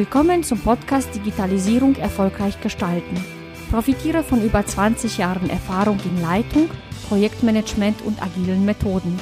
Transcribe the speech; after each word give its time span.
Willkommen 0.00 0.42
zum 0.42 0.58
Podcast 0.58 1.14
Digitalisierung 1.14 1.94
erfolgreich 1.96 2.58
gestalten. 2.62 3.22
Profitiere 3.70 4.24
von 4.24 4.42
über 4.42 4.64
20 4.64 5.18
Jahren 5.18 5.50
Erfahrung 5.50 5.98
in 6.06 6.22
Leitung, 6.22 6.70
Projektmanagement 7.10 8.00
und 8.00 8.22
agilen 8.22 8.64
Methoden. 8.64 9.20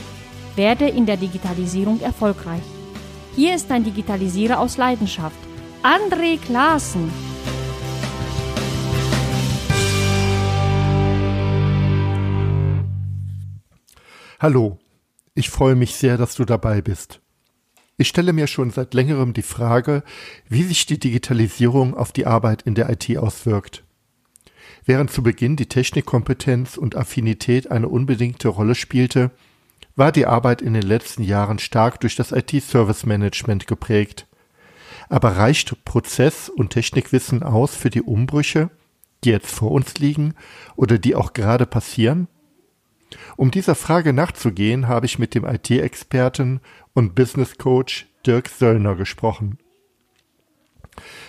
Werde 0.55 0.89
in 0.89 1.05
der 1.05 1.17
Digitalisierung 1.17 2.01
erfolgreich. 2.01 2.63
Hier 3.35 3.57
ist 3.57 3.73
ein 3.73 3.83
Digitalisierer 3.83 4.61
aus 4.61 4.77
Leidenschaft, 4.77 5.41
André 5.83 6.39
Klaassen. 6.39 7.11
Hallo, 14.39 14.79
ich 15.35 15.51
freue 15.51 15.75
mich 15.75 15.97
sehr, 15.97 16.17
dass 16.17 16.37
du 16.37 16.45
dabei 16.45 16.83
bist. 16.83 17.21
Ich 18.01 18.07
stelle 18.07 18.33
mir 18.33 18.47
schon 18.47 18.71
seit 18.71 18.95
längerem 18.95 19.33
die 19.33 19.43
Frage, 19.43 20.05
wie 20.49 20.63
sich 20.63 20.87
die 20.87 21.01
Digitalisierung 21.01 21.97
auf 21.97 22.13
die 22.13 22.27
Arbeit 22.27 22.63
in 22.63 22.77
der 22.77 22.89
IT 22.91 23.19
auswirkt. 23.19 23.83
Während 24.85 25.11
zu 25.11 25.25
Beginn 25.25 25.57
die 25.57 25.67
Technikkompetenz 25.67 26.77
und 26.77 26.97
Affinität 26.97 27.73
eine 27.73 27.89
unbedingte 27.89 28.49
Rolle 28.49 28.77
spielte, 28.77 29.33
war 29.97 30.13
die 30.13 30.27
Arbeit 30.27 30.63
in 30.63 30.75
den 30.75 30.85
letzten 30.85 31.25
Jahren 31.25 31.59
stark 31.59 31.99
durch 32.01 32.15
das 32.15 32.31
IT-Service-Management 32.31 33.67
geprägt. 33.67 34.29
Aber 35.09 35.37
reicht 35.37 35.85
Prozess- 35.85 36.49
und 36.49 36.71
Technikwissen 36.71 37.43
aus 37.43 37.75
für 37.75 37.91
die 37.91 38.03
Umbrüche, 38.03 38.71
die 39.25 39.31
jetzt 39.31 39.51
vor 39.51 39.73
uns 39.73 39.99
liegen 39.99 40.35
oder 40.77 40.99
die 40.99 41.17
auch 41.17 41.33
gerade 41.33 41.67
passieren? 41.67 42.29
Um 43.39 43.53
dieser 43.53 43.77
Frage 43.77 44.13
nachzugehen, 44.13 44.89
habe 44.89 45.07
ich 45.07 45.21
mit 45.21 45.33
dem 45.37 45.45
IT-Experten 45.45 46.61
und 46.93 47.15
Business 47.15 47.57
Coach 47.57 48.09
Dirk 48.27 48.49
Söllner 48.49 48.97
gesprochen. 48.97 49.59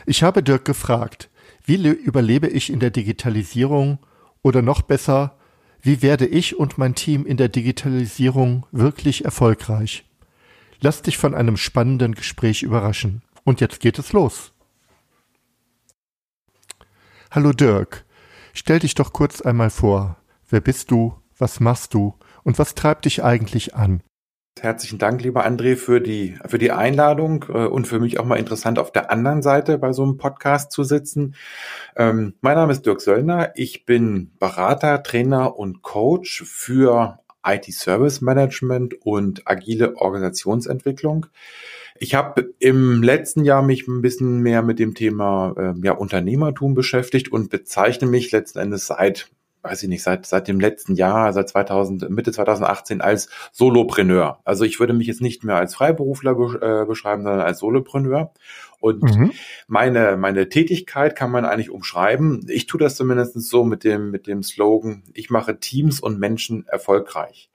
Ich 0.07 0.23
habe 0.23 0.41
Dirk 0.41 0.65
gefragt, 0.65 1.29
wie 1.63 1.75
überlebe 1.87 2.47
ich 2.47 2.71
in 2.71 2.79
der 2.79 2.89
Digitalisierung 2.89 3.99
oder 4.41 4.63
noch 4.63 4.81
besser, 4.81 5.37
wie 5.83 6.01
werde 6.01 6.25
ich 6.25 6.57
und 6.57 6.79
mein 6.79 6.95
Team 6.95 7.27
in 7.27 7.37
der 7.37 7.47
Digitalisierung 7.47 8.65
wirklich 8.71 9.23
erfolgreich? 9.23 10.03
Lass 10.81 11.03
dich 11.03 11.19
von 11.19 11.35
einem 11.35 11.57
spannenden 11.57 12.15
Gespräch 12.15 12.63
überraschen. 12.63 13.21
Und 13.43 13.61
jetzt 13.61 13.81
geht 13.81 13.99
es 13.99 14.13
los. 14.13 14.51
Hallo 17.29 17.53
Dirk, 17.53 18.03
stell 18.53 18.79
dich 18.79 18.95
doch 18.95 19.13
kurz 19.13 19.41
einmal 19.41 19.69
vor. 19.69 20.17
Wer 20.49 20.61
bist 20.61 20.89
du? 20.89 21.18
Was 21.39 21.61
machst 21.61 21.93
du? 21.93 22.15
Und 22.43 22.59
was 22.59 22.75
treibt 22.75 23.05
dich 23.05 23.23
eigentlich 23.23 23.73
an? 23.73 24.03
Herzlichen 24.59 24.99
Dank, 24.99 25.23
lieber 25.23 25.45
André, 25.45 25.77
für 25.77 26.01
die, 26.01 26.37
für 26.45 26.57
die 26.57 26.71
Einladung 26.71 27.45
äh, 27.47 27.65
und 27.65 27.87
für 27.87 28.01
mich 28.01 28.19
auch 28.19 28.25
mal 28.25 28.35
interessant, 28.35 28.77
auf 28.77 28.91
der 28.91 29.09
anderen 29.09 29.41
Seite 29.41 29.77
bei 29.77 29.93
so 29.93 30.03
einem 30.03 30.17
Podcast 30.17 30.73
zu 30.73 30.83
sitzen. 30.83 31.35
Ähm, 31.95 32.33
mein 32.41 32.55
Name 32.55 32.73
ist 32.73 32.85
Dirk 32.85 32.99
Söllner. 32.99 33.53
Ich 33.55 33.85
bin 33.85 34.31
Berater, 34.37 35.01
Trainer 35.01 35.57
und 35.57 35.81
Coach 35.81 36.43
für 36.45 37.19
IT-Service 37.45 38.19
Management 38.19 38.95
und 39.05 39.43
agile 39.45 39.95
Organisationsentwicklung. 39.95 41.27
Ich 41.97 42.15
habe 42.15 42.53
im 42.59 43.01
letzten 43.01 43.45
Jahr 43.45 43.61
mich 43.61 43.87
ein 43.87 44.01
bisschen 44.01 44.39
mehr 44.39 44.61
mit 44.61 44.77
dem 44.79 44.93
Thema 44.93 45.53
äh, 45.57 45.73
ja, 45.85 45.93
Unternehmertum 45.93 46.73
beschäftigt 46.73 47.31
und 47.31 47.49
bezeichne 47.49 48.09
mich 48.09 48.33
letzten 48.33 48.59
Endes 48.59 48.87
seit 48.87 49.31
weiß 49.61 49.83
ich 49.83 49.89
nicht, 49.89 50.03
seit, 50.03 50.25
seit 50.25 50.47
dem 50.47 50.59
letzten 50.59 50.95
Jahr, 50.95 51.33
seit 51.33 51.49
2000, 51.49 52.09
Mitte 52.09 52.31
2018 52.31 53.01
als 53.01 53.29
Solopreneur. 53.51 54.39
Also 54.45 54.63
ich 54.63 54.79
würde 54.79 54.93
mich 54.93 55.07
jetzt 55.07 55.21
nicht 55.21 55.43
mehr 55.43 55.57
als 55.57 55.75
Freiberufler 55.75 56.35
be 56.35 56.59
äh, 56.61 56.85
beschreiben, 56.85 57.23
sondern 57.23 57.41
als 57.41 57.59
Solopreneur. 57.59 58.31
Und 58.79 59.03
mhm. 59.03 59.31
meine, 59.67 60.15
meine 60.15 60.47
Tätigkeit 60.47 61.15
kann 61.15 61.31
man 61.31 61.45
eigentlich 61.45 61.69
umschreiben. 61.69 62.45
Ich 62.47 62.65
tue 62.65 62.79
das 62.79 62.95
zumindest 62.95 63.39
so 63.41 63.65
mit 63.65 63.83
dem, 63.83 64.11
mit 64.11 64.27
dem 64.27 64.43
Slogan, 64.43 65.03
ich 65.13 65.29
mache 65.29 65.59
Teams 65.59 65.99
und 65.99 66.19
Menschen 66.19 66.65
erfolgreich. 66.67 67.49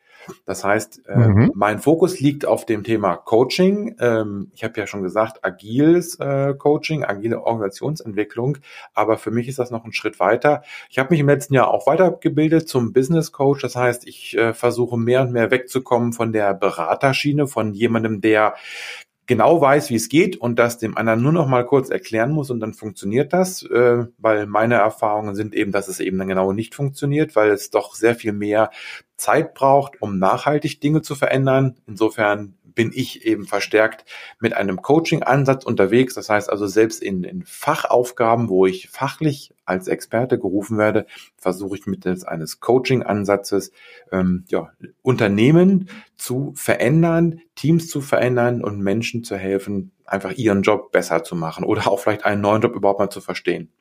Das 0.44 0.64
heißt, 0.64 1.02
äh, 1.08 1.16
mhm. 1.16 1.52
mein 1.54 1.78
Fokus 1.78 2.20
liegt 2.20 2.46
auf 2.46 2.66
dem 2.66 2.84
Thema 2.84 3.16
Coaching. 3.16 3.96
Ähm, 4.00 4.50
ich 4.54 4.64
habe 4.64 4.78
ja 4.78 4.86
schon 4.86 5.02
gesagt, 5.02 5.44
agiles 5.44 6.18
äh, 6.20 6.54
Coaching, 6.54 7.04
agile 7.04 7.42
Organisationsentwicklung. 7.42 8.58
Aber 8.94 9.18
für 9.18 9.30
mich 9.30 9.48
ist 9.48 9.58
das 9.58 9.70
noch 9.70 9.84
ein 9.84 9.92
Schritt 9.92 10.20
weiter. 10.20 10.62
Ich 10.90 10.98
habe 10.98 11.10
mich 11.10 11.20
im 11.20 11.28
letzten 11.28 11.54
Jahr 11.54 11.68
auch 11.68 11.86
weitergebildet 11.86 12.68
zum 12.68 12.92
Business 12.92 13.32
Coach. 13.32 13.62
Das 13.62 13.76
heißt, 13.76 14.06
ich 14.06 14.36
äh, 14.36 14.54
versuche 14.54 14.96
mehr 14.96 15.22
und 15.22 15.32
mehr 15.32 15.50
wegzukommen 15.50 16.12
von 16.12 16.32
der 16.32 16.54
Beraterschiene, 16.54 17.46
von 17.46 17.74
jemandem, 17.74 18.20
der 18.20 18.54
genau 19.26 19.60
weiß, 19.60 19.90
wie 19.90 19.94
es 19.96 20.08
geht 20.08 20.36
und 20.36 20.58
das 20.58 20.78
dem 20.78 20.96
anderen 20.96 21.22
nur 21.22 21.32
noch 21.32 21.46
mal 21.46 21.64
kurz 21.64 21.90
erklären 21.90 22.32
muss 22.32 22.50
und 22.50 22.60
dann 22.60 22.74
funktioniert 22.74 23.32
das, 23.32 23.62
äh, 23.62 24.06
weil 24.18 24.46
meine 24.46 24.74
Erfahrungen 24.74 25.34
sind 25.34 25.54
eben, 25.54 25.72
dass 25.72 25.88
es 25.88 26.00
eben 26.00 26.18
dann 26.18 26.28
genau 26.28 26.52
nicht 26.52 26.74
funktioniert, 26.74 27.34
weil 27.36 27.50
es 27.50 27.70
doch 27.70 27.94
sehr 27.94 28.14
viel 28.14 28.32
mehr 28.32 28.70
Zeit 29.16 29.54
braucht, 29.54 30.02
um 30.02 30.18
nachhaltig 30.18 30.80
Dinge 30.80 31.02
zu 31.02 31.14
verändern. 31.14 31.76
Insofern 31.86 32.54
bin 32.74 32.90
ich 32.94 33.24
eben 33.24 33.46
verstärkt 33.46 34.04
mit 34.40 34.54
einem 34.54 34.82
Coaching-Ansatz 34.82 35.64
unterwegs. 35.64 36.14
Das 36.14 36.28
heißt 36.28 36.50
also 36.50 36.66
selbst 36.66 37.02
in, 37.02 37.24
in 37.24 37.44
Fachaufgaben, 37.44 38.48
wo 38.48 38.66
ich 38.66 38.88
fachlich 38.88 39.54
als 39.64 39.88
Experte 39.88 40.38
gerufen 40.38 40.78
werde, 40.78 41.06
versuche 41.36 41.76
ich 41.76 41.86
mittels 41.86 42.24
eines 42.24 42.60
Coaching-Ansatzes 42.60 43.72
ähm, 44.12 44.44
ja, 44.48 44.72
Unternehmen 45.02 45.88
zu 46.16 46.52
verändern, 46.54 47.40
Teams 47.54 47.88
zu 47.88 48.00
verändern 48.00 48.62
und 48.62 48.80
Menschen 48.80 49.24
zu 49.24 49.36
helfen, 49.36 49.92
einfach 50.04 50.32
ihren 50.32 50.62
Job 50.62 50.92
besser 50.92 51.24
zu 51.24 51.36
machen 51.36 51.64
oder 51.64 51.88
auch 51.88 52.00
vielleicht 52.00 52.24
einen 52.24 52.40
neuen 52.40 52.62
Job 52.62 52.74
überhaupt 52.74 52.98
mal 52.98 53.10
zu 53.10 53.20
verstehen. 53.20 53.72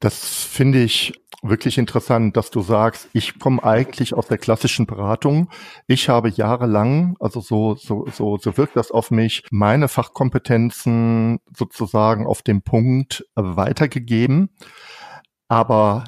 Das 0.00 0.42
finde 0.44 0.82
ich 0.82 1.21
wirklich 1.42 1.76
interessant, 1.76 2.36
dass 2.36 2.50
du 2.50 2.62
sagst, 2.62 3.08
ich 3.12 3.38
komme 3.38 3.62
eigentlich 3.62 4.14
aus 4.14 4.28
der 4.28 4.38
klassischen 4.38 4.86
Beratung. 4.86 5.48
Ich 5.88 6.08
habe 6.08 6.28
jahrelang, 6.28 7.16
also 7.18 7.40
so, 7.40 7.74
so, 7.74 8.06
so, 8.12 8.38
so 8.38 8.56
wirkt 8.56 8.76
das 8.76 8.92
auf 8.92 9.10
mich, 9.10 9.42
meine 9.50 9.88
Fachkompetenzen 9.88 11.40
sozusagen 11.54 12.26
auf 12.26 12.42
dem 12.42 12.62
Punkt 12.62 13.26
weitergegeben. 13.34 14.50
Aber 15.48 16.04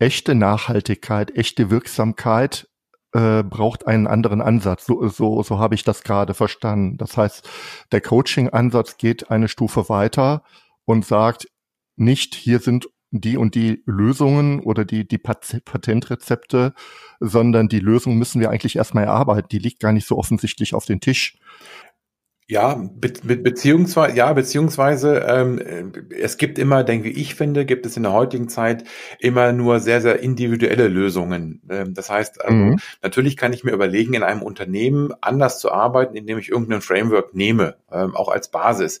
echte 0.00 0.34
Nachhaltigkeit, 0.34 1.36
echte 1.36 1.70
Wirksamkeit 1.70 2.68
äh, 3.12 3.44
braucht 3.44 3.86
einen 3.86 4.08
anderen 4.08 4.40
Ansatz. 4.40 4.86
So, 4.86 5.06
so, 5.08 5.42
so 5.42 5.58
habe 5.60 5.76
ich 5.76 5.84
das 5.84 6.02
gerade 6.02 6.34
verstanden. 6.34 6.96
Das 6.98 7.16
heißt, 7.16 7.48
der 7.92 8.00
Coaching-Ansatz 8.00 8.96
geht 8.96 9.30
eine 9.30 9.48
Stufe 9.48 9.88
weiter 9.88 10.42
und 10.84 11.06
sagt, 11.06 11.46
nicht, 11.94 12.34
hier 12.34 12.58
sind 12.58 12.88
die 13.12 13.36
und 13.36 13.54
die 13.54 13.82
Lösungen 13.84 14.60
oder 14.60 14.84
die, 14.84 15.06
die 15.06 15.18
Patentrezepte, 15.18 16.72
sondern 17.20 17.68
die 17.68 17.78
Lösung 17.78 18.16
müssen 18.16 18.40
wir 18.40 18.50
eigentlich 18.50 18.76
erstmal 18.76 19.04
erarbeiten. 19.04 19.48
Die 19.52 19.58
liegt 19.58 19.80
gar 19.80 19.92
nicht 19.92 20.08
so 20.08 20.16
offensichtlich 20.16 20.74
auf 20.74 20.86
den 20.86 21.00
Tisch. 21.00 21.38
Ja, 22.52 22.74
be 22.74 23.10
be 23.22 23.36
beziehungsweise, 23.38 24.14
ja, 24.14 24.30
beziehungsweise 24.30 25.20
ähm, 25.26 25.58
es 26.10 26.36
gibt 26.36 26.58
immer, 26.58 26.84
denke 26.84 27.08
ich 27.08 27.34
finde, 27.34 27.64
gibt 27.64 27.86
es 27.86 27.96
in 27.96 28.02
der 28.02 28.12
heutigen 28.12 28.50
Zeit 28.50 28.84
immer 29.18 29.52
nur 29.52 29.80
sehr, 29.80 30.02
sehr 30.02 30.20
individuelle 30.20 30.88
Lösungen. 30.88 31.62
Ähm, 31.70 31.94
das 31.94 32.10
heißt, 32.10 32.44
also, 32.44 32.54
mhm. 32.54 32.78
natürlich 33.02 33.38
kann 33.38 33.54
ich 33.54 33.64
mir 33.64 33.70
überlegen, 33.72 34.12
in 34.12 34.22
einem 34.22 34.42
Unternehmen 34.42 35.14
anders 35.22 35.60
zu 35.60 35.72
arbeiten, 35.72 36.14
indem 36.14 36.36
ich 36.36 36.50
irgendein 36.50 36.82
Framework 36.82 37.34
nehme, 37.34 37.76
ähm, 37.90 38.14
auch 38.14 38.28
als 38.28 38.50
Basis. 38.50 39.00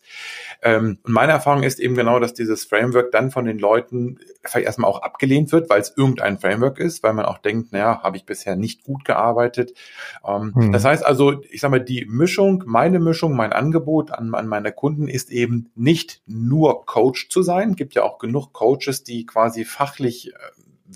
Ähm, 0.62 0.96
und 1.02 1.12
meine 1.12 1.32
Erfahrung 1.32 1.62
ist 1.62 1.78
eben 1.78 1.94
genau, 1.94 2.20
dass 2.20 2.32
dieses 2.32 2.64
Framework 2.64 3.12
dann 3.12 3.30
von 3.30 3.44
den 3.44 3.58
Leuten 3.58 4.18
vielleicht 4.42 4.64
erstmal 4.64 4.90
auch 4.90 5.02
abgelehnt 5.02 5.52
wird, 5.52 5.68
weil 5.68 5.82
es 5.82 5.92
irgendein 5.94 6.38
Framework 6.38 6.78
ist, 6.78 7.02
weil 7.02 7.12
man 7.12 7.26
auch 7.26 7.36
denkt, 7.36 7.72
naja, 7.72 8.02
habe 8.02 8.16
ich 8.16 8.24
bisher 8.24 8.56
nicht 8.56 8.82
gut 8.82 9.04
gearbeitet. 9.04 9.74
Ähm, 10.26 10.52
mhm. 10.54 10.72
Das 10.72 10.86
heißt 10.86 11.04
also, 11.04 11.42
ich 11.50 11.60
sage 11.60 11.72
mal, 11.72 11.84
die 11.84 12.06
Mischung, 12.08 12.64
meine 12.66 12.98
Mischung, 12.98 13.36
mein 13.42 13.52
Angebot 13.52 14.12
an, 14.12 14.32
an 14.36 14.46
meine 14.46 14.70
Kunden 14.70 15.08
ist 15.08 15.32
eben 15.32 15.72
nicht 15.74 16.22
nur 16.26 16.86
Coach 16.86 17.28
zu 17.28 17.42
sein. 17.42 17.74
Gibt 17.74 17.94
ja 17.94 18.04
auch 18.04 18.18
genug 18.18 18.52
Coaches, 18.52 19.02
die 19.02 19.26
quasi 19.26 19.64
fachlich 19.64 20.28
äh, 20.28 20.32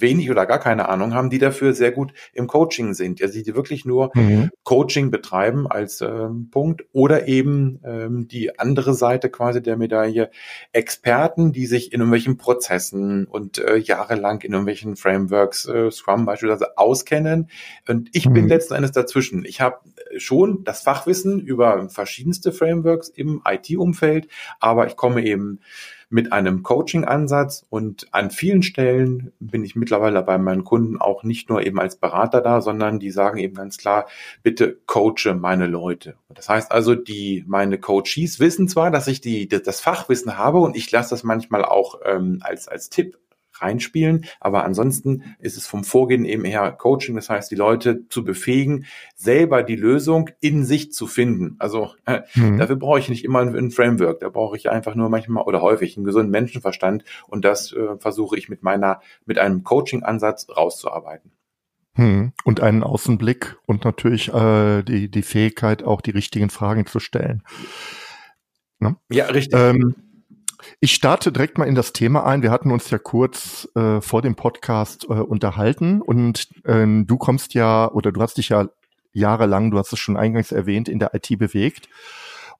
wenig 0.00 0.30
oder 0.30 0.46
gar 0.46 0.58
keine 0.58 0.88
Ahnung 0.88 1.14
haben, 1.14 1.30
die 1.30 1.38
dafür 1.38 1.74
sehr 1.74 1.92
gut 1.92 2.12
im 2.32 2.46
Coaching 2.46 2.94
sind, 2.94 3.22
also 3.22 3.42
die 3.42 3.54
wirklich 3.54 3.84
nur 3.84 4.10
mhm. 4.14 4.50
Coaching 4.64 5.10
betreiben 5.10 5.66
als 5.66 6.00
ähm, 6.00 6.48
Punkt 6.50 6.84
oder 6.92 7.28
eben 7.28 7.80
ähm, 7.84 8.28
die 8.28 8.58
andere 8.58 8.94
Seite 8.94 9.30
quasi 9.30 9.62
der 9.62 9.76
Medaille, 9.76 10.30
Experten, 10.72 11.52
die 11.52 11.66
sich 11.66 11.92
in 11.92 12.00
irgendwelchen 12.00 12.36
Prozessen 12.36 13.26
und 13.26 13.58
äh, 13.58 13.76
jahrelang 13.76 14.40
in 14.42 14.52
irgendwelchen 14.52 14.96
Frameworks, 14.96 15.66
äh, 15.66 15.90
Scrum 15.90 16.26
beispielsweise 16.26 16.78
auskennen 16.78 17.50
und 17.88 18.10
ich 18.12 18.28
mhm. 18.28 18.34
bin 18.34 18.48
letzten 18.48 18.74
Endes 18.74 18.92
dazwischen. 18.92 19.44
Ich 19.44 19.60
habe 19.60 19.78
schon 20.16 20.64
das 20.64 20.82
Fachwissen 20.82 21.40
über 21.40 21.88
verschiedenste 21.88 22.52
Frameworks 22.52 23.08
im 23.08 23.42
IT-Umfeld, 23.44 24.28
aber 24.60 24.86
ich 24.86 24.96
komme 24.96 25.24
eben 25.24 25.60
mit 26.08 26.32
einem 26.32 26.62
Coaching-Ansatz 26.62 27.66
und 27.68 28.06
an 28.12 28.30
vielen 28.30 28.62
Stellen 28.62 29.32
bin 29.40 29.64
ich 29.64 29.74
mittlerweile 29.74 30.22
bei 30.22 30.38
meinen 30.38 30.62
Kunden 30.62 31.00
auch 31.00 31.24
nicht 31.24 31.48
nur 31.48 31.66
eben 31.66 31.80
als 31.80 31.96
Berater 31.96 32.40
da, 32.40 32.60
sondern 32.60 33.00
die 33.00 33.10
sagen 33.10 33.38
eben 33.38 33.54
ganz 33.54 33.76
klar, 33.76 34.06
bitte 34.42 34.78
coache 34.86 35.34
meine 35.34 35.66
Leute. 35.66 36.16
Das 36.28 36.48
heißt 36.48 36.70
also, 36.70 36.94
die 36.94 37.44
meine 37.48 37.78
Coaches 37.78 38.38
wissen 38.38 38.68
zwar, 38.68 38.90
dass 38.90 39.08
ich 39.08 39.20
die 39.20 39.48
das 39.48 39.80
Fachwissen 39.80 40.38
habe 40.38 40.58
und 40.58 40.76
ich 40.76 40.90
lasse 40.92 41.10
das 41.10 41.24
manchmal 41.24 41.64
auch 41.64 42.00
ähm, 42.04 42.38
als 42.42 42.68
als 42.68 42.88
Tipp 42.88 43.18
reinspielen. 43.62 44.26
Aber 44.40 44.64
ansonsten 44.64 45.22
ist 45.38 45.56
es 45.56 45.66
vom 45.66 45.84
Vorgehen 45.84 46.24
eben 46.24 46.44
eher 46.44 46.70
Coaching, 46.72 47.16
das 47.16 47.28
heißt, 47.28 47.50
die 47.50 47.56
Leute 47.56 48.08
zu 48.08 48.24
befähigen, 48.24 48.86
selber 49.14 49.62
die 49.62 49.76
Lösung 49.76 50.30
in 50.40 50.64
sich 50.64 50.92
zu 50.92 51.06
finden. 51.06 51.56
Also 51.58 51.90
äh, 52.06 52.20
mhm. 52.34 52.58
dafür 52.58 52.76
brauche 52.76 52.98
ich 52.98 53.08
nicht 53.08 53.24
immer 53.24 53.40
ein, 53.40 53.54
ein, 53.54 53.70
Framework, 53.70 54.20
da 54.20 54.28
brauche 54.28 54.56
ich 54.56 54.70
einfach 54.70 54.94
nur 54.94 55.08
manchmal 55.08 55.44
oder 55.44 55.60
häufig 55.60 55.96
einen 55.96 56.06
gesunden 56.06 56.30
Menschenverstand 56.30 57.04
und 57.26 57.44
das 57.44 57.72
äh, 57.72 57.96
versuche 57.98 58.36
ich 58.38 58.48
mit 58.48 58.62
meiner, 58.62 59.00
mit 59.24 59.38
einem 59.38 59.64
Coaching-Ansatz 59.64 60.48
rauszuarbeiten. 60.56 61.32
Hm. 61.94 62.32
Und 62.44 62.60
einen 62.60 62.82
Außenblick 62.82 63.56
und 63.64 63.84
natürlich 63.84 64.32
äh, 64.32 64.82
die, 64.82 65.10
die 65.10 65.22
Fähigkeit, 65.22 65.82
auch 65.82 66.02
die 66.02 66.10
richtigen 66.10 66.50
Fragen 66.50 66.86
zu 66.86 67.00
stellen. 67.00 67.42
Ne? 68.78 68.96
Ja, 69.08 69.26
richtig. 69.26 69.58
Ähm, 69.58 69.94
ich 70.80 70.94
starte 70.94 71.32
direkt 71.32 71.58
mal 71.58 71.66
in 71.66 71.74
das 71.74 71.92
Thema 71.92 72.24
ein. 72.26 72.42
Wir 72.42 72.50
hatten 72.50 72.70
uns 72.70 72.90
ja 72.90 72.98
kurz 72.98 73.68
äh, 73.74 74.00
vor 74.00 74.22
dem 74.22 74.34
Podcast 74.34 75.04
äh, 75.04 75.14
unterhalten 75.14 76.02
und 76.02 76.48
äh, 76.64 76.86
du 76.86 77.16
kommst 77.16 77.54
ja 77.54 77.90
oder 77.90 78.12
du 78.12 78.20
hast 78.20 78.38
dich 78.38 78.50
ja 78.50 78.68
jahrelang, 79.12 79.70
du 79.70 79.78
hast 79.78 79.92
es 79.92 79.98
schon 79.98 80.16
eingangs 80.16 80.52
erwähnt, 80.52 80.88
in 80.88 80.98
der 80.98 81.14
IT 81.14 81.38
bewegt. 81.38 81.88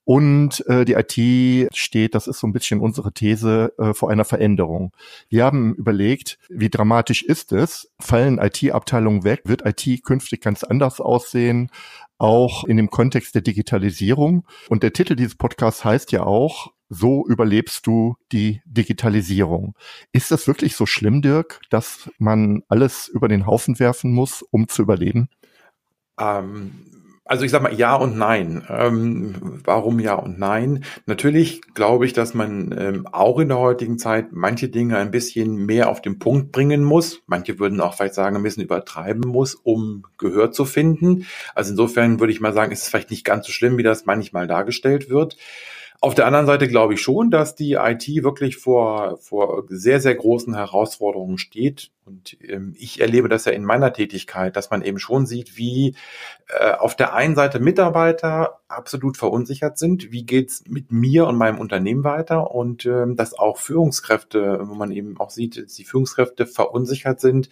Und 0.06 0.64
äh, 0.68 0.84
die 0.84 0.92
IT 0.92 1.74
steht, 1.76 2.14
das 2.14 2.28
ist 2.28 2.38
so 2.38 2.46
ein 2.46 2.52
bisschen 2.52 2.78
unsere 2.78 3.12
These, 3.12 3.72
äh, 3.76 3.92
vor 3.92 4.08
einer 4.08 4.24
Veränderung. 4.24 4.92
Wir 5.28 5.44
haben 5.44 5.74
überlegt, 5.74 6.38
wie 6.48 6.70
dramatisch 6.70 7.24
ist 7.24 7.50
es? 7.50 7.90
Fallen 7.98 8.38
IT-Abteilungen 8.38 9.24
weg? 9.24 9.40
Wird 9.46 9.66
IT 9.66 10.04
künftig 10.04 10.40
ganz 10.40 10.62
anders 10.62 11.00
aussehen? 11.00 11.72
Auch 12.18 12.62
in 12.62 12.76
dem 12.76 12.88
Kontext 12.88 13.34
der 13.34 13.42
Digitalisierung. 13.42 14.46
Und 14.68 14.84
der 14.84 14.92
Titel 14.92 15.16
dieses 15.16 15.34
Podcasts 15.34 15.84
heißt 15.84 16.12
ja 16.12 16.22
auch, 16.22 16.70
so 16.88 17.26
überlebst 17.26 17.86
du 17.86 18.16
die 18.32 18.62
Digitalisierung. 18.64 19.74
Ist 20.12 20.30
das 20.30 20.46
wirklich 20.46 20.76
so 20.76 20.86
schlimm, 20.86 21.22
Dirk, 21.22 21.60
dass 21.70 22.10
man 22.18 22.62
alles 22.68 23.08
über 23.08 23.28
den 23.28 23.46
Haufen 23.46 23.78
werfen 23.78 24.12
muss, 24.12 24.42
um 24.50 24.68
zu 24.68 24.82
überleben? 24.82 25.28
Ähm, 26.18 26.72
also 27.28 27.44
ich 27.44 27.50
sage 27.50 27.64
mal 27.64 27.74
ja 27.74 27.96
und 27.96 28.16
nein. 28.16 28.64
Ähm, 28.68 29.60
warum 29.64 29.98
ja 29.98 30.14
und 30.14 30.38
nein? 30.38 30.84
Natürlich 31.06 31.60
glaube 31.74 32.06
ich, 32.06 32.12
dass 32.12 32.34
man 32.34 32.72
ähm, 32.78 33.08
auch 33.10 33.40
in 33.40 33.48
der 33.48 33.58
heutigen 33.58 33.98
Zeit 33.98 34.28
manche 34.30 34.68
Dinge 34.68 34.96
ein 34.96 35.10
bisschen 35.10 35.66
mehr 35.66 35.88
auf 35.88 36.00
den 36.00 36.20
Punkt 36.20 36.52
bringen 36.52 36.84
muss. 36.84 37.22
Manche 37.26 37.58
würden 37.58 37.80
auch 37.80 37.94
vielleicht 37.94 38.14
sagen, 38.14 38.36
ein 38.36 38.44
bisschen 38.44 38.62
übertreiben 38.62 39.28
muss, 39.28 39.56
um 39.56 40.04
Gehör 40.18 40.52
zu 40.52 40.64
finden. 40.64 41.26
Also 41.56 41.72
insofern 41.72 42.20
würde 42.20 42.32
ich 42.32 42.40
mal 42.40 42.52
sagen, 42.52 42.70
ist 42.70 42.82
es 42.82 42.88
vielleicht 42.88 43.10
nicht 43.10 43.24
ganz 43.24 43.46
so 43.46 43.52
schlimm, 43.52 43.76
wie 43.76 43.82
das 43.82 44.06
manchmal 44.06 44.46
dargestellt 44.46 45.10
wird. 45.10 45.36
Auf 46.00 46.14
der 46.14 46.26
anderen 46.26 46.46
Seite 46.46 46.68
glaube 46.68 46.94
ich 46.94 47.00
schon, 47.00 47.30
dass 47.30 47.54
die 47.54 47.72
IT 47.74 48.06
wirklich 48.22 48.56
vor, 48.56 49.18
vor 49.18 49.64
sehr, 49.68 50.00
sehr 50.00 50.14
großen 50.14 50.54
Herausforderungen 50.54 51.38
steht. 51.38 51.90
Und 52.06 52.36
ähm, 52.40 52.72
ich 52.78 53.00
erlebe 53.00 53.28
das 53.28 53.46
ja 53.46 53.52
in 53.52 53.64
meiner 53.64 53.92
Tätigkeit, 53.92 54.56
dass 54.56 54.70
man 54.70 54.82
eben 54.82 55.00
schon 55.00 55.26
sieht, 55.26 55.56
wie 55.56 55.96
äh, 56.48 56.72
auf 56.72 56.94
der 56.94 57.14
einen 57.14 57.34
Seite 57.34 57.58
Mitarbeiter 57.58 58.60
absolut 58.68 59.16
verunsichert 59.16 59.76
sind. 59.76 60.12
Wie 60.12 60.24
geht's 60.24 60.62
mit 60.68 60.92
mir 60.92 61.26
und 61.26 61.36
meinem 61.36 61.58
Unternehmen 61.58 62.04
weiter? 62.04 62.52
Und 62.52 62.86
ähm, 62.86 63.16
dass 63.16 63.36
auch 63.36 63.58
Führungskräfte, 63.58 64.60
wo 64.62 64.74
man 64.74 64.92
eben 64.92 65.18
auch 65.18 65.30
sieht, 65.30 65.56
dass 65.56 65.74
die 65.74 65.84
Führungskräfte 65.84 66.46
verunsichert 66.46 67.20
sind. 67.20 67.48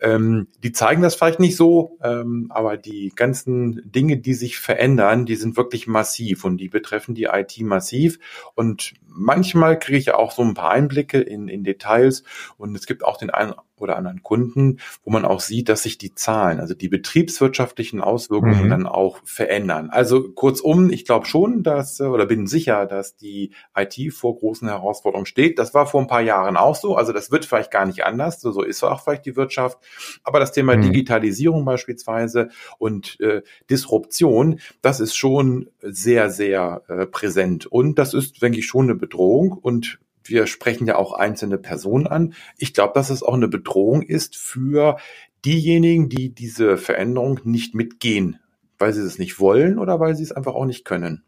Ähm, 0.00 0.48
die 0.64 0.72
zeigen 0.72 1.02
das 1.02 1.14
vielleicht 1.14 1.38
nicht 1.38 1.56
so, 1.56 1.98
ähm, 2.02 2.48
aber 2.50 2.76
die 2.76 3.12
ganzen 3.14 3.82
Dinge, 3.88 4.16
die 4.16 4.34
sich 4.34 4.58
verändern, 4.58 5.26
die 5.26 5.36
sind 5.36 5.56
wirklich 5.56 5.86
massiv 5.86 6.44
und 6.44 6.56
die 6.56 6.68
betreffen 6.68 7.14
die 7.14 7.28
IT 7.32 7.60
massiv. 7.60 8.18
Und 8.56 8.94
manchmal 9.06 9.78
kriege 9.78 9.98
ich 9.98 10.12
auch 10.12 10.32
so 10.32 10.42
ein 10.42 10.54
paar 10.54 10.70
Einblicke 10.70 11.20
in, 11.20 11.46
in 11.46 11.62
Details 11.62 12.24
und 12.56 12.74
es 12.74 12.86
gibt 12.86 13.04
auch 13.04 13.16
den 13.16 13.30
einen 13.30 13.54
oder 13.78 13.96
anderen 13.96 14.22
Kunden, 14.22 14.78
wo 15.04 15.10
man 15.10 15.24
auch 15.24 15.40
sieht, 15.40 15.68
dass 15.68 15.82
sich 15.82 15.98
die 15.98 16.14
Zahlen, 16.14 16.60
also 16.60 16.74
die 16.74 16.88
betriebswirtschaftlichen 16.88 18.00
Auswirkungen 18.00 18.64
mhm. 18.64 18.70
dann 18.70 18.86
auch 18.86 19.18
verändern. 19.24 19.90
Also 19.90 20.30
kurzum, 20.30 20.90
ich 20.90 21.04
glaube 21.04 21.26
schon, 21.26 21.62
dass 21.62 22.00
oder 22.00 22.26
bin 22.26 22.46
sicher, 22.46 22.86
dass 22.86 23.16
die 23.16 23.52
IT 23.76 24.12
vor 24.12 24.36
großen 24.36 24.68
Herausforderungen 24.68 25.26
steht. 25.26 25.58
Das 25.58 25.74
war 25.74 25.86
vor 25.86 26.00
ein 26.00 26.06
paar 26.06 26.22
Jahren 26.22 26.56
auch 26.56 26.76
so. 26.76 26.96
Also 26.96 27.12
das 27.12 27.30
wird 27.30 27.44
vielleicht 27.44 27.70
gar 27.70 27.86
nicht 27.86 28.04
anders. 28.04 28.40
So 28.40 28.62
ist 28.62 28.82
auch 28.82 29.02
vielleicht 29.02 29.26
die 29.26 29.36
Wirtschaft. 29.36 29.78
Aber 30.22 30.40
das 30.40 30.52
Thema 30.52 30.76
mhm. 30.76 30.82
Digitalisierung 30.82 31.64
beispielsweise 31.64 32.50
und 32.78 33.20
äh, 33.20 33.42
Disruption, 33.70 34.60
das 34.80 35.00
ist 35.00 35.16
schon 35.16 35.68
sehr, 35.80 36.30
sehr 36.30 36.82
äh, 36.88 37.06
präsent. 37.06 37.66
Und 37.66 37.98
das 37.98 38.14
ist, 38.14 38.42
denke 38.42 38.58
ich, 38.58 38.66
schon 38.66 38.86
eine 38.86 38.94
Bedrohung. 38.94 39.52
Und 39.52 39.98
wir 40.24 40.46
sprechen 40.46 40.86
ja 40.86 40.96
auch 40.96 41.12
einzelne 41.12 41.58
Personen 41.58 42.06
an. 42.06 42.34
Ich 42.58 42.74
glaube, 42.74 42.92
dass 42.94 43.10
es 43.10 43.22
auch 43.22 43.34
eine 43.34 43.48
Bedrohung 43.48 44.02
ist 44.02 44.36
für 44.36 44.96
diejenigen, 45.44 46.08
die 46.08 46.34
diese 46.34 46.76
Veränderung 46.76 47.40
nicht 47.44 47.74
mitgehen, 47.74 48.38
weil 48.78 48.92
sie 48.92 49.02
es 49.02 49.18
nicht 49.18 49.40
wollen 49.40 49.78
oder 49.78 50.00
weil 50.00 50.14
sie 50.14 50.22
es 50.22 50.32
einfach 50.32 50.54
auch 50.54 50.66
nicht 50.66 50.84
können. 50.84 51.24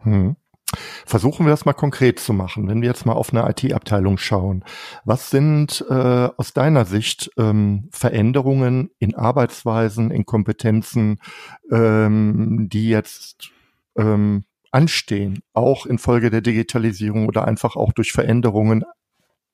Hm. 0.00 0.36
Versuchen 1.06 1.46
wir 1.46 1.50
das 1.50 1.64
mal 1.64 1.72
konkret 1.72 2.20
zu 2.20 2.34
machen, 2.34 2.68
wenn 2.68 2.82
wir 2.82 2.88
jetzt 2.88 3.06
mal 3.06 3.14
auf 3.14 3.32
eine 3.32 3.48
IT-Abteilung 3.48 4.18
schauen. 4.18 4.64
Was 5.04 5.30
sind 5.30 5.84
äh, 5.88 6.28
aus 6.36 6.52
deiner 6.52 6.84
Sicht 6.84 7.30
ähm, 7.38 7.88
Veränderungen 7.90 8.90
in 8.98 9.14
Arbeitsweisen, 9.14 10.10
in 10.10 10.26
Kompetenzen, 10.26 11.20
ähm, 11.70 12.68
die 12.70 12.90
jetzt 12.90 13.50
ähm, 13.96 14.44
anstehen, 14.78 15.40
auch 15.54 15.86
infolge 15.86 16.30
der 16.30 16.40
Digitalisierung 16.40 17.26
oder 17.26 17.48
einfach 17.48 17.74
auch 17.74 17.92
durch 17.92 18.12
Veränderungen 18.12 18.84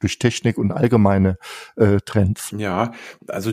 durch 0.00 0.19
Technik 0.19 0.59
und 0.59 0.71
allgemeine 0.71 1.38
äh, 1.76 1.97
Trends. 2.05 2.55
Ja, 2.59 2.93
also 3.26 3.53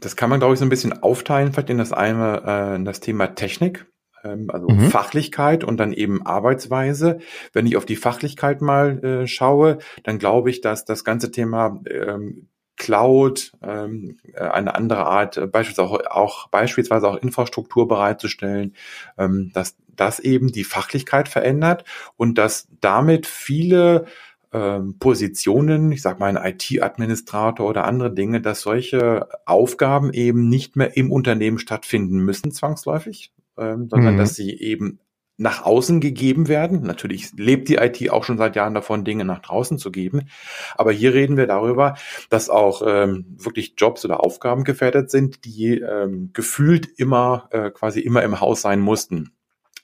das 0.00 0.16
kann 0.16 0.30
man, 0.30 0.38
glaube 0.38 0.54
ich, 0.54 0.60
so 0.60 0.64
ein 0.64 0.70
bisschen 0.70 1.02
aufteilen, 1.02 1.52
vielleicht 1.52 1.68
in 1.68 1.76
das 1.76 1.92
eine, 1.92 2.42
äh, 2.46 2.76
in 2.76 2.86
das 2.86 3.00
Thema 3.00 3.34
Technik, 3.34 3.86
ähm, 4.24 4.48
also 4.50 4.66
mhm. 4.68 4.88
Fachlichkeit 4.88 5.62
und 5.62 5.76
dann 5.76 5.92
eben 5.92 6.24
Arbeitsweise. 6.24 7.18
Wenn 7.52 7.66
ich 7.66 7.76
auf 7.76 7.84
die 7.84 7.96
Fachlichkeit 7.96 8.62
mal 8.62 9.04
äh, 9.04 9.26
schaue, 9.26 9.78
dann 10.04 10.18
glaube 10.18 10.48
ich, 10.48 10.62
dass 10.62 10.86
das 10.86 11.04
ganze 11.04 11.30
Thema 11.30 11.78
ähm, 11.90 12.48
Cloud, 12.76 13.52
ähm, 13.62 14.18
äh, 14.32 14.40
eine 14.40 14.74
andere 14.74 15.06
Art, 15.06 15.36
äh, 15.36 15.46
beispielsweise 15.46 15.88
auch, 15.88 16.00
auch, 16.10 16.48
beispielsweise 16.48 17.08
auch 17.08 17.16
Infrastruktur 17.16 17.88
bereitzustellen, 17.88 18.74
ähm, 19.18 19.50
dass 19.54 19.76
das 19.94 20.18
eben 20.18 20.50
die 20.50 20.64
Fachlichkeit 20.64 21.28
verändert 21.28 21.84
und 22.16 22.36
dass 22.36 22.68
damit 22.80 23.26
viele 23.26 24.06
ähm, 24.52 24.98
Positionen, 24.98 25.92
ich 25.92 26.02
sage 26.02 26.18
mal 26.18 26.36
ein 26.36 26.52
IT-Administrator 26.52 27.68
oder 27.68 27.84
andere 27.84 28.12
Dinge, 28.12 28.40
dass 28.40 28.60
solche 28.60 29.28
Aufgaben 29.46 30.12
eben 30.12 30.48
nicht 30.48 30.76
mehr 30.76 30.96
im 30.96 31.12
Unternehmen 31.12 31.58
stattfinden 31.58 32.18
müssen 32.20 32.50
zwangsläufig, 32.52 33.32
ähm, 33.56 33.88
sondern 33.88 34.14
mhm. 34.14 34.18
dass 34.18 34.34
sie 34.34 34.52
eben 34.58 34.98
nach 35.36 35.64
außen 35.64 36.00
gegeben 36.00 36.48
werden. 36.48 36.82
Natürlich 36.82 37.32
lebt 37.36 37.68
die 37.68 37.76
IT 37.76 38.10
auch 38.10 38.24
schon 38.24 38.38
seit 38.38 38.54
Jahren 38.56 38.74
davon, 38.74 39.04
Dinge 39.04 39.24
nach 39.24 39.40
draußen 39.40 39.78
zu 39.78 39.90
geben. 39.90 40.28
Aber 40.76 40.92
hier 40.92 41.12
reden 41.12 41.36
wir 41.36 41.46
darüber, 41.46 41.96
dass 42.30 42.50
auch 42.50 42.82
ähm, 42.86 43.26
wirklich 43.36 43.74
Jobs 43.76 44.04
oder 44.04 44.22
Aufgaben 44.24 44.64
gefährdet 44.64 45.10
sind, 45.10 45.44
die 45.44 45.80
ähm, 45.80 46.30
gefühlt 46.32 46.86
immer 46.98 47.48
äh, 47.50 47.70
quasi 47.70 48.00
immer 48.00 48.22
im 48.22 48.40
Haus 48.40 48.62
sein 48.62 48.80
mussten. 48.80 49.32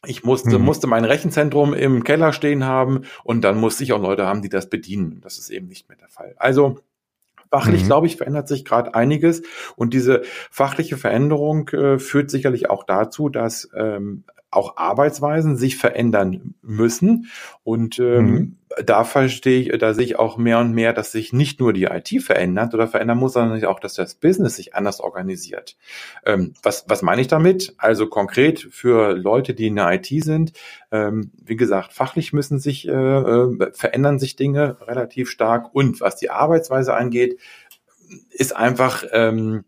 Ich 0.07 0.25
musste, 0.25 0.59
mhm. 0.59 0.65
musste 0.65 0.87
mein 0.87 1.05
Rechenzentrum 1.05 1.75
im 1.75 2.05
Keller 2.05 2.33
stehen 2.33 2.65
haben 2.65 3.03
und 3.25 3.43
dann 3.43 3.59
musste 3.59 3.85
ich 3.85 3.93
auch 3.93 4.01
Leute 4.01 4.27
haben, 4.27 4.43
die 4.43 4.49
das 4.49 4.71
bedienen. 4.71 5.21
Das 5.21 5.37
ist 5.37 5.51
eben 5.51 5.67
nicht 5.67 5.89
mehr 5.89 5.99
der 5.99 6.09
Fall. 6.09 6.35
Also 6.39 6.79
Fachlich, 7.53 7.83
mhm. 7.83 7.87
glaube 7.87 8.07
ich, 8.07 8.17
verändert 8.17 8.47
sich 8.47 8.65
gerade 8.65 8.95
einiges 8.95 9.43
und 9.75 9.93
diese 9.93 10.23
fachliche 10.53 10.97
Veränderung 10.97 11.69
äh, 11.71 11.99
führt 11.99 12.31
sicherlich 12.31 12.71
auch 12.71 12.85
dazu, 12.85 13.29
dass 13.29 13.69
ähm, 13.75 14.23
auch 14.51 14.77
Arbeitsweisen 14.77 15.57
sich 15.57 15.77
verändern 15.77 16.55
müssen. 16.63 17.31
Und 17.63 18.01
ähm, 18.01 18.25
mhm. 18.27 18.57
da 18.85 19.05
verstehe 19.05 19.61
ich, 19.61 19.79
da 19.79 19.95
sehe 19.95 20.05
ich 20.05 20.19
auch 20.19 20.39
mehr 20.39 20.59
und 20.59 20.73
mehr, 20.73 20.93
dass 20.93 21.13
sich 21.13 21.33
nicht 21.33 21.61
nur 21.61 21.73
die 21.73 21.85
IT 21.85 22.23
verändert 22.23 22.75
oder 22.75 22.89
verändern 22.89 23.19
muss, 23.19 23.35
sondern 23.35 23.65
auch, 23.65 23.79
dass 23.79 23.95
das 23.95 24.17
Business 24.17 24.57
sich 24.57 24.75
anders 24.75 25.01
organisiert. 25.01 25.77
Ähm, 26.27 26.55
was, 26.63 26.85
was 26.89 27.03
meine 27.03 27.21
ich 27.21 27.29
damit? 27.29 27.75
Also 27.79 28.09
konkret 28.09 28.59
für 28.59 29.13
Leute, 29.17 29.55
die 29.55 29.69
in 29.69 29.77
der 29.77 29.93
IT 29.93 30.07
sind, 30.07 30.53
ähm, 30.91 31.31
wie 31.41 31.57
gesagt, 31.57 31.93
fachlich 31.93 32.33
müssen 32.33 32.59
sich, 32.59 32.89
äh, 32.89 32.93
äh, 32.93 33.73
verändern 33.73 34.19
sich 34.19 34.35
Dinge 34.35 34.79
relativ 34.81 35.31
stark. 35.31 35.73
Und 35.73 36.01
was 36.01 36.17
die 36.17 36.31
Arbeitsweise 36.31 36.95
angeht, 36.95 37.39
ist 38.31 38.57
einfach, 38.57 39.05
ähm, 39.13 39.65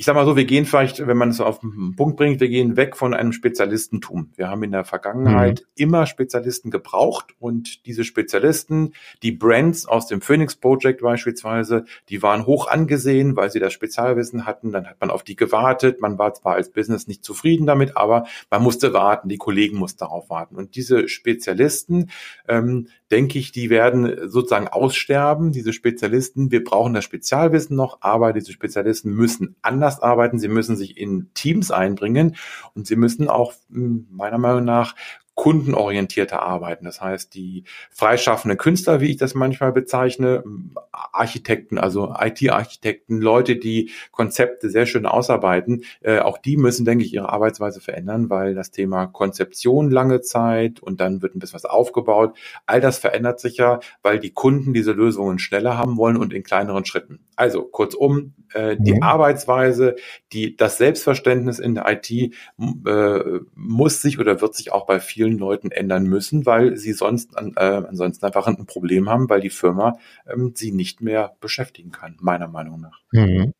ich 0.00 0.06
sag 0.06 0.14
mal 0.14 0.24
so, 0.24 0.34
wir 0.34 0.46
gehen 0.46 0.64
vielleicht, 0.64 1.06
wenn 1.06 1.18
man 1.18 1.28
es 1.28 1.42
auf 1.42 1.58
den 1.58 1.94
Punkt 1.94 2.16
bringt, 2.16 2.40
wir 2.40 2.48
gehen 2.48 2.78
weg 2.78 2.96
von 2.96 3.12
einem 3.12 3.34
Spezialistentum. 3.34 4.30
Wir 4.34 4.48
haben 4.48 4.62
in 4.62 4.72
der 4.72 4.86
Vergangenheit 4.86 5.60
mhm. 5.60 5.66
immer 5.74 6.06
Spezialisten 6.06 6.70
gebraucht 6.70 7.34
und 7.38 7.84
diese 7.84 8.04
Spezialisten, 8.04 8.94
die 9.22 9.30
Brands 9.30 9.84
aus 9.84 10.06
dem 10.06 10.22
Phoenix 10.22 10.56
Project 10.56 11.02
beispielsweise, 11.02 11.84
die 12.08 12.22
waren 12.22 12.46
hoch 12.46 12.66
angesehen, 12.66 13.36
weil 13.36 13.50
sie 13.50 13.60
das 13.60 13.74
Spezialwissen 13.74 14.46
hatten. 14.46 14.72
Dann 14.72 14.88
hat 14.88 14.98
man 15.02 15.10
auf 15.10 15.22
die 15.22 15.36
gewartet. 15.36 16.00
Man 16.00 16.16
war 16.16 16.32
zwar 16.32 16.54
als 16.54 16.70
Business 16.70 17.06
nicht 17.06 17.22
zufrieden 17.22 17.66
damit, 17.66 17.98
aber 17.98 18.24
man 18.50 18.62
musste 18.62 18.94
warten. 18.94 19.28
Die 19.28 19.36
Kollegen 19.36 19.76
mussten 19.76 19.98
darauf 19.98 20.30
warten. 20.30 20.56
Und 20.56 20.76
diese 20.76 21.08
Spezialisten, 21.08 22.08
ähm, 22.48 22.86
denke 23.10 23.38
ich, 23.38 23.52
die 23.52 23.70
werden 23.70 24.30
sozusagen 24.30 24.68
aussterben, 24.68 25.52
diese 25.52 25.72
Spezialisten. 25.72 26.50
Wir 26.50 26.62
brauchen 26.62 26.94
das 26.94 27.04
Spezialwissen 27.04 27.76
noch, 27.76 27.98
aber 28.00 28.32
diese 28.32 28.52
Spezialisten 28.52 29.12
müssen 29.12 29.56
anders 29.62 29.89
arbeiten, 29.98 30.38
sie 30.38 30.48
müssen 30.48 30.76
sich 30.76 30.96
in 30.96 31.30
Teams 31.34 31.70
einbringen 31.70 32.36
und 32.74 32.86
sie 32.86 32.96
müssen 32.96 33.28
auch 33.28 33.52
hm, 33.70 34.06
meiner 34.10 34.38
Meinung 34.38 34.64
nach 34.64 34.94
kundenorientierter 35.40 36.42
arbeiten. 36.42 36.84
Das 36.84 37.00
heißt, 37.00 37.34
die 37.34 37.64
freischaffenden 37.90 38.58
Künstler, 38.58 39.00
wie 39.00 39.06
ich 39.06 39.16
das 39.16 39.34
manchmal 39.34 39.72
bezeichne, 39.72 40.44
Architekten, 40.92 41.78
also 41.78 42.14
IT-Architekten, 42.20 43.22
Leute, 43.22 43.56
die 43.56 43.90
Konzepte 44.10 44.68
sehr 44.68 44.84
schön 44.84 45.06
ausarbeiten, 45.06 45.84
äh, 46.02 46.18
auch 46.18 46.36
die 46.36 46.58
müssen, 46.58 46.84
denke 46.84 47.06
ich, 47.06 47.14
ihre 47.14 47.30
Arbeitsweise 47.30 47.80
verändern, 47.80 48.28
weil 48.28 48.54
das 48.54 48.70
Thema 48.70 49.06
Konzeption 49.06 49.90
lange 49.90 50.20
Zeit 50.20 50.80
und 50.80 51.00
dann 51.00 51.22
wird 51.22 51.34
ein 51.34 51.38
bisschen 51.38 51.54
was 51.54 51.64
aufgebaut. 51.64 52.36
All 52.66 52.82
das 52.82 52.98
verändert 52.98 53.40
sich 53.40 53.56
ja, 53.56 53.80
weil 54.02 54.18
die 54.18 54.34
Kunden 54.34 54.74
diese 54.74 54.92
Lösungen 54.92 55.38
schneller 55.38 55.78
haben 55.78 55.96
wollen 55.96 56.18
und 56.18 56.34
in 56.34 56.42
kleineren 56.42 56.84
Schritten. 56.84 57.20
Also 57.34 57.62
kurzum, 57.62 58.34
äh, 58.52 58.76
die 58.78 58.92
mhm. 58.92 59.02
Arbeitsweise, 59.02 59.96
die, 60.32 60.54
das 60.54 60.76
Selbstverständnis 60.76 61.58
in 61.58 61.74
der 61.74 61.86
IT 61.88 62.10
äh, 62.10 63.40
muss 63.54 64.02
sich 64.02 64.18
oder 64.18 64.42
wird 64.42 64.54
sich 64.54 64.72
auch 64.72 64.84
bei 64.84 65.00
vielen 65.00 65.29
Leuten 65.38 65.70
ändern 65.70 66.04
müssen, 66.04 66.46
weil 66.46 66.76
sie 66.76 66.92
sonst 66.92 67.36
an, 67.36 67.54
äh, 67.56 67.82
ansonsten 67.88 68.24
einfach 68.26 68.46
ein 68.46 68.66
Problem 68.66 69.08
haben, 69.08 69.28
weil 69.28 69.40
die 69.40 69.50
Firma 69.50 69.98
ähm, 70.26 70.52
sie 70.54 70.72
nicht 70.72 71.00
mehr 71.00 71.36
beschäftigen 71.40 71.90
kann, 71.90 72.16
meiner 72.20 72.48
Meinung 72.48 72.80
nach. 72.80 73.00
Mhm. 73.12 73.54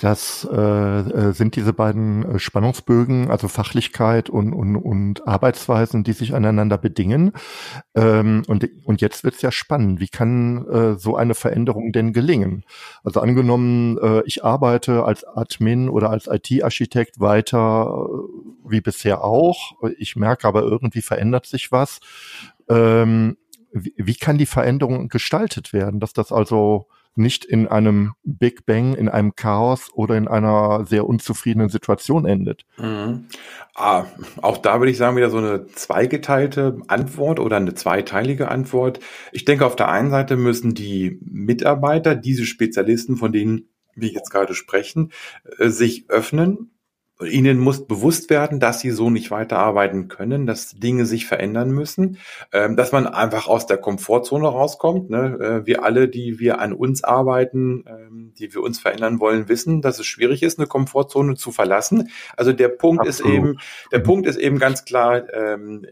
Das 0.00 0.48
äh, 0.50 0.56
äh, 0.56 1.32
sind 1.32 1.56
diese 1.56 1.74
beiden 1.74 2.24
äh, 2.24 2.38
Spannungsbögen, 2.38 3.30
also 3.30 3.48
Fachlichkeit 3.48 4.30
und, 4.30 4.54
und, 4.54 4.76
und 4.76 5.28
Arbeitsweisen, 5.28 6.04
die 6.04 6.14
sich 6.14 6.34
aneinander 6.34 6.78
bedingen. 6.78 7.32
Ähm, 7.94 8.42
und, 8.46 8.66
und 8.84 9.02
jetzt 9.02 9.24
wird 9.24 9.34
es 9.34 9.42
ja 9.42 9.52
spannend. 9.52 10.00
Wie 10.00 10.08
kann 10.08 10.66
äh, 10.68 10.98
so 10.98 11.16
eine 11.16 11.34
Veränderung 11.34 11.92
denn 11.92 12.14
gelingen? 12.14 12.64
Also 13.04 13.20
angenommen, 13.20 13.98
äh, 13.98 14.22
ich 14.24 14.42
arbeite 14.42 15.04
als 15.04 15.22
Admin 15.24 15.90
oder 15.90 16.08
als 16.08 16.28
IT-Architekt 16.28 17.20
weiter 17.20 17.94
äh, 17.94 18.70
wie 18.70 18.80
bisher 18.80 19.22
auch. 19.22 19.72
Ich 19.98 20.16
merke 20.16 20.48
aber 20.48 20.62
irgendwie 20.62 21.02
verändert 21.02 21.44
sich 21.44 21.72
was. 21.72 22.00
Ähm, 22.70 23.36
wie, 23.70 23.92
wie 23.98 24.14
kann 24.14 24.38
die 24.38 24.46
Veränderung 24.46 25.08
gestaltet 25.08 25.74
werden, 25.74 26.00
dass 26.00 26.14
das 26.14 26.32
also 26.32 26.86
nicht 27.14 27.44
in 27.44 27.66
einem 27.66 28.12
Big 28.22 28.66
Bang, 28.66 28.94
in 28.94 29.08
einem 29.08 29.34
Chaos 29.34 29.90
oder 29.92 30.16
in 30.16 30.28
einer 30.28 30.84
sehr 30.86 31.06
unzufriedenen 31.06 31.68
Situation 31.68 32.24
endet. 32.24 32.64
Mhm. 32.78 33.26
Ah, 33.74 34.06
auch 34.42 34.58
da 34.58 34.80
würde 34.80 34.90
ich 34.90 34.98
sagen, 34.98 35.16
wieder 35.16 35.30
so 35.30 35.38
eine 35.38 35.66
zweigeteilte 35.66 36.78
Antwort 36.88 37.40
oder 37.40 37.56
eine 37.56 37.74
zweiteilige 37.74 38.48
Antwort. 38.48 39.00
Ich 39.32 39.44
denke, 39.44 39.66
auf 39.66 39.76
der 39.76 39.88
einen 39.88 40.10
Seite 40.10 40.36
müssen 40.36 40.74
die 40.74 41.18
Mitarbeiter, 41.22 42.14
diese 42.14 42.44
Spezialisten, 42.44 43.16
von 43.16 43.32
denen 43.32 43.68
wir 43.94 44.10
jetzt 44.10 44.30
gerade 44.30 44.54
sprechen, 44.54 45.12
äh, 45.58 45.68
sich 45.68 46.08
öffnen 46.08 46.70
Ihnen 47.24 47.58
muss 47.58 47.86
bewusst 47.86 48.30
werden, 48.30 48.60
dass 48.60 48.80
Sie 48.80 48.90
so 48.90 49.10
nicht 49.10 49.30
weiterarbeiten 49.30 50.08
können, 50.08 50.46
dass 50.46 50.70
Dinge 50.70 51.06
sich 51.06 51.26
verändern 51.26 51.70
müssen, 51.70 52.18
ähm, 52.52 52.76
dass 52.76 52.92
man 52.92 53.06
einfach 53.06 53.46
aus 53.46 53.66
der 53.66 53.78
Komfortzone 53.78 54.46
rauskommt. 54.46 55.10
Ne? 55.10 55.38
Äh, 55.40 55.66
wir 55.66 55.84
alle, 55.84 56.08
die 56.08 56.38
wir 56.38 56.60
an 56.60 56.72
uns 56.72 57.04
arbeiten, 57.04 57.84
ähm, 57.86 58.32
die 58.38 58.54
wir 58.54 58.62
uns 58.62 58.78
verändern 58.78 59.20
wollen, 59.20 59.48
wissen, 59.48 59.82
dass 59.82 59.98
es 59.98 60.06
schwierig 60.06 60.42
ist, 60.42 60.58
eine 60.58 60.66
Komfortzone 60.66 61.34
zu 61.36 61.52
verlassen. 61.52 62.10
Also 62.36 62.52
der 62.52 62.68
Punkt 62.68 63.06
Absolut. 63.06 63.32
ist 63.32 63.38
eben, 63.38 63.58
der 63.92 63.98
Punkt 64.00 64.26
ist 64.26 64.36
eben 64.36 64.58
ganz 64.58 64.84
klar, 64.84 65.22
ähm, 65.32 65.86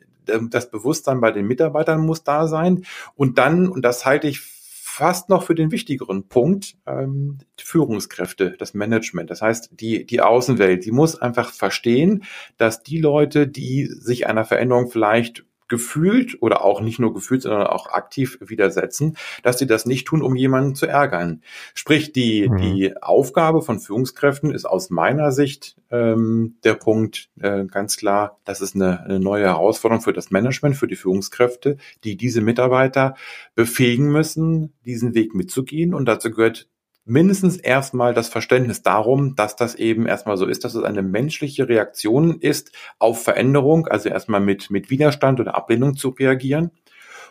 das 0.51 0.71
Bewusstsein 0.71 1.21
bei 1.21 1.31
den 1.31 1.47
Mitarbeitern 1.47 2.01
muss 2.01 2.23
da 2.23 2.47
sein. 2.49 2.85
Und 3.17 3.39
dann, 3.39 3.69
und 3.69 3.83
das 3.83 4.05
halte 4.05 4.29
ich 4.29 4.58
fast 4.99 5.29
noch 5.29 5.45
für 5.45 5.55
den 5.55 5.71
wichtigeren 5.71 6.27
Punkt, 6.27 6.77
ähm, 6.85 7.39
Führungskräfte, 7.57 8.57
das 8.59 8.75
Management. 8.75 9.31
Das 9.31 9.43
heißt, 9.43 9.71
die, 9.73 10.05
die 10.05 10.21
Außenwelt, 10.21 10.85
die 10.85 10.91
muss 10.91 11.15
einfach 11.15 11.53
verstehen, 11.53 12.25
dass 12.57 12.83
die 12.83 12.99
Leute, 12.99 13.47
die 13.47 13.87
sich 13.87 14.27
einer 14.27 14.45
Veränderung 14.45 14.91
vielleicht 14.91 15.45
gefühlt 15.69 16.41
oder 16.43 16.65
auch 16.65 16.81
nicht 16.81 16.99
nur 16.99 17.15
gefühlt, 17.15 17.43
sondern 17.43 17.67
auch 17.67 17.89
aktiv 17.89 18.39
widersetzen, 18.41 19.17
dass 19.43 19.59
sie 19.59 19.67
das 19.67 19.87
nicht 19.87 20.07
tun, 20.07 20.23
um 20.23 20.35
jemanden 20.35 20.75
zu 20.75 20.87
ärgern. 20.87 21.43
Sprich, 21.75 22.13
die, 22.13 22.49
mhm. 22.49 22.57
die 22.57 23.03
Aufgabe 23.03 23.63
von 23.63 23.79
Führungskräften 23.79 24.51
ist 24.51 24.65
aus 24.65 24.91
meiner 24.91 25.33
Sicht 25.33 25.77
ähm, 25.91 26.57
der 26.65 26.75
Punkt 26.75 27.29
äh, 27.41 27.65
ganz 27.67 27.97
klar, 27.97 28.39
das 28.45 28.61
ist 28.61 28.75
eine, 28.75 29.01
eine 29.05 29.21
neue 29.21 29.45
Herausforderung 29.45 30.03
für 30.03 30.13
das 30.13 30.31
Management, 30.31 30.77
für 30.77 30.89
die 30.89 30.97
Führungskräfte, 30.97 31.77
die 32.05 32.17
diese 32.17 32.41
Mitarbeiter 32.41 33.15
befähigen 33.55 34.11
müssen, 34.11 34.73
diesen 34.85 35.15
Weg 35.15 35.35
mitzugehen. 35.35 35.95
Und 35.95 36.07
dazu 36.07 36.31
gehört 36.31 36.69
mindestens 37.09 37.57
erstmal 37.57 38.15
das 38.15 38.29
Verständnis 38.29 38.83
darum, 38.83 39.35
dass 39.35 39.57
das 39.57 39.75
eben 39.75 40.07
erstmal 40.07 40.37
so 40.37 40.47
ist, 40.47 40.65
dass 40.65 40.75
es 40.75 40.85
eine 40.85 41.03
menschliche 41.03 41.69
Reaktion 41.69 42.41
ist 42.41 42.73
auf 42.99 43.23
Veränderung, 43.23 43.87
also 43.87 44.09
erstmal 44.09 44.41
mit, 44.41 44.71
mit 44.71 44.91
Widerstand 44.91 45.41
oder 45.41 45.55
Ablehnung 45.55 45.97
zu 45.97 46.11
reagieren. 46.11 46.71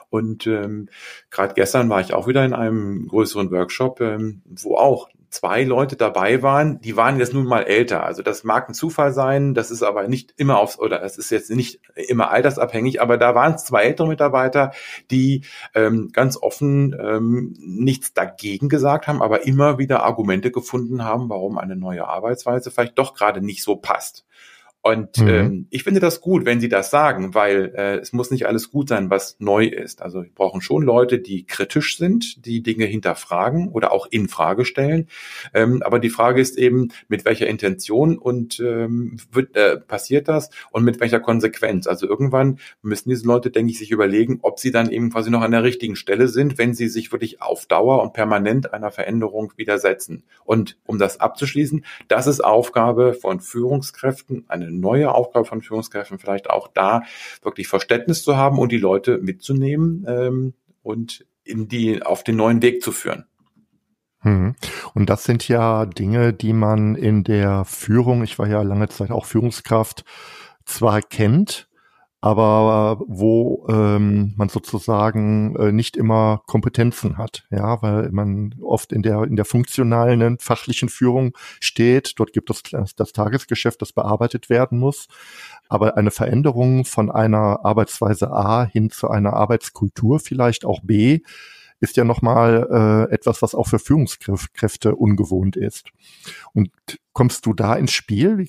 Und 0.10 0.48
ähm, 0.48 0.90
gerade 1.30 1.54
gestern 1.54 1.90
war 1.90 2.02
ich 2.02 2.14
auch 2.14 2.28
wieder 2.28 2.46
in 2.46 2.54
einem 2.54 3.08
größeren 3.08 3.52
Workshop, 3.52 4.00
ähm, 4.02 4.42
wo 4.46 4.76
auch 4.76 5.10
zwei 5.30 5.64
Leute 5.64 5.96
dabei 5.96 6.42
waren, 6.42 6.80
die 6.82 6.96
waren 6.96 7.20
jetzt 7.20 7.34
nun 7.34 7.46
mal 7.46 7.64
älter. 7.64 8.04
Also 8.04 8.24
das 8.24 8.44
mag 8.44 8.70
ein 8.70 8.74
Zufall 8.74 9.12
sein, 9.12 9.54
das 9.54 9.72
ist 9.72 9.84
aber 9.84 10.08
nicht 10.08 10.34
immer 10.38 10.60
aufs, 10.60 10.80
oder 10.80 11.00
das 11.00 11.18
ist 11.18 11.30
jetzt 11.32 11.52
nicht 11.52 11.82
immer 11.96 12.32
altersabhängig, 12.32 13.02
aber 13.02 13.18
da 13.18 13.36
waren 13.36 13.56
es 13.56 13.66
zwei 13.66 13.84
ältere 13.84 14.08
Mitarbeiter, 14.08 14.72
die 15.12 15.44
ähm, 15.76 16.10
ganz 16.14 16.38
offen 16.38 16.96
ähm, 17.00 17.54
nichts 17.60 18.14
dagegen 18.14 18.70
gesagt 18.70 19.08
haben, 19.08 19.22
aber 19.22 19.46
immer 19.46 19.78
wieder 19.78 20.04
Argumente 20.04 20.52
gefunden 20.52 21.04
haben, 21.04 21.30
warum 21.30 21.58
eine 21.58 21.76
neue 21.76 22.08
Arbeitsweise 22.08 22.72
vielleicht 22.72 22.98
doch 22.98 23.14
gerade 23.14 23.42
nicht 23.42 23.64
so 23.64 23.76
passt. 23.76 24.26
Und 24.88 25.18
mhm. 25.18 25.28
ähm, 25.28 25.68
ich 25.70 25.84
finde 25.84 26.00
das 26.00 26.22
gut, 26.22 26.46
wenn 26.46 26.62
sie 26.62 26.70
das 26.70 26.90
sagen, 26.90 27.34
weil 27.36 27.74
äh, 27.76 27.98
es 27.98 28.14
muss 28.14 28.32
nicht 28.32 28.48
alles 28.48 28.72
gut 28.72 28.88
sein, 28.88 29.10
was 29.10 29.36
neu 29.38 29.66
ist. 29.66 30.02
Also 30.02 30.24
wir 30.24 30.32
brauchen 30.34 30.62
schon 30.62 30.82
Leute, 30.82 31.20
die 31.20 31.46
kritisch 31.46 31.98
sind, 31.98 32.46
die 32.46 32.64
Dinge 32.64 32.86
hinterfragen 32.86 33.68
oder 33.68 33.92
auch 33.92 34.08
in 34.10 34.30
Frage 34.30 34.64
stellen. 34.64 35.10
Ähm, 35.54 35.84
aber 35.84 36.00
die 36.00 36.10
Frage 36.10 36.40
ist 36.40 36.58
eben, 36.58 36.94
mit 37.10 37.26
welcher 37.26 37.48
Intention 37.48 38.18
und 38.18 38.62
ähm, 38.62 39.18
wird, 39.30 39.58
äh, 39.58 39.76
passiert 39.76 40.30
das 40.30 40.52
und 40.72 40.86
mit 40.86 41.02
welcher 41.02 41.20
Konsequenz. 41.20 41.86
Also 41.86 42.08
irgendwann 42.08 42.60
müssen 42.82 43.10
diese 43.10 43.28
Leute, 43.28 43.52
denke 43.52 43.74
ich, 43.74 43.80
sich 43.80 43.92
überlegen, 43.92 44.40
ob 44.42 44.58
sie 44.58 44.72
dann 44.72 44.90
eben 44.90 45.10
quasi 45.12 45.30
noch 45.30 45.42
an 45.42 45.52
der 45.52 45.64
richtigen 45.64 45.98
Stelle 45.98 46.30
sind, 46.30 46.58
wenn 46.58 46.74
sie 46.74 46.88
sich 46.88 47.12
wirklich 47.12 47.42
auf 47.42 47.66
Dauer 47.66 48.02
und 48.02 48.14
permanent 48.14 48.74
einer 48.74 48.92
Veränderung 48.92 49.52
widersetzen. 49.58 50.24
Und 50.46 50.78
um 50.86 50.98
das 50.98 51.20
abzuschließen, 51.20 51.84
das 52.08 52.26
ist 52.26 52.40
Aufgabe 52.40 53.14
von 53.14 53.42
Führungskräften, 53.42 54.46
eine 54.48 54.77
neue 54.80 55.14
Aufgabe 55.14 55.46
von 55.46 55.62
Führungskräften, 55.62 56.20
vielleicht 56.20 56.50
auch 56.50 56.68
da 56.68 57.04
wirklich 57.42 57.68
Verständnis 57.68 58.24
zu 58.24 58.38
haben 58.38 58.60
und 58.60 58.72
die 58.72 58.78
Leute 58.78 59.18
mitzunehmen 59.20 60.06
ähm, 60.08 60.54
und 60.84 61.26
in 61.44 61.68
die, 61.68 62.04
auf 62.04 62.24
den 62.24 62.36
neuen 62.36 62.62
Weg 62.62 62.82
zu 62.82 62.92
führen. 62.92 63.26
Mhm. 64.24 64.56
Und 64.94 65.10
das 65.10 65.24
sind 65.24 65.48
ja 65.48 65.86
Dinge, 65.86 66.34
die 66.34 66.54
man 66.54 66.96
in 66.96 67.24
der 67.24 67.66
Führung, 67.66 68.24
ich 68.24 68.38
war 68.40 68.48
ja 68.48 68.62
lange 68.62 68.90
Zeit 68.90 69.12
auch 69.12 69.26
Führungskraft, 69.26 70.04
zwar 70.66 71.02
kennt, 71.02 71.67
aber 72.20 73.00
wo 73.08 73.68
ähm, 73.70 74.34
man 74.38 74.50
sozusagen 74.50 75.56
äh, 75.56 75.72
nicht 75.72 75.96
immer 75.96 76.42
Kompetenzen 76.48 77.18
hat, 77.18 77.46
ja, 77.52 77.82
weil 77.84 78.10
man 78.12 78.56
oft 78.62 78.92
in 78.92 79.04
der 79.04 79.24
in 79.24 79.36
der 79.36 79.46
funktionalen 79.46 80.40
fachlichen 80.40 80.90
Führung 80.90 81.38
steht. 81.60 82.14
Dort 82.18 82.34
gibt 82.34 82.50
es 82.50 82.64
das, 82.64 82.96
das 82.96 83.14
Tagesgeschäft, 83.14 83.82
das 83.82 83.94
bearbeitet 83.94 84.50
werden 84.50 84.80
muss. 84.80 85.08
Aber 85.70 85.96
eine 85.98 86.12
Veränderung 86.12 86.86
von 86.86 87.12
einer 87.12 87.64
Arbeitsweise 87.64 88.32
A 88.32 88.66
hin 88.66 88.90
zu 88.90 89.10
einer 89.10 89.34
Arbeitskultur, 89.34 90.20
vielleicht 90.20 90.66
auch 90.66 90.82
B, 90.82 91.20
ist 91.80 91.98
ja 91.98 92.04
nochmal 92.04 93.08
äh, 93.10 93.14
etwas, 93.14 93.42
was 93.42 93.54
auch 93.54 93.68
für 93.68 93.80
Führungskräfte 93.80 94.96
ungewohnt 94.96 95.56
ist. 95.56 95.90
Und 96.54 96.72
kommst 97.14 97.46
du 97.46 97.54
da 97.54 97.76
ins 97.76 97.92
Spiel? 97.92 98.48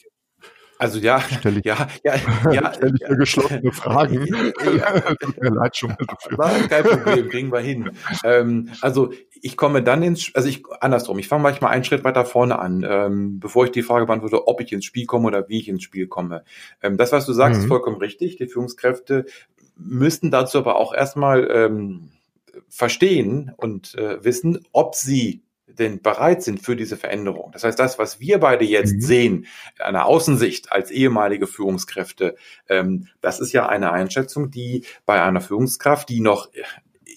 Also 0.78 1.00
ja, 1.00 1.20
stelle 1.20 1.58
ich, 1.58 1.64
ja, 1.64 1.88
ja, 2.04 2.14
ja, 2.52 2.72
stelle 2.74 2.94
ich 2.94 3.00
ja, 3.00 3.14
geschlossene 3.14 3.72
Fragen. 3.72 4.26
Ja, 4.78 5.00
Tut 5.20 5.40
mir 5.40 5.50
leid 5.50 5.76
schon 5.76 5.90
mal 5.90 6.06
dafür. 6.06 6.68
Kein 6.68 6.84
Problem, 6.84 7.28
kriegen 7.28 7.52
wir 7.52 7.60
hin. 7.60 7.90
Ähm, 8.24 8.70
also 8.80 9.12
ich 9.40 9.56
komme 9.56 9.82
dann 9.82 10.02
ins, 10.02 10.30
also 10.34 10.48
ich 10.48 10.62
andersrum, 10.80 11.18
ich 11.18 11.28
fange 11.28 11.42
manchmal 11.42 11.72
einen 11.72 11.84
Schritt 11.84 12.04
weiter 12.04 12.24
vorne 12.24 12.58
an, 12.58 12.86
ähm, 12.88 13.40
bevor 13.40 13.64
ich 13.64 13.72
die 13.72 13.82
Frage 13.82 14.06
beantworte, 14.06 14.46
ob 14.46 14.60
ich 14.60 14.72
ins 14.72 14.84
Spiel 14.84 15.06
komme 15.06 15.26
oder 15.26 15.48
wie 15.48 15.58
ich 15.58 15.68
ins 15.68 15.82
Spiel 15.82 16.06
komme. 16.06 16.44
Ähm, 16.82 16.96
das, 16.96 17.12
was 17.12 17.26
du 17.26 17.32
sagst, 17.32 17.58
mhm. 17.58 17.64
ist 17.64 17.68
vollkommen 17.68 17.96
richtig. 17.96 18.36
Die 18.36 18.46
Führungskräfte 18.46 19.26
müssten 19.76 20.30
dazu 20.30 20.58
aber 20.58 20.76
auch 20.76 20.94
erstmal 20.94 21.48
ähm, 21.50 22.10
verstehen 22.68 23.52
und 23.56 23.94
äh, 23.96 24.22
wissen, 24.24 24.64
ob 24.72 24.94
sie 24.94 25.42
denn 25.68 26.02
bereit 26.02 26.42
sind 26.42 26.60
für 26.60 26.76
diese 26.76 26.96
Veränderung. 26.96 27.52
Das 27.52 27.64
heißt, 27.64 27.78
das, 27.78 27.98
was 27.98 28.20
wir 28.20 28.38
beide 28.38 28.64
jetzt 28.64 28.94
mhm. 28.94 29.00
sehen, 29.00 29.46
einer 29.78 30.06
Außensicht 30.06 30.72
als 30.72 30.90
ehemalige 30.90 31.46
Führungskräfte, 31.46 32.36
ähm, 32.68 33.08
das 33.20 33.40
ist 33.40 33.52
ja 33.52 33.68
eine 33.68 33.92
Einschätzung, 33.92 34.50
die 34.50 34.84
bei 35.06 35.22
einer 35.22 35.40
Führungskraft, 35.40 36.08
die 36.08 36.20
noch 36.20 36.48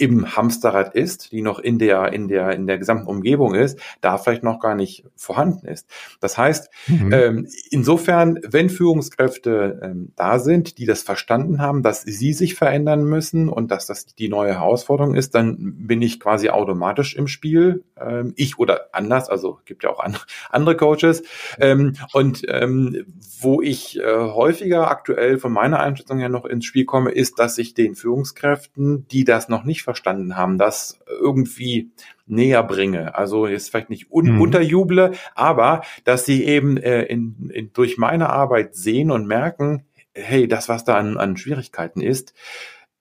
im 0.01 0.36
Hamsterrad 0.36 0.96
ist, 0.96 1.31
die 1.31 1.43
noch 1.43 1.60
in 1.60 1.77
der, 1.77 2.12
in 2.12 2.27
der, 2.27 2.53
in 2.53 2.65
der 2.65 2.79
gesamten 2.79 3.05
Umgebung 3.05 3.53
ist, 3.53 3.79
da 4.01 4.17
vielleicht 4.17 4.41
noch 4.41 4.60
gar 4.60 4.74
nicht 4.74 5.05
vorhanden 5.15 5.67
ist. 5.67 5.88
Das 6.20 6.39
heißt, 6.39 6.72
mhm. 6.88 7.13
ähm, 7.13 7.48
insofern, 7.70 8.39
wenn 8.43 8.72
Führungskräfte 8.72 9.79
ähm, 9.84 10.12
da 10.15 10.39
sind, 10.39 10.79
die 10.79 10.88
das 10.88 11.03
verstanden 11.03 11.62
haben, 11.62 11.84
dass 11.84 12.01
sie 12.01 12.34
sich 12.34 12.55
verändern 12.55 13.03
müssen 13.03 13.48
und 13.48 13.70
dass 13.70 13.86
das 13.86 14.08
die 14.08 14.27
neue 14.27 14.53
Herausforderung 14.53 15.13
ist, 15.13 15.36
dann 15.36 15.55
bin 15.60 16.01
ich 16.01 16.20
quasi 16.20 16.50
automatisch 16.50 17.15
im 17.15 17.27
Spiel. 17.27 17.84
Ähm, 17.96 18.34
ich 18.38 18.58
oder 18.58 18.88
anders, 18.93 19.29
also 19.29 19.60
gibt 19.65 19.84
ja 19.84 19.91
auch 19.91 20.00
andere, 20.00 20.24
andere 20.50 20.77
Coaches. 20.77 21.22
Ähm, 21.60 21.93
und 22.12 22.41
ähm, 22.48 23.05
wo 23.39 23.62
ich 23.62 24.00
äh, 24.00 24.03
häufiger 24.03 24.89
aktuell 24.89 25.38
von 25.38 25.53
meiner 25.53 25.79
Einschätzung 25.79 26.17
her 26.17 26.29
noch 26.29 26.46
ins 26.46 26.65
Spiel 26.65 26.86
komme, 26.86 27.12
ist, 27.12 27.38
dass 27.38 27.60
ich 27.60 27.75
den 27.75 27.93
Führungskräften, 27.93 29.08
die 29.10 29.25
das 29.25 29.48
noch 29.48 29.63
nicht 29.63 29.84
verstanden 29.91 30.38
haben, 30.38 30.57
das 30.57 31.00
irgendwie 31.05 31.91
näher 32.25 32.63
bringe. 32.63 33.13
Also 33.15 33.45
jetzt 33.45 33.69
vielleicht 33.69 33.89
nicht 33.89 34.12
un 34.12 34.36
mhm. 34.36 34.41
unterjuble, 34.41 35.12
aber 35.36 35.81
dass 36.05 36.25
sie 36.25 36.45
eben 36.45 36.77
äh, 36.77 37.03
in, 37.03 37.50
in, 37.53 37.74
durch 37.74 37.98
meine 37.98 38.29
Arbeit 38.29 38.74
sehen 38.75 39.12
und 39.12 39.27
merken, 39.27 39.83
hey, 40.13 40.48
das, 40.48 40.69
was 40.69 40.86
da 40.86 40.98
an, 40.98 41.17
an 41.17 41.36
Schwierigkeiten 41.36 42.01
ist, 42.01 42.33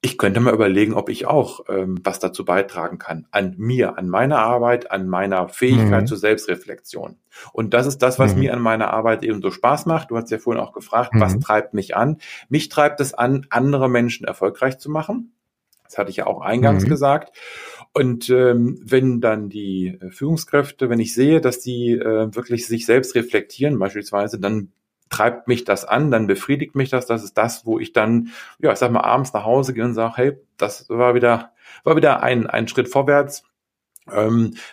ich 0.03 0.17
könnte 0.17 0.41
mal 0.41 0.55
überlegen, 0.55 0.95
ob 0.95 1.11
ich 1.11 1.27
auch 1.27 1.61
ähm, 1.69 2.01
was 2.03 2.19
dazu 2.19 2.45
beitragen 2.45 2.99
kann. 2.99 3.27
An 3.33 3.55
mir, 3.59 3.99
an 3.99 4.09
meiner 4.09 4.39
Arbeit, 4.39 4.91
an 4.91 5.07
meiner 5.07 5.49
Fähigkeit 5.49 6.03
mhm. 6.03 6.07
zur 6.07 6.17
Selbstreflexion. 6.17 7.19
Und 7.53 7.75
das 7.75 7.87
ist 7.87 7.99
das, 7.99 8.19
was 8.19 8.35
mhm. 8.35 8.41
mir 8.41 8.55
an 8.55 8.63
meiner 8.63 8.93
Arbeit 8.93 9.23
eben 9.23 9.43
so 9.43 9.51
Spaß 9.51 9.85
macht. 9.85 10.11
Du 10.11 10.17
hast 10.17 10.31
ja 10.31 10.39
vorhin 10.39 10.63
auch 10.63 10.73
gefragt, 10.73 11.15
mhm. 11.15 11.21
was 11.21 11.39
treibt 11.39 11.75
mich 11.75 11.97
an? 11.97 12.17
Mich 12.49 12.71
treibt 12.71 13.01
es 13.01 13.13
an, 13.13 13.47
andere 13.51 13.91
Menschen 13.91 14.27
erfolgreich 14.27 14.79
zu 14.79 14.91
machen. 14.91 15.33
Das 15.91 15.99
hatte 15.99 16.11
ich 16.11 16.17
ja 16.17 16.27
auch 16.27 16.41
eingangs 16.41 16.85
mhm. 16.85 16.89
gesagt. 16.89 17.37
Und 17.93 18.31
ähm, 18.31 18.81
wenn 18.85 19.21
dann 19.21 19.49
die 19.49 19.99
äh, 20.01 20.11
Führungskräfte, 20.11 20.89
wenn 20.89 21.01
ich 21.01 21.13
sehe, 21.13 21.41
dass 21.41 21.59
die 21.59 21.93
äh, 21.93 22.35
wirklich 22.35 22.67
sich 22.67 22.87
selbst 22.87 23.15
reflektieren 23.17 23.79
beispielsweise, 23.79 24.39
dann 24.39 24.73
treibt 25.09 25.49
mich 25.49 25.65
das 25.65 25.85
an, 25.85 26.13
dann 26.13 26.29
befriedigt 26.29 26.77
mich 26.77 26.89
das. 26.89 27.07
Das 27.07 27.25
ist 27.25 27.37
das, 27.37 27.67
wo 27.67 27.81
ich 27.81 27.93
dann, 27.93 28.29
ja, 28.61 28.73
ich 28.73 28.79
sag 28.79 28.93
mal, 28.93 29.01
abends 29.01 29.33
nach 29.33 29.45
Hause 29.45 29.75
gehe 29.75 29.85
und 29.85 29.95
sage, 29.95 30.17
hey, 30.17 30.39
das 30.57 30.89
war 30.89 31.15
wieder, 31.15 31.51
war 31.83 31.97
wieder 31.97 32.23
ein, 32.23 32.47
ein 32.47 32.69
Schritt 32.69 32.89
vorwärts 32.89 33.43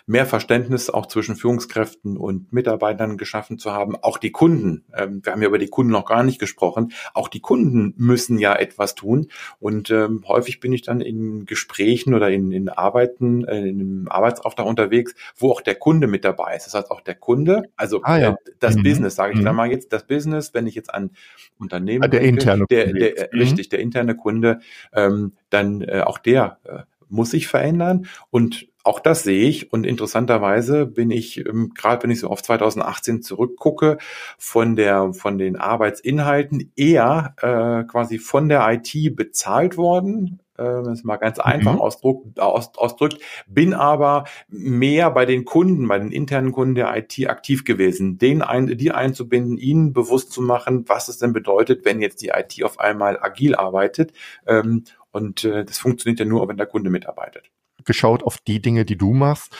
mehr 0.06 0.26
Verständnis 0.26 0.90
auch 0.90 1.06
zwischen 1.06 1.36
Führungskräften 1.36 2.16
und 2.16 2.52
Mitarbeitern 2.52 3.16
geschaffen 3.16 3.58
zu 3.58 3.72
haben. 3.72 3.96
Auch 3.96 4.18
die 4.18 4.32
Kunden, 4.32 4.84
ähm, 4.96 5.20
wir 5.24 5.32
haben 5.32 5.42
ja 5.42 5.48
über 5.48 5.58
die 5.58 5.68
Kunden 5.68 5.92
noch 5.92 6.04
gar 6.04 6.22
nicht 6.22 6.38
gesprochen, 6.38 6.92
auch 7.14 7.28
die 7.28 7.40
Kunden 7.40 7.94
müssen 7.96 8.38
ja 8.38 8.54
etwas 8.54 8.94
tun. 8.94 9.28
Und 9.60 9.90
ähm, 9.90 10.24
häufig 10.26 10.60
bin 10.60 10.72
ich 10.72 10.82
dann 10.82 11.00
in 11.00 11.46
Gesprächen 11.46 12.14
oder 12.14 12.30
in, 12.30 12.52
in 12.52 12.68
Arbeiten, 12.68 13.44
äh, 13.44 13.58
in 13.58 13.80
einem 13.80 14.08
Arbeitsauftrag 14.08 14.66
unterwegs, 14.66 15.14
wo 15.36 15.50
auch 15.50 15.60
der 15.60 15.74
Kunde 15.74 16.06
mit 16.06 16.24
dabei 16.24 16.56
ist. 16.56 16.66
Das 16.66 16.74
heißt 16.74 16.90
auch 16.90 17.00
der 17.00 17.14
Kunde, 17.14 17.62
also 17.76 18.02
ah, 18.02 18.18
ja. 18.18 18.30
äh, 18.30 18.36
das 18.60 18.76
mhm. 18.76 18.82
Business, 18.82 19.14
sage 19.14 19.34
ich 19.34 19.40
mhm. 19.40 19.44
dann 19.44 19.56
mal 19.56 19.70
jetzt, 19.70 19.92
das 19.92 20.06
Business, 20.06 20.54
wenn 20.54 20.66
ich 20.66 20.74
jetzt 20.74 20.92
an 20.92 21.10
Unternehmen 21.58 22.04
ah, 22.04 22.08
der 22.08 22.20
denke, 22.20 22.40
interne 22.40 22.66
der, 22.68 22.84
Kunde. 22.86 23.00
Der, 23.00 23.12
der, 23.14 23.28
mhm. 23.32 23.38
Richtig, 23.38 23.68
der 23.68 23.78
interne 23.80 24.16
Kunde, 24.16 24.60
ähm, 24.92 25.32
dann 25.50 25.82
äh, 25.82 26.02
auch 26.04 26.18
der 26.18 26.58
äh, 26.64 26.80
muss 27.08 27.30
sich 27.30 27.48
verändern 27.48 28.06
und 28.30 28.68
auch 28.88 29.00
das 29.00 29.22
sehe 29.22 29.46
ich 29.46 29.70
und 29.70 29.84
interessanterweise 29.84 30.86
bin 30.86 31.10
ich, 31.10 31.44
ähm, 31.46 31.72
gerade 31.74 32.02
wenn 32.02 32.10
ich 32.10 32.20
so 32.20 32.28
auf 32.28 32.42
2018 32.42 33.20
zurückgucke, 33.22 33.98
von 34.38 34.76
der 34.76 35.12
von 35.12 35.36
den 35.36 35.56
Arbeitsinhalten 35.56 36.72
eher 36.74 37.34
äh, 37.42 37.84
quasi 37.84 38.18
von 38.18 38.48
der 38.48 38.66
IT 38.72 39.14
bezahlt 39.14 39.76
worden, 39.76 40.40
äh, 40.56 40.62
das 40.62 41.04
mal 41.04 41.18
ganz 41.18 41.38
einfach 41.38 41.74
mhm. 41.74 41.80
ausdruck, 41.80 42.24
aus, 42.38 42.72
ausdrückt, 42.76 43.20
bin 43.46 43.74
aber 43.74 44.24
mehr 44.48 45.10
bei 45.10 45.26
den 45.26 45.44
Kunden, 45.44 45.86
bei 45.86 45.98
den 45.98 46.10
internen 46.10 46.52
Kunden 46.52 46.74
der 46.74 46.96
IT 46.96 47.28
aktiv 47.28 47.66
gewesen, 47.66 48.16
den 48.16 48.40
ein, 48.40 48.78
die 48.78 48.90
einzubinden, 48.92 49.58
ihnen 49.58 49.92
bewusst 49.92 50.32
zu 50.32 50.40
machen, 50.40 50.88
was 50.88 51.08
es 51.08 51.18
denn 51.18 51.34
bedeutet, 51.34 51.84
wenn 51.84 52.00
jetzt 52.00 52.22
die 52.22 52.28
IT 52.28 52.64
auf 52.64 52.80
einmal 52.80 53.18
agil 53.20 53.54
arbeitet. 53.54 54.14
Ähm, 54.46 54.84
und 55.10 55.44
äh, 55.44 55.66
das 55.66 55.76
funktioniert 55.76 56.20
ja 56.20 56.24
nur, 56.24 56.48
wenn 56.48 56.56
der 56.56 56.66
Kunde 56.66 56.88
mitarbeitet 56.88 57.50
geschaut 57.84 58.22
auf 58.22 58.38
die 58.38 58.60
Dinge, 58.60 58.84
die 58.84 58.96
du 58.96 59.12
machst. 59.12 59.56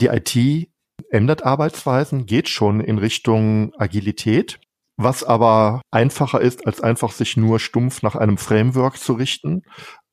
Die 0.00 0.06
IT 0.06 0.68
ändert 1.10 1.44
Arbeitsweisen, 1.44 2.26
geht 2.26 2.48
schon 2.48 2.80
in 2.80 2.98
Richtung 2.98 3.72
Agilität, 3.78 4.60
was 4.96 5.24
aber 5.24 5.82
einfacher 5.90 6.40
ist, 6.40 6.66
als 6.66 6.80
einfach 6.80 7.12
sich 7.12 7.36
nur 7.36 7.58
stumpf 7.58 8.02
nach 8.02 8.14
einem 8.16 8.38
Framework 8.38 8.98
zu 8.98 9.14
richten. 9.14 9.62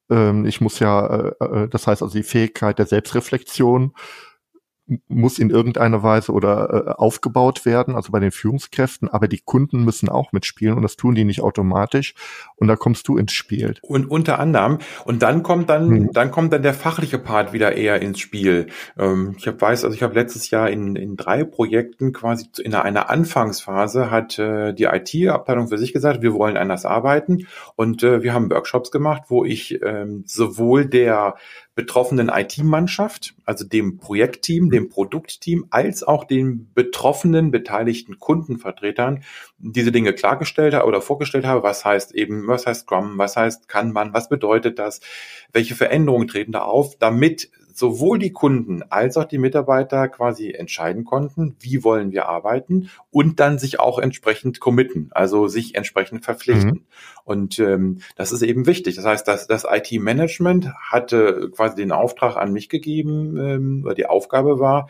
Ähm, 0.10 0.46
ich 0.46 0.62
muss 0.62 0.80
ja, 0.80 1.06
äh, 1.06 1.46
äh, 1.46 1.70
das 1.70 1.88
heißt 1.88 2.02
also 2.02 2.14
die 2.14 2.24
Fähigkeit 2.24 2.80
der 2.80 2.88
Selbstreflexion 2.88 3.94
muss 5.08 5.40
in 5.40 5.50
irgendeiner 5.50 6.04
Weise 6.04 6.32
oder 6.32 6.88
äh, 6.88 6.92
aufgebaut 6.92 7.66
werden, 7.66 7.96
also 7.96 8.12
bei 8.12 8.20
den 8.20 8.32
Führungskräften, 8.32 9.10
aber 9.10 9.28
die 9.28 9.40
Kunden 9.40 9.84
müssen 9.84 10.10
auch 10.10 10.32
mitspielen 10.32 10.76
und 10.76 10.84
das 10.84 10.96
tun 10.96 11.16
die 11.16 11.24
nicht 11.24 11.42
automatisch 11.42 12.14
und 12.56 12.68
da 12.68 12.76
kommst 12.76 13.08
du 13.08 13.18
ins 13.18 13.32
Spiel. 13.32 13.76
Und 13.82 14.10
unter 14.10 14.40
anderem 14.40 14.80
und 15.06 15.22
dann 15.22 15.44
kommt 15.44 15.70
dann 15.70 15.90
hm. 15.90 16.10
dann 16.12 16.32
kommt 16.32 16.54
dann 16.54 16.64
der 16.64 16.74
fachliche 16.74 17.20
Part 17.20 17.54
wieder 17.54 17.76
eher 17.76 18.02
ins 18.02 18.20
Spiel. 18.20 18.68
Ähm, 18.98 19.36
ich 19.38 19.48
hab, 19.48 19.62
weiß, 19.62 19.84
also 19.84 19.96
ich 19.96 20.04
habe 20.04 20.16
letztes 20.16 20.50
Jahr 20.50 20.70
in, 20.70 20.96
in 20.96 21.16
drei 21.16 21.44
Projekten 21.44 22.14
quasi 22.14 22.48
in 22.64 22.74
einer 22.74 23.10
Anfangsphase 23.10 24.12
hat 24.12 24.40
äh, 24.40 24.74
die 24.74 24.86
IT-Abteilung 24.86 25.68
für 25.68 25.78
sich 25.78 25.94
gesagt, 25.94 26.22
wir 26.22 26.34
wollen 26.34 26.58
anders 26.58 26.86
arbeiten 26.86 27.48
und 27.76 28.04
äh, 28.04 28.24
wir 28.24 28.34
haben 28.34 28.50
Workshops 28.52 28.92
gemacht, 28.92 29.24
wo 29.28 29.46
ich 29.46 29.82
ähm, 29.84 30.24
sowohl 30.26 30.86
der 30.86 31.36
betroffenen 31.82 32.30
IT-Mannschaft, 32.30 33.34
also 33.44 33.66
dem 33.66 33.98
Projektteam, 33.98 34.70
dem 34.70 34.90
Produktteam, 34.90 35.66
als 35.72 36.04
auch 36.04 36.26
den 36.26 36.72
betroffenen, 36.76 37.50
beteiligten 37.50 38.20
Kundenvertretern 38.20 39.24
diese 39.58 39.92
Dinge 39.92 40.14
klargestellt 40.14 40.76
habe 40.76 40.86
oder 40.86 41.02
vorgestellt 41.02 41.44
habe. 41.44 41.64
Was 41.64 41.84
heißt 41.84 42.14
eben, 42.14 42.48
was 42.48 42.68
heißt 42.68 42.82
Scrum, 42.82 43.18
was 43.18 43.36
heißt 43.36 43.68
Kanban, 43.68 44.14
was 44.14 44.30
bedeutet 44.30 44.78
das, 44.78 45.02
welche 45.54 45.74
Veränderungen 45.74 46.28
treten 46.28 46.52
da 46.52 46.62
auf, 46.62 46.98
damit 47.00 47.50
sowohl 47.82 48.20
die 48.20 48.32
Kunden 48.32 48.84
als 48.90 49.18
auch 49.18 49.26
die 49.26 49.40
Mitarbeiter 49.40 50.08
quasi 50.08 50.52
entscheiden 50.52 51.04
konnten, 51.04 51.56
wie 51.60 51.84
wollen 51.84 52.12
wir 52.12 52.28
arbeiten 52.28 52.92
und 53.10 53.40
dann 53.40 53.58
sich 53.58 53.80
auch 53.80 53.98
entsprechend 53.98 54.60
committen, 54.60 55.10
also 55.12 55.48
sich 55.48 55.74
entsprechend 55.74 56.24
verpflichten. 56.24 56.70
Mhm. 56.70 56.86
Und 57.26 57.58
ähm, 57.58 58.02
das 58.16 58.32
ist 58.32 58.44
eben 58.44 58.68
wichtig. 58.68 58.98
Das 58.98 59.06
heißt, 59.06 59.28
dass 59.28 59.48
das 59.48 59.66
IT-Management 59.68 60.72
hatte 60.92 61.50
quasi 61.56 61.76
den 61.76 61.92
Auftrag 61.92 62.38
an 62.38 62.54
mich 62.54 62.70
gegeben, 62.70 63.36
ähm, 63.38 63.82
oder 63.84 63.96
die 63.96 64.06
Aufgabe 64.06 64.60
war, 64.60 64.88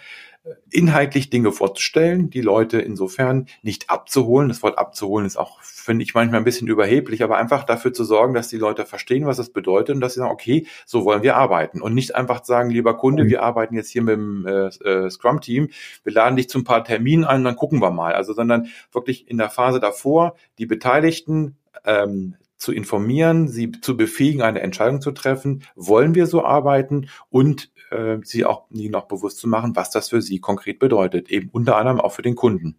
inhaltlich 0.71 1.29
Dinge 1.29 1.51
vorzustellen, 1.51 2.29
die 2.29 2.41
Leute 2.41 2.79
insofern 2.81 3.47
nicht 3.61 3.89
abzuholen. 3.89 4.49
Das 4.49 4.63
Wort 4.63 4.77
abzuholen 4.77 5.25
ist 5.25 5.37
auch, 5.37 5.61
finde 5.61 6.03
ich, 6.03 6.15
manchmal 6.15 6.41
ein 6.41 6.45
bisschen 6.45 6.67
überheblich, 6.67 7.23
aber 7.23 7.37
einfach 7.37 7.63
dafür 7.63 7.93
zu 7.93 8.03
sorgen, 8.03 8.33
dass 8.33 8.47
die 8.47 8.57
Leute 8.57 8.85
verstehen, 8.85 9.27
was 9.27 9.37
das 9.37 9.51
bedeutet 9.51 9.95
und 9.95 10.01
dass 10.01 10.15
sie 10.15 10.19
sagen, 10.19 10.31
okay, 10.31 10.65
so 10.85 11.05
wollen 11.05 11.21
wir 11.21 11.35
arbeiten. 11.35 11.81
Und 11.81 11.93
nicht 11.93 12.15
einfach 12.15 12.43
sagen, 12.43 12.71
lieber 12.71 12.97
Kunde, 12.97 13.27
wir 13.27 13.43
arbeiten 13.43 13.75
jetzt 13.75 13.91
hier 13.91 14.01
mit 14.01 14.15
dem 14.15 14.47
äh, 14.47 14.67
äh, 14.67 15.09
Scrum-Team, 15.09 15.69
wir 16.03 16.13
laden 16.13 16.35
dich 16.35 16.49
zu 16.49 16.59
ein 16.59 16.63
paar 16.63 16.83
Terminen 16.83 17.23
ein, 17.23 17.43
dann 17.43 17.55
gucken 17.55 17.81
wir 17.81 17.91
mal. 17.91 18.13
Also, 18.13 18.33
sondern 18.33 18.67
wirklich 18.91 19.29
in 19.29 19.37
der 19.37 19.49
Phase 19.49 19.79
davor 19.79 20.35
die 20.57 20.65
Beteiligten 20.65 21.57
ähm, 21.85 22.35
zu 22.61 22.71
informieren, 22.71 23.47
sie 23.47 23.71
zu 23.71 23.97
befähigen, 23.97 24.43
eine 24.43 24.61
Entscheidung 24.61 25.01
zu 25.01 25.11
treffen, 25.11 25.63
wollen 25.75 26.13
wir 26.13 26.27
so 26.27 26.45
arbeiten 26.45 27.09
und 27.29 27.71
äh, 27.89 28.17
sie 28.21 28.45
auch 28.45 28.69
nie 28.69 28.89
noch 28.89 29.07
bewusst 29.07 29.39
zu 29.39 29.49
machen, 29.49 29.75
was 29.75 29.89
das 29.89 30.09
für 30.09 30.21
sie 30.21 30.39
konkret 30.39 30.77
bedeutet, 30.77 31.29
eben 31.29 31.49
unter 31.51 31.77
anderem 31.77 31.99
auch 31.99 32.13
für 32.13 32.21
den 32.21 32.35
Kunden. 32.35 32.77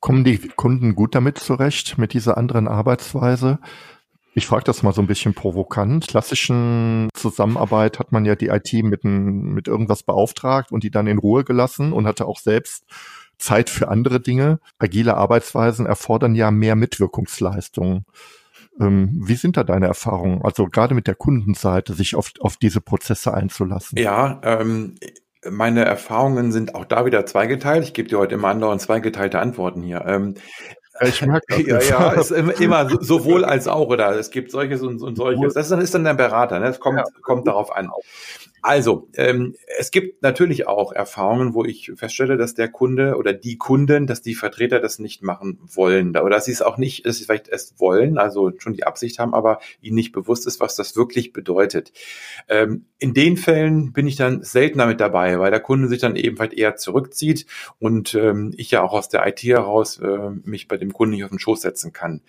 Kommen 0.00 0.24
die 0.24 0.38
Kunden 0.38 0.94
gut 0.94 1.14
damit 1.14 1.38
zurecht, 1.38 1.96
mit 1.98 2.12
dieser 2.12 2.36
anderen 2.36 2.66
Arbeitsweise? 2.68 3.60
Ich 4.34 4.46
frage 4.46 4.64
das 4.64 4.82
mal 4.82 4.92
so 4.92 5.00
ein 5.00 5.08
bisschen 5.08 5.34
provokant. 5.34 6.06
Klassischen 6.06 7.08
Zusammenarbeit 7.14 7.98
hat 7.98 8.12
man 8.12 8.24
ja 8.24 8.36
die 8.36 8.48
IT 8.48 8.72
mit, 8.84 9.04
ein, 9.04 9.52
mit 9.54 9.66
irgendwas 9.66 10.02
beauftragt 10.02 10.70
und 10.70 10.84
die 10.84 10.90
dann 10.90 11.08
in 11.08 11.18
Ruhe 11.18 11.44
gelassen 11.44 11.92
und 11.92 12.06
hatte 12.06 12.26
auch 12.26 12.38
selbst 12.38 12.84
Zeit 13.38 13.70
für 13.70 13.88
andere 13.88 14.20
Dinge. 14.20 14.60
Agile 14.78 15.16
Arbeitsweisen 15.16 15.86
erfordern 15.86 16.34
ja 16.34 16.50
mehr 16.50 16.76
Mitwirkungsleistungen. 16.76 18.04
Ähm, 18.80 19.10
wie 19.24 19.34
sind 19.34 19.56
da 19.56 19.64
deine 19.64 19.86
Erfahrungen? 19.86 20.42
Also 20.42 20.66
gerade 20.66 20.94
mit 20.94 21.06
der 21.06 21.14
Kundenseite, 21.14 21.94
sich 21.94 22.14
auf, 22.14 22.32
auf 22.40 22.56
diese 22.56 22.80
Prozesse 22.80 23.34
einzulassen. 23.34 23.98
Ja, 23.98 24.40
ähm, 24.44 24.94
meine 25.48 25.84
Erfahrungen 25.84 26.52
sind 26.52 26.74
auch 26.74 26.84
da 26.84 27.06
wieder 27.06 27.24
zweigeteilt. 27.26 27.84
Ich 27.84 27.94
gebe 27.94 28.08
dir 28.08 28.18
heute 28.18 28.34
immer 28.34 28.48
andauernd 28.48 28.80
zweigeteilte 28.80 29.38
Antworten 29.38 29.82
hier. 29.82 30.04
Ähm, 30.06 30.34
ich 31.00 31.24
mag 31.26 31.42
das. 31.48 31.58
Ja, 31.66 31.80
ja, 31.80 32.12
ist 32.12 32.30
immer, 32.30 32.88
sowohl 33.02 33.44
als 33.44 33.68
auch, 33.68 33.88
oder 33.88 34.16
es 34.18 34.30
gibt 34.30 34.50
solches 34.50 34.82
und, 34.82 35.02
und 35.02 35.16
solches. 35.16 35.54
Das 35.54 35.66
ist 35.66 35.70
dann, 35.70 35.80
ist 35.80 35.94
dann 35.94 36.04
der 36.04 36.14
Berater, 36.14 36.58
ne? 36.58 36.66
Das 36.66 36.80
kommt, 36.80 36.98
ja. 36.98 37.04
kommt 37.22 37.46
darauf 37.46 37.74
an. 37.74 37.90
Also, 38.60 39.08
ähm, 39.14 39.54
es 39.78 39.90
gibt 39.90 40.22
natürlich 40.22 40.66
auch 40.66 40.92
Erfahrungen, 40.92 41.54
wo 41.54 41.64
ich 41.64 41.92
feststelle, 41.94 42.36
dass 42.36 42.54
der 42.54 42.68
Kunde 42.68 43.16
oder 43.16 43.32
die 43.32 43.56
Kunden, 43.56 44.06
dass 44.06 44.20
die 44.20 44.34
Vertreter 44.34 44.80
das 44.80 44.98
nicht 44.98 45.22
machen 45.22 45.60
wollen 45.72 46.10
oder 46.10 46.30
dass 46.30 46.46
sie 46.46 46.52
es 46.52 46.62
auch 46.62 46.76
nicht, 46.76 47.06
dass 47.06 47.18
sie 47.18 47.24
vielleicht 47.24 47.48
erst 47.48 47.78
wollen, 47.78 48.18
also 48.18 48.52
schon 48.58 48.72
die 48.72 48.84
Absicht 48.84 49.20
haben, 49.20 49.32
aber 49.32 49.60
ihnen 49.80 49.94
nicht 49.94 50.12
bewusst 50.12 50.46
ist, 50.46 50.60
was 50.60 50.74
das 50.74 50.96
wirklich 50.96 51.32
bedeutet. 51.32 51.92
Ähm, 52.48 52.86
in 52.98 53.14
den 53.14 53.36
Fällen 53.36 53.92
bin 53.92 54.08
ich 54.08 54.16
dann 54.16 54.42
seltener 54.42 54.86
mit 54.86 55.00
dabei, 55.00 55.38
weil 55.38 55.52
der 55.52 55.60
Kunde 55.60 55.86
sich 55.86 56.00
dann 56.00 56.16
ebenfalls 56.16 56.52
eher 56.52 56.76
zurückzieht 56.76 57.46
und 57.78 58.14
ähm, 58.14 58.52
ich 58.56 58.72
ja 58.72 58.82
auch 58.82 58.92
aus 58.92 59.08
der 59.08 59.26
IT 59.26 59.42
heraus 59.44 59.98
äh, 59.98 60.30
mich 60.44 60.66
bei 60.66 60.76
dem 60.76 60.87
Kunden 60.92 61.14
nicht 61.14 61.24
auf 61.24 61.30
den 61.30 61.38
Schoß 61.38 61.60
setzen 61.60 61.92
kann. 61.92 62.22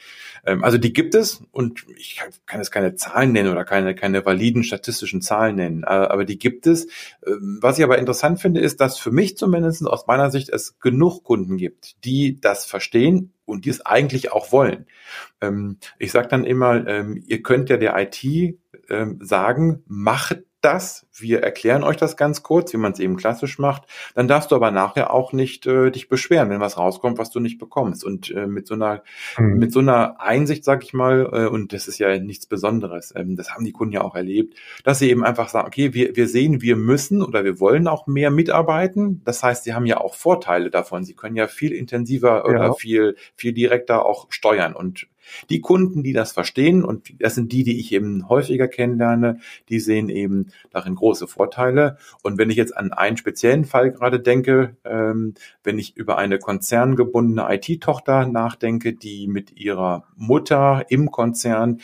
Ähm, 0.46 0.64
also 0.64 0.78
die 0.78 0.94
gibt 0.94 1.16
es 1.16 1.42
und 1.52 1.86
ich 1.98 2.22
kann 2.46 2.60
jetzt 2.60 2.72
keine 2.72 2.96
Zahlen 2.96 3.32
nennen 3.32 3.52
oder 3.52 3.66
keine, 3.66 3.96
keine 3.96 4.26
validen 4.26 4.64
statistischen 4.64 5.22
Zahlen 5.22 5.56
nennen, 5.56 5.84
aber 5.84 6.12
aber 6.12 6.26
die 6.26 6.40
gibt 6.40 6.68
es. 6.68 6.88
Ähm, 7.26 7.60
was 7.62 7.78
ich 7.78 7.84
aber 7.84 7.98
interessant 7.98 8.40
finde, 8.42 8.60
ist, 8.60 8.82
dass 8.82 8.98
für 8.98 9.12
mich 9.12 9.38
zumindest 9.38 9.86
aus 9.86 10.08
meiner 10.08 10.32
Sicht 10.32 10.50
es 10.50 10.80
genug 10.80 11.24
Kunden 11.24 11.58
gibt, 11.58 12.04
die 12.06 12.40
das 12.40 12.66
verstehen 12.66 13.34
und 13.46 13.66
die 13.66 13.70
es 13.70 13.86
eigentlich 13.86 14.32
auch 14.32 14.52
wollen. 14.52 14.86
Ähm, 15.42 15.78
ich 15.98 16.12
sage 16.12 16.28
dann 16.28 16.44
immer, 16.44 16.88
ähm, 16.88 17.24
ihr 17.26 17.42
könnt 17.42 17.70
ja 17.70 17.78
der 17.78 17.96
IT 17.98 18.58
sagen, 19.20 19.84
macht 19.86 20.40
das, 20.62 21.08
wir 21.14 21.42
erklären 21.42 21.84
euch 21.84 21.98
das 21.98 22.18
ganz 22.18 22.44
kurz, 22.44 22.74
wie 22.74 22.78
man 22.78 22.92
es 22.92 23.00
eben 23.00 23.18
klassisch 23.18 23.60
macht, 23.60 23.84
dann 24.16 24.28
darfst 24.28 24.52
du 24.52 24.56
aber 24.56 24.72
nachher 24.72 25.14
auch 25.14 25.34
nicht 25.34 25.66
äh, 25.68 25.90
dich 25.92 26.10
beschweren, 26.10 26.50
wenn 26.50 26.60
was 26.60 26.78
rauskommt, 26.78 27.18
was 27.18 27.32
du 27.32 27.40
nicht 27.40 27.60
bekommst. 27.60 28.04
Und 28.04 28.32
äh, 28.32 28.48
mit 28.48 28.68
so 28.68 28.74
einer 28.74 29.04
mhm. 29.38 29.58
mit 29.58 29.72
so 29.72 29.80
einer 29.80 30.20
Einsicht, 30.20 30.64
sag 30.64 30.84
ich 30.84 30.94
mal, 30.94 31.30
äh, 31.32 31.48
und 31.48 31.74
das 31.74 31.88
ist 31.88 32.00
ja 32.00 32.18
nichts 32.20 32.46
Besonderes, 32.46 33.14
ähm, 33.16 33.36
das 33.36 33.52
haben 33.52 33.64
die 33.64 33.72
Kunden 33.72 33.94
ja 33.94 34.02
auch 34.02 34.16
erlebt, 34.16 34.56
dass 34.84 35.00
sie 35.00 35.10
eben 35.10 35.24
einfach 35.24 35.50
sagen, 35.50 35.68
okay, 35.68 35.94
wir, 35.94 36.16
wir 36.16 36.28
sehen, 36.28 36.62
wir 36.62 36.76
müssen 36.76 37.24
oder 37.24 37.44
wir 37.44 37.60
wollen 37.60 37.88
auch 37.88 38.08
mehr 38.08 38.32
mitarbeiten. 38.32 39.22
Das 39.24 39.44
heißt, 39.44 39.64
sie 39.64 39.74
haben 39.74 39.86
ja 39.86 39.98
auch 40.00 40.16
Vorteile 40.16 40.70
davon. 40.70 41.04
Sie 41.04 41.16
können 41.16 41.36
ja 41.36 41.48
viel 41.48 41.72
intensiver 41.72 42.46
oder 42.46 42.60
ja. 42.60 42.74
viel, 42.74 43.16
viel 43.36 43.54
direkter 43.54 44.06
auch 44.06 44.28
steuern. 44.30 44.74
Und 44.74 45.08
die 45.50 45.62
Kunden, 45.62 46.04
die 46.04 46.14
das 46.14 46.32
verstehen, 46.32 46.84
und 46.84 47.22
das 47.22 47.36
sind 47.36 47.52
die, 47.52 47.64
die 47.64 47.80
ich 47.80 47.92
eben 47.92 48.28
häufiger 48.30 48.68
kennenlerne, 48.68 49.40
die 49.70 49.80
sehen 49.80 50.10
eben 50.10 50.48
darin 50.72 50.96
große 50.96 51.28
Vorteile. 51.28 51.98
Und 52.24 52.38
wenn 52.38 52.50
ich 52.50 52.58
jetzt 52.58 52.76
an 52.76 52.92
einen 52.92 53.18
speziellen 53.18 53.66
Fall 53.66 53.92
gerade 53.92 54.20
denke, 54.20 54.78
ähm, 54.84 55.34
wenn 55.64 55.80
ich 55.80 55.96
über 55.96 56.18
eine 56.18 56.40
konzerngebundene 56.40 57.48
IT-Tochter 57.50 58.26
nachdenke, 58.26 58.94
die 58.94 59.28
mit 59.28 59.56
ihrer 59.58 60.06
Mutter 60.16 60.86
im 60.90 61.12
Konzern 61.12 61.80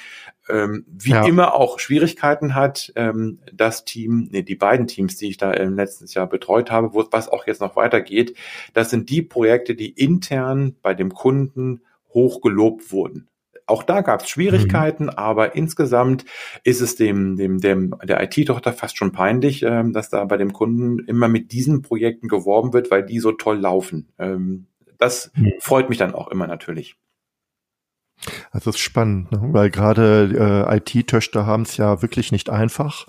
ähm, 0.47 0.85
wie 0.87 1.11
ja. 1.11 1.25
immer 1.25 1.55
auch 1.55 1.79
Schwierigkeiten 1.79 2.55
hat, 2.55 2.91
ähm, 2.95 3.39
das 3.51 3.85
Team, 3.85 4.29
nee, 4.31 4.43
die 4.43 4.55
beiden 4.55 4.87
Teams, 4.87 5.17
die 5.17 5.29
ich 5.29 5.37
da 5.37 5.51
im 5.51 5.75
letzten 5.75 6.05
Jahr 6.07 6.27
betreut 6.27 6.71
habe, 6.71 6.93
wo 6.93 7.03
was 7.11 7.29
auch 7.29 7.47
jetzt 7.47 7.61
noch 7.61 7.75
weitergeht, 7.75 8.35
das 8.73 8.89
sind 8.89 9.09
die 9.09 9.21
Projekte, 9.21 9.75
die 9.75 9.89
intern 9.89 10.75
bei 10.81 10.93
dem 10.93 11.13
Kunden 11.13 11.81
hoch 12.13 12.41
gelobt 12.41 12.91
wurden. 12.91 13.27
Auch 13.67 13.83
da 13.83 14.01
gab 14.01 14.21
es 14.21 14.29
Schwierigkeiten, 14.29 15.05
mhm. 15.05 15.09
aber 15.11 15.55
insgesamt 15.55 16.25
ist 16.63 16.81
es 16.81 16.95
dem, 16.95 17.35
dem, 17.35 17.59
dem 17.59 17.95
der 18.03 18.21
IT-Tochter 18.23 18.73
fast 18.73 18.97
schon 18.97 19.11
peinlich, 19.11 19.63
ähm, 19.63 19.91
dass 19.91 20.09
da 20.09 20.23
bei 20.25 20.37
dem 20.37 20.53
Kunden 20.53 20.99
immer 20.99 21.27
mit 21.27 21.51
diesen 21.51 21.81
Projekten 21.81 22.27
geworben 22.27 22.73
wird, 22.73 22.91
weil 22.91 23.03
die 23.03 23.19
so 23.19 23.31
toll 23.31 23.57
laufen. 23.57 24.09
Ähm, 24.19 24.67
das 24.97 25.31
mhm. 25.35 25.53
freut 25.59 25.89
mich 25.89 25.97
dann 25.97 26.13
auch 26.13 26.27
immer 26.27 26.47
natürlich. 26.47 26.95
Also 28.51 28.71
das 28.71 28.75
ist 28.75 28.81
spannend, 28.81 29.31
ne? 29.31 29.39
weil 29.51 29.69
gerade 29.69 30.65
äh, 30.69 30.77
IT-Töchter 30.77 31.45
haben 31.45 31.63
es 31.63 31.77
ja 31.77 32.01
wirklich 32.01 32.31
nicht 32.31 32.49
einfach 32.49 33.05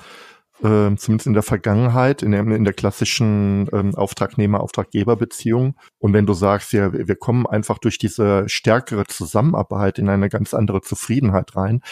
äh, 0.62 0.94
zumindest 0.96 1.26
in 1.26 1.34
der 1.34 1.42
Vergangenheit, 1.42 2.22
in 2.22 2.32
der, 2.32 2.40
in 2.40 2.64
der 2.64 2.72
klassischen 2.72 3.68
ähm, 3.72 3.94
Auftragnehmer-Auftraggeber-Beziehung. 3.94 5.76
Und 5.98 6.12
wenn 6.12 6.26
du 6.26 6.32
sagst, 6.32 6.72
ja, 6.72 6.92
wir 6.92 7.16
kommen 7.16 7.46
einfach 7.46 7.78
durch 7.78 7.98
diese 7.98 8.48
stärkere 8.48 9.04
Zusammenarbeit 9.06 9.98
in 9.98 10.08
eine 10.08 10.28
ganz 10.28 10.54
andere 10.54 10.80
Zufriedenheit 10.80 11.56
rein, 11.56 11.82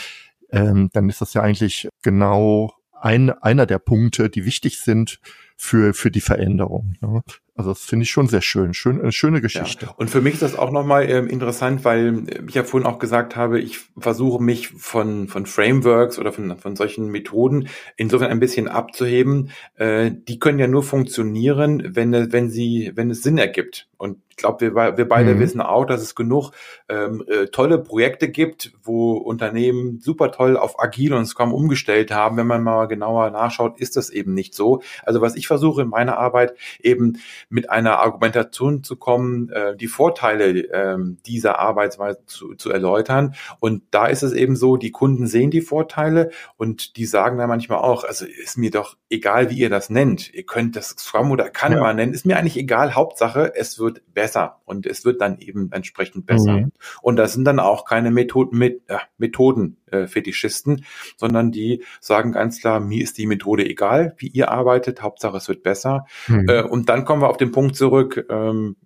ähm, 0.50 0.90
dann 0.92 1.08
ist 1.08 1.20
das 1.20 1.34
ja 1.34 1.42
eigentlich 1.42 1.88
genau 2.02 2.72
ein, 2.92 3.30
einer 3.30 3.66
der 3.66 3.78
Punkte, 3.78 4.30
die 4.30 4.46
wichtig 4.46 4.80
sind 4.80 5.18
für, 5.56 5.94
für 5.94 6.10
die 6.10 6.20
Veränderung. 6.20 6.94
Ne? 7.00 7.22
Also 7.56 7.70
das 7.70 7.82
finde 7.82 8.02
ich 8.02 8.10
schon 8.10 8.26
sehr 8.26 8.42
schön. 8.42 8.74
schön 8.74 9.00
eine 9.00 9.12
schöne 9.12 9.40
Geschichte. 9.40 9.86
Ja. 9.86 9.94
Und 9.96 10.10
für 10.10 10.20
mich 10.20 10.34
ist 10.34 10.42
das 10.42 10.58
auch 10.58 10.72
nochmal 10.72 11.08
ähm, 11.08 11.28
interessant, 11.28 11.84
weil 11.84 12.24
ich 12.48 12.54
ja 12.54 12.64
vorhin 12.64 12.88
auch 12.88 12.98
gesagt 12.98 13.36
habe, 13.36 13.60
ich 13.60 13.78
versuche 13.96 14.42
mich 14.42 14.68
von, 14.70 15.28
von 15.28 15.46
Frameworks 15.46 16.18
oder 16.18 16.32
von, 16.32 16.56
von 16.58 16.74
solchen 16.74 17.06
Methoden 17.06 17.68
insofern 17.96 18.32
ein 18.32 18.40
bisschen 18.40 18.66
abzuheben. 18.66 19.50
Äh, 19.76 20.10
die 20.12 20.40
können 20.40 20.58
ja 20.58 20.66
nur 20.66 20.82
funktionieren, 20.82 21.94
wenn, 21.94 22.32
wenn 22.32 22.50
sie, 22.50 22.90
wenn 22.96 23.10
es 23.10 23.22
Sinn 23.22 23.38
ergibt. 23.38 23.88
Und 23.98 24.18
ich 24.28 24.36
glaube, 24.36 24.60
wir, 24.60 24.96
wir 24.96 25.08
beide 25.08 25.36
mhm. 25.36 25.38
wissen 25.38 25.60
auch, 25.60 25.84
dass 25.84 26.02
es 26.02 26.16
genug 26.16 26.50
ähm, 26.88 27.24
äh, 27.28 27.46
tolle 27.46 27.78
Projekte 27.78 28.28
gibt, 28.28 28.72
wo 28.82 29.12
Unternehmen 29.12 30.00
super 30.00 30.32
toll 30.32 30.56
auf 30.56 30.82
Agil 30.82 31.14
und 31.14 31.26
Scrum 31.26 31.54
umgestellt 31.54 32.10
haben. 32.10 32.36
Wenn 32.36 32.48
man 32.48 32.64
mal 32.64 32.86
genauer 32.86 33.30
nachschaut, 33.30 33.78
ist 33.78 33.96
das 33.96 34.10
eben 34.10 34.34
nicht 34.34 34.54
so. 34.54 34.82
Also 35.04 35.20
was 35.20 35.36
ich 35.36 35.43
versuche 35.46 35.82
in 35.82 35.88
meiner 35.88 36.18
Arbeit 36.18 36.54
eben 36.80 37.18
mit 37.48 37.70
einer 37.70 37.98
Argumentation 37.98 38.82
zu 38.82 38.96
kommen, 38.96 39.50
äh, 39.50 39.76
die 39.76 39.86
Vorteile 39.86 40.50
äh, 40.50 40.98
dieser 41.26 41.58
Arbeitsweise 41.58 42.24
zu, 42.26 42.54
zu 42.54 42.70
erläutern. 42.70 43.34
Und 43.60 43.82
da 43.90 44.06
ist 44.06 44.22
es 44.22 44.32
eben 44.32 44.56
so, 44.56 44.76
die 44.76 44.90
Kunden 44.90 45.26
sehen 45.26 45.50
die 45.50 45.60
Vorteile 45.60 46.30
und 46.56 46.96
die 46.96 47.06
sagen 47.06 47.38
dann 47.38 47.48
manchmal 47.48 47.78
auch, 47.78 48.04
also 48.04 48.26
ist 48.26 48.58
mir 48.58 48.70
doch 48.70 48.96
egal, 49.10 49.50
wie 49.50 49.58
ihr 49.58 49.70
das 49.70 49.90
nennt. 49.90 50.32
Ihr 50.34 50.44
könnt 50.44 50.76
das 50.76 50.90
Scrum 50.90 51.30
oder 51.30 51.50
Kanban 51.50 51.82
ja. 51.82 51.94
nennen, 51.94 52.14
ist 52.14 52.26
mir 52.26 52.36
eigentlich 52.36 52.56
egal. 52.56 52.94
Hauptsache, 52.94 53.52
es 53.54 53.78
wird 53.78 54.02
besser 54.12 54.60
und 54.64 54.86
es 54.86 55.04
wird 55.04 55.20
dann 55.20 55.38
eben 55.38 55.70
entsprechend 55.72 56.26
besser. 56.26 56.52
Mhm. 56.52 56.72
Und 57.02 57.16
das 57.16 57.32
sind 57.32 57.44
dann 57.44 57.60
auch 57.60 57.84
keine 57.84 58.10
Methoden, 58.10 58.56
mit, 58.56 58.82
äh, 58.88 58.98
Methoden 59.18 59.78
äh, 59.94 60.06
Fetischisten, 60.08 60.84
sondern 61.16 61.52
die 61.52 61.84
sagen 62.00 62.32
ganz 62.32 62.60
klar, 62.60 62.80
mir 62.80 63.02
ist 63.02 63.18
die 63.18 63.26
Methode 63.26 63.68
egal, 63.68 64.14
wie 64.18 64.28
ihr 64.28 64.50
arbeitet, 64.50 65.02
Hauptsache 65.02 65.36
es 65.36 65.48
wird 65.48 65.62
besser. 65.62 66.06
Mhm. 66.28 66.48
Äh, 66.48 66.62
und 66.62 66.88
dann 66.88 67.04
kommen 67.04 67.22
wir 67.22 67.28
auf 67.28 67.36
den 67.36 67.52
Punkt 67.52 67.76
zurück, 67.76 68.26
ähm, 68.28 68.76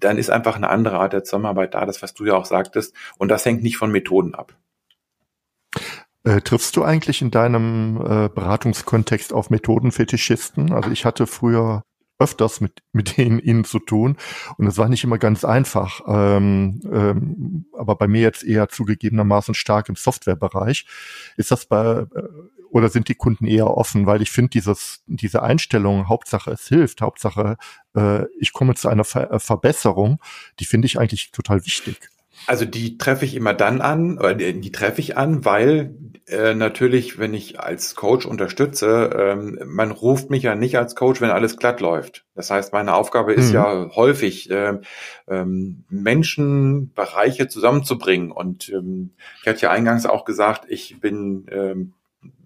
dann 0.00 0.18
ist 0.18 0.30
einfach 0.30 0.56
eine 0.56 0.68
andere 0.68 0.98
Art 0.98 1.12
der 1.12 1.24
Zusammenarbeit 1.24 1.74
da, 1.74 1.86
das 1.86 2.02
was 2.02 2.14
du 2.14 2.26
ja 2.26 2.34
auch 2.34 2.44
sagtest, 2.44 2.94
und 3.18 3.28
das 3.28 3.44
hängt 3.44 3.62
nicht 3.62 3.76
von 3.76 3.90
Methoden 3.90 4.34
ab. 4.34 4.54
Äh, 6.24 6.40
triffst 6.40 6.76
du 6.76 6.82
eigentlich 6.82 7.22
in 7.22 7.30
deinem 7.30 7.96
äh, 7.98 8.28
Beratungskontext 8.28 9.32
auf 9.32 9.48
Methodenfetischisten? 9.48 10.72
Also 10.72 10.90
ich 10.90 11.04
hatte 11.04 11.26
früher 11.26 11.82
öfters 12.18 12.60
mit, 12.60 12.82
mit 12.92 13.16
denen 13.16 13.38
ihnen 13.38 13.64
zu 13.64 13.78
tun. 13.78 14.16
Und 14.56 14.66
es 14.66 14.78
war 14.78 14.88
nicht 14.88 15.04
immer 15.04 15.18
ganz 15.18 15.44
einfach. 15.44 16.00
Ähm, 16.06 16.80
ähm, 16.90 17.66
aber 17.76 17.96
bei 17.96 18.08
mir 18.08 18.22
jetzt 18.22 18.44
eher 18.44 18.68
zugegebenermaßen 18.68 19.54
stark 19.54 19.88
im 19.88 19.96
Softwarebereich. 19.96 20.86
Ist 21.36 21.50
das 21.50 21.66
bei, 21.66 22.06
äh, 22.14 22.22
oder 22.70 22.88
sind 22.88 23.08
die 23.08 23.14
Kunden 23.14 23.46
eher 23.46 23.68
offen? 23.68 24.06
Weil 24.06 24.22
ich 24.22 24.30
finde 24.30 24.50
dieses, 24.50 25.02
diese 25.06 25.42
Einstellung, 25.42 26.08
Hauptsache 26.08 26.50
es 26.50 26.66
hilft, 26.68 27.00
Hauptsache 27.00 27.56
äh, 27.94 28.24
ich 28.38 28.52
komme 28.52 28.74
zu 28.74 28.88
einer 28.88 29.04
Ver 29.04 29.38
Verbesserung, 29.40 30.20
die 30.58 30.64
finde 30.64 30.86
ich 30.86 30.98
eigentlich 30.98 31.30
total 31.32 31.64
wichtig. 31.64 32.10
Also 32.46 32.64
die 32.64 32.98
treffe 32.98 33.24
ich 33.24 33.34
immer 33.34 33.54
dann 33.54 33.80
an, 33.80 34.18
oder 34.18 34.34
die 34.34 34.72
treffe 34.72 35.00
ich 35.00 35.16
an, 35.16 35.44
weil 35.44 35.94
äh, 36.28 36.54
natürlich, 36.54 37.18
wenn 37.18 37.34
ich 37.34 37.60
als 37.60 37.94
Coach 37.94 38.26
unterstütze, 38.26 39.10
ähm, 39.16 39.60
man 39.64 39.92
ruft 39.92 40.28
mich 40.28 40.42
ja 40.42 40.54
nicht 40.54 40.76
als 40.76 40.96
Coach, 40.96 41.20
wenn 41.20 41.30
alles 41.30 41.56
glatt 41.56 41.80
läuft. 41.80 42.24
Das 42.34 42.50
heißt, 42.50 42.72
meine 42.72 42.94
Aufgabe 42.94 43.32
ist 43.32 43.48
mhm. 43.48 43.54
ja 43.54 43.90
häufig, 43.94 44.50
äh, 44.50 44.78
ähm, 45.28 45.84
Menschen, 45.88 46.92
Bereiche 46.94 47.46
zusammenzubringen. 47.48 48.32
Und 48.32 48.68
ähm, 48.70 49.10
ich 49.40 49.48
hatte 49.48 49.62
ja 49.62 49.70
eingangs 49.70 50.04
auch 50.04 50.24
gesagt, 50.24 50.64
ich 50.68 51.00
bin 51.00 51.46
ähm, 51.50 51.92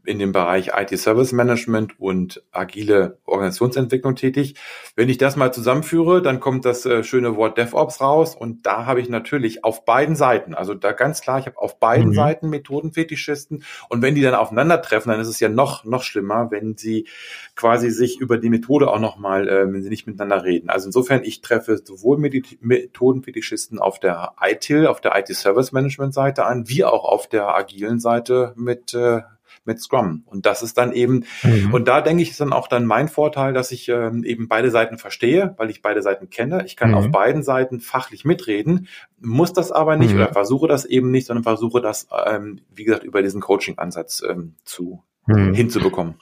in 0.04 0.18
dem 0.18 0.32
Bereich 0.32 0.70
IT 0.76 0.96
Service 0.98 1.32
Management 1.32 1.98
und 2.00 2.42
agile 2.52 3.18
Organisationsentwicklung 3.24 4.16
tätig. 4.16 4.54
Wenn 4.96 5.08
ich 5.08 5.18
das 5.18 5.36
mal 5.36 5.52
zusammenführe, 5.52 6.22
dann 6.22 6.40
kommt 6.40 6.64
das 6.64 6.86
äh, 6.86 7.04
schöne 7.04 7.36
Wort 7.36 7.58
DevOps 7.58 8.00
raus 8.00 8.34
und 8.34 8.66
da 8.66 8.86
habe 8.86 9.00
ich 9.00 9.08
natürlich 9.08 9.64
auf 9.64 9.84
beiden 9.84 10.16
Seiten, 10.16 10.54
also 10.54 10.74
da 10.74 10.92
ganz 10.92 11.20
klar, 11.20 11.38
ich 11.38 11.46
habe 11.46 11.58
auf 11.58 11.78
beiden 11.78 12.10
mhm. 12.10 12.14
Seiten 12.14 12.50
Methodenfetischisten 12.50 13.64
und 13.88 14.02
wenn 14.02 14.14
die 14.14 14.22
dann 14.22 14.34
aufeinandertreffen, 14.34 15.10
dann 15.10 15.20
ist 15.20 15.28
es 15.28 15.40
ja 15.40 15.48
noch 15.48 15.84
noch 15.84 16.02
schlimmer, 16.02 16.50
wenn 16.50 16.76
sie 16.76 17.06
quasi 17.54 17.90
sich 17.90 18.20
über 18.20 18.38
die 18.38 18.50
Methode 18.50 18.90
auch 18.90 19.00
nochmal, 19.00 19.48
äh, 19.48 19.72
wenn 19.72 19.82
sie 19.82 19.90
nicht 19.90 20.06
miteinander 20.06 20.44
reden. 20.44 20.70
Also 20.70 20.86
insofern, 20.86 21.22
ich 21.24 21.40
treffe 21.40 21.78
sowohl 21.82 22.18
Methodenfetischisten 22.18 23.78
auf 23.78 24.00
der 24.00 24.32
ITIL, 24.42 24.86
auf 24.86 25.00
der 25.00 25.16
IT 25.18 25.28
Service 25.28 25.72
Management 25.72 26.14
Seite 26.14 26.46
an, 26.46 26.68
wie 26.68 26.84
auch 26.84 27.04
auf 27.04 27.28
der 27.28 27.54
agilen 27.54 28.00
Seite 28.00 28.54
mit 28.56 28.94
äh, 28.94 29.20
mit 29.64 29.80
Scrum. 29.80 30.24
Und 30.26 30.46
das 30.46 30.62
ist 30.62 30.78
dann 30.78 30.92
eben, 30.92 31.24
mhm. 31.42 31.72
und 31.72 31.86
da 31.86 32.00
denke 32.00 32.22
ich, 32.22 32.30
ist 32.30 32.40
dann 32.40 32.52
auch 32.52 32.68
dann 32.68 32.86
mein 32.86 33.08
Vorteil, 33.08 33.52
dass 33.52 33.72
ich 33.72 33.88
ähm, 33.88 34.24
eben 34.24 34.48
beide 34.48 34.70
Seiten 34.70 34.98
verstehe, 34.98 35.54
weil 35.58 35.70
ich 35.70 35.82
beide 35.82 36.02
Seiten 36.02 36.30
kenne. 36.30 36.64
Ich 36.66 36.76
kann 36.76 36.90
mhm. 36.90 36.96
auf 36.96 37.10
beiden 37.10 37.42
Seiten 37.42 37.80
fachlich 37.80 38.24
mitreden, 38.24 38.88
muss 39.20 39.52
das 39.52 39.72
aber 39.72 39.96
nicht 39.96 40.14
mhm. 40.14 40.20
oder 40.20 40.32
versuche 40.32 40.66
das 40.68 40.84
eben 40.84 41.10
nicht, 41.10 41.26
sondern 41.26 41.44
versuche 41.44 41.80
das, 41.80 42.08
ähm, 42.26 42.60
wie 42.74 42.84
gesagt, 42.84 43.04
über 43.04 43.22
diesen 43.22 43.40
Coaching-Ansatz 43.40 44.22
ähm, 44.28 44.54
zu 44.64 45.02
mhm. 45.26 45.54
hinzubekommen 45.54 46.14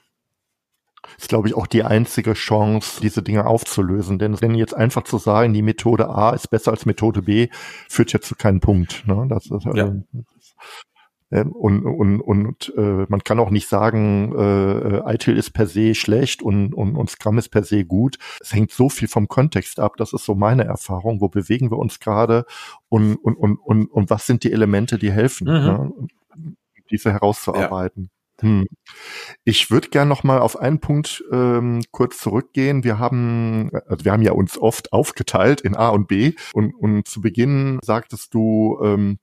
ist, 1.17 1.29
glaube 1.29 1.49
ich, 1.49 1.55
auch 1.55 1.67
die 1.67 1.85
einzige 1.85 2.35
Chance, 2.35 3.01
diese 3.01 3.23
Dinge 3.23 3.47
aufzulösen. 3.47 4.19
Denn 4.19 4.41
wenn 4.41 4.55
jetzt 4.55 4.75
einfach 4.75 5.05
zu 5.05 5.19
sagen, 5.19 5.53
die 5.53 5.63
Methode 5.63 6.09
A 6.11 6.31
ist 6.31 6.49
besser 6.51 6.73
als 6.73 6.87
Methode 6.87 7.23
B, 7.23 7.49
führt 7.89 8.13
ja 8.13 8.21
zu 8.21 8.35
keinem 8.35 8.61
Punkt. 8.61 9.05
Ne? 9.07 9.27
Das 9.29 9.47
ist, 9.47 9.65
ja. 9.75 9.95
Äh, 11.31 11.45
und, 11.45 11.85
und, 11.85 12.21
und 12.21 12.73
äh, 12.77 13.07
man 13.09 13.23
kann 13.25 13.39
auch 13.39 13.51
nicht 13.51 13.69
sagen, 13.69 14.35
äh, 14.37 15.15
ITIL 15.15 15.37
ist 15.37 15.51
per 15.51 15.67
se 15.67 15.95
schlecht 15.95 16.43
und, 16.43 16.75
und, 16.75 16.97
und 16.97 17.11
Scrum 17.11 17.39
ist 17.39 17.51
per 17.51 17.65
se 17.65 17.85
gut. 17.85 18.19
Es 18.41 18.53
hängt 18.53 18.71
so 18.71 18.89
viel 18.89 19.09
vom 19.09 19.29
Kontext 19.29 19.81
ab. 19.81 19.97
Das 19.97 20.13
ist 20.13 20.25
so 20.25 20.35
meine 20.35 20.65
Erfahrung. 20.65 21.21
Wo 21.21 21.29
bewegen 21.29 21.71
wir 21.71 21.79
uns 21.79 22.01
gerade 22.01 22.45
und, 22.89 23.17
und, 23.17 23.35
und, 23.37 23.57
und, 23.57 23.87
und 23.87 24.11
was 24.11 24.27
sind 24.27 24.45
die 24.45 24.53
Elemente, 24.53 24.99
die 24.99 25.13
helfen, 25.13 25.47
mhm. 25.47 25.53
ne? 25.53 25.93
diese 26.91 27.13
herauszuarbeiten. 27.13 28.05
Ja. 28.05 28.11
Hm. 28.41 28.67
Ich 29.45 29.71
würde 29.71 29.89
gern 29.89 30.07
noch 30.07 30.23
mal 30.23 30.39
auf 30.39 30.59
einen 30.59 30.79
Punkt 30.79 31.25
ähm, 31.33 31.83
kurz 31.91 32.19
zurückgehen. 32.19 32.85
Wir 32.85 32.99
haben, 32.99 33.71
also 33.87 34.05
wir 34.05 34.13
haben 34.13 34.23
ja 34.23 34.33
uns 34.33 34.57
oft 34.57 34.93
aufgeteilt 34.93 35.61
in 35.61 35.75
A 35.75 35.89
und 35.89 36.07
B 36.07 36.35
und, 36.53 36.73
und 36.73 37.09
zu 37.09 37.21
Beginn 37.21 37.81
sagtest 37.83 38.33
du, 38.35 38.79
ähm, 38.83 39.19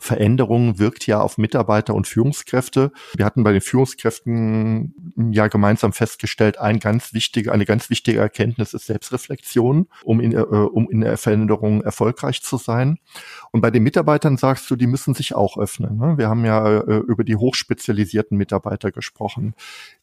Veränderung 0.00 0.78
wirkt 0.78 1.06
ja 1.06 1.20
auf 1.20 1.36
Mitarbeiter 1.36 1.94
und 1.94 2.06
Führungskräfte. 2.06 2.90
Wir 3.14 3.26
hatten 3.26 3.44
bei 3.44 3.52
den 3.52 3.60
Führungskräften 3.60 5.30
ja 5.30 5.48
gemeinsam 5.48 5.92
festgestellt, 5.92 6.58
ein 6.58 6.80
ganz 6.80 7.12
wichtige, 7.12 7.52
eine 7.52 7.66
ganz 7.66 7.90
wichtige 7.90 8.18
Erkenntnis 8.18 8.72
ist 8.72 8.86
Selbstreflexion, 8.86 9.88
um 10.02 10.20
in, 10.20 10.32
äh, 10.32 10.40
um 10.40 10.90
in 10.90 11.02
der 11.02 11.18
Veränderung 11.18 11.82
erfolgreich 11.82 12.42
zu 12.42 12.56
sein. 12.56 12.98
Und 13.52 13.60
bei 13.60 13.70
den 13.70 13.82
Mitarbeitern 13.82 14.38
sagst 14.38 14.70
du, 14.70 14.76
die 14.76 14.86
müssen 14.86 15.12
sich 15.12 15.34
auch 15.34 15.58
öffnen. 15.58 15.98
Ne? 15.98 16.16
Wir 16.16 16.30
haben 16.30 16.46
ja 16.46 16.78
äh, 16.78 16.96
über 16.96 17.22
die 17.22 17.36
hochspezialisierten 17.36 18.38
Mitarbeiter 18.38 18.90
gesprochen. 18.92 19.54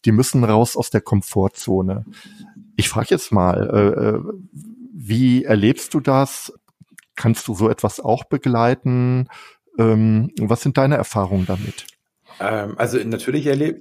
Die 0.06 0.12
müssen 0.12 0.44
raus 0.44 0.78
aus 0.78 0.92
der 0.92 1.02
Komfortzone. 1.02 2.06
Ich 2.76 2.88
frage 2.88 3.08
jetzt 3.10 3.32
mal, 3.32 3.70
äh, 3.74 4.10
äh 4.10 4.22
wie 5.00 5.44
erlebst 5.44 5.94
du 5.94 6.00
das? 6.00 6.52
Kannst 7.16 7.48
du 7.48 7.54
so 7.54 7.70
etwas 7.70 8.00
auch 8.00 8.24
begleiten? 8.24 9.28
Ähm, 9.78 10.32
was 10.40 10.62
sind 10.62 10.78
deine 10.78 10.96
Erfahrungen 10.96 11.46
damit? 11.46 11.86
Ähm, 12.40 12.76
also 12.78 13.00
natürlich 13.00 13.48
erlebe 13.48 13.80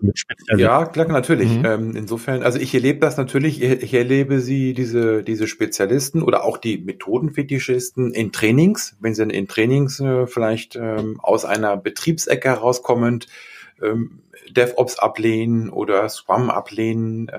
ja 0.57 0.87
klar 0.87 1.09
natürlich. 1.09 1.59
Mhm. 1.59 1.65
Ähm, 1.65 1.97
insofern, 1.97 2.43
also 2.43 2.59
ich 2.59 2.75
erlebe 2.75 3.01
das 3.01 3.17
natürlich. 3.17 3.63
Ich 3.63 3.93
erlebe 3.93 4.41
sie 4.41 4.73
diese 4.73 5.23
diese 5.23 5.47
Spezialisten 5.47 6.23
oder 6.23 6.45
auch 6.45 6.57
die 6.57 6.79
Methodenfetischisten 6.79 8.13
in 8.15 8.33
Trainings, 8.33 8.97
wenn 9.01 9.15
sie 9.15 9.25
in 9.25 9.49
Trainings 9.49 10.01
äh, 10.01 10.27
vielleicht 10.27 10.77
ähm, 10.77 11.21
aus 11.23 11.45
einer 11.45 11.77
Betriebsecke 11.77 12.49
herauskommend 12.49 13.27
ähm, 13.83 14.23
DevOps 14.51 14.99
ablehnen 14.99 15.69
oder 15.69 16.09
Scrum 16.09 16.51
ablehnen. 16.51 17.31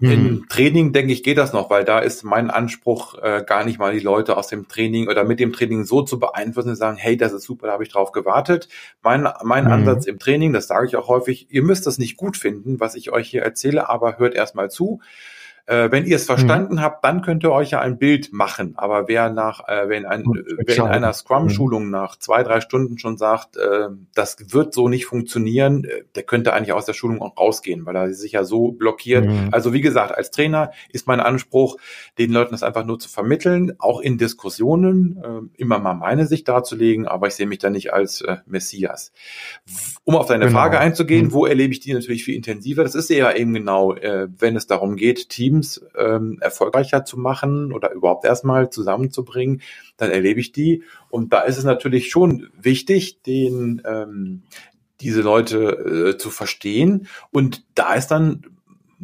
Mhm. 0.00 0.10
Im 0.10 0.48
Training, 0.48 0.92
denke 0.92 1.12
ich, 1.12 1.22
geht 1.22 1.38
das 1.38 1.52
noch, 1.52 1.70
weil 1.70 1.84
da 1.84 2.00
ist 2.00 2.24
mein 2.24 2.50
Anspruch, 2.50 3.16
äh, 3.22 3.44
gar 3.46 3.64
nicht 3.64 3.78
mal 3.78 3.92
die 3.92 4.00
Leute 4.00 4.36
aus 4.36 4.48
dem 4.48 4.66
Training 4.66 5.08
oder 5.08 5.24
mit 5.24 5.38
dem 5.38 5.52
Training 5.52 5.84
so 5.84 6.02
zu 6.02 6.18
beeinflussen 6.18 6.70
und 6.70 6.76
sagen, 6.76 6.96
hey, 6.96 7.16
das 7.16 7.32
ist 7.32 7.44
super, 7.44 7.68
da 7.68 7.74
habe 7.74 7.84
ich 7.84 7.90
drauf 7.90 8.10
gewartet. 8.10 8.68
Mein, 9.02 9.28
mein 9.44 9.64
mhm. 9.64 9.72
Ansatz 9.72 10.06
im 10.06 10.18
Training, 10.18 10.52
das 10.52 10.66
sage 10.66 10.86
ich 10.86 10.96
auch 10.96 11.08
häufig, 11.08 11.46
ihr 11.50 11.62
müsst 11.62 11.86
das 11.86 11.98
nicht 11.98 12.16
gut 12.16 12.36
finden, 12.36 12.80
was 12.80 12.96
ich 12.96 13.12
euch 13.12 13.28
hier 13.28 13.42
erzähle, 13.42 13.88
aber 13.88 14.18
hört 14.18 14.34
erstmal 14.34 14.70
zu. 14.70 15.00
Äh, 15.66 15.90
wenn 15.90 16.04
ihr 16.04 16.16
es 16.16 16.26
verstanden 16.26 16.74
mhm. 16.74 16.80
habt, 16.80 17.04
dann 17.04 17.22
könnt 17.22 17.42
ihr 17.42 17.50
euch 17.50 17.70
ja 17.70 17.80
ein 17.80 17.98
Bild 17.98 18.32
machen. 18.32 18.74
Aber 18.76 19.08
wer 19.08 19.30
nach, 19.30 19.66
äh, 19.66 19.88
wenn 19.88 20.04
ein, 20.04 20.24
wer 20.24 20.76
in 20.76 20.82
einer 20.82 21.12
Scrum-Schulung 21.14 21.88
nach 21.88 22.16
zwei, 22.18 22.42
drei 22.42 22.60
Stunden 22.60 22.98
schon 22.98 23.16
sagt, 23.16 23.56
äh, 23.56 23.88
das 24.14 24.36
wird 24.52 24.74
so 24.74 24.88
nicht 24.88 25.06
funktionieren, 25.06 25.84
äh, 25.84 26.04
der 26.14 26.24
könnte 26.24 26.52
eigentlich 26.52 26.74
aus 26.74 26.84
der 26.84 26.92
Schulung 26.92 27.22
auch 27.22 27.38
rausgehen, 27.38 27.86
weil 27.86 27.96
er 27.96 28.12
sich 28.12 28.32
ja 28.32 28.44
so 28.44 28.72
blockiert. 28.72 29.24
Mhm. 29.24 29.48
Also 29.52 29.72
wie 29.72 29.80
gesagt, 29.80 30.14
als 30.14 30.30
Trainer 30.30 30.70
ist 30.92 31.06
mein 31.06 31.20
Anspruch, 31.20 31.78
den 32.18 32.30
Leuten 32.30 32.52
das 32.52 32.62
einfach 32.62 32.84
nur 32.84 32.98
zu 32.98 33.08
vermitteln, 33.08 33.72
auch 33.78 34.00
in 34.00 34.18
Diskussionen, 34.18 35.16
äh, 35.22 35.60
immer 35.60 35.78
mal 35.78 35.94
meine 35.94 36.26
Sicht 36.26 36.46
darzulegen, 36.46 37.08
aber 37.08 37.28
ich 37.28 37.36
sehe 37.36 37.46
mich 37.46 37.58
da 37.58 37.70
nicht 37.70 37.94
als 37.94 38.20
äh, 38.20 38.36
Messias. 38.44 39.12
Um 40.04 40.14
auf 40.14 40.26
deine 40.26 40.46
genau. 40.46 40.58
Frage 40.58 40.78
einzugehen, 40.78 41.28
mhm. 41.28 41.32
wo 41.32 41.46
erlebe 41.46 41.72
ich 41.72 41.80
die 41.80 41.94
natürlich 41.94 42.24
viel 42.24 42.34
intensiver? 42.36 42.82
Das 42.82 42.94
ist 42.94 43.08
ja 43.08 43.32
eben 43.32 43.54
genau, 43.54 43.94
äh, 43.94 44.28
wenn 44.38 44.56
es 44.56 44.66
darum 44.66 44.96
geht, 44.96 45.30
Team 45.30 45.53
Teams 45.54 45.84
ähm, 45.96 46.38
erfolgreicher 46.40 47.04
zu 47.04 47.18
machen 47.18 47.72
oder 47.72 47.92
überhaupt 47.92 48.24
erstmal 48.24 48.70
zusammenzubringen, 48.70 49.62
dann 49.96 50.10
erlebe 50.10 50.40
ich 50.40 50.52
die. 50.52 50.82
Und 51.10 51.32
da 51.32 51.42
ist 51.42 51.58
es 51.58 51.64
natürlich 51.64 52.10
schon 52.10 52.48
wichtig, 52.60 53.22
den 53.22 53.82
ähm, 53.84 54.42
diese 55.00 55.22
Leute 55.22 56.14
äh, 56.14 56.18
zu 56.18 56.30
verstehen. 56.30 57.08
Und 57.30 57.64
da 57.74 57.94
ist 57.94 58.08
dann 58.08 58.44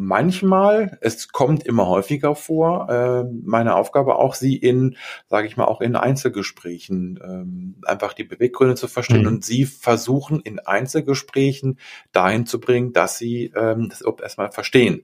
manchmal, 0.00 0.96
es 1.02 1.28
kommt 1.28 1.66
immer 1.66 1.86
häufiger 1.86 2.34
vor, 2.34 2.88
äh, 2.88 3.24
meine 3.44 3.74
Aufgabe 3.74 4.16
auch, 4.16 4.34
sie 4.34 4.56
in, 4.56 4.96
sage 5.28 5.46
ich 5.46 5.58
mal, 5.58 5.66
auch 5.66 5.82
in 5.82 5.94
Einzelgesprächen 5.94 7.20
ähm, 7.22 7.74
einfach 7.84 8.14
die 8.14 8.24
Beweggründe 8.24 8.76
zu 8.76 8.88
verstehen 8.88 9.22
mhm. 9.22 9.28
und 9.28 9.44
sie 9.44 9.66
versuchen 9.66 10.40
in 10.40 10.58
Einzelgesprächen 10.58 11.78
dahin 12.12 12.46
zu 12.46 12.60
bringen, 12.60 12.94
dass 12.94 13.18
sie 13.18 13.52
ähm, 13.54 13.90
das 13.90 14.00
erstmal 14.00 14.50
verstehen. 14.52 15.02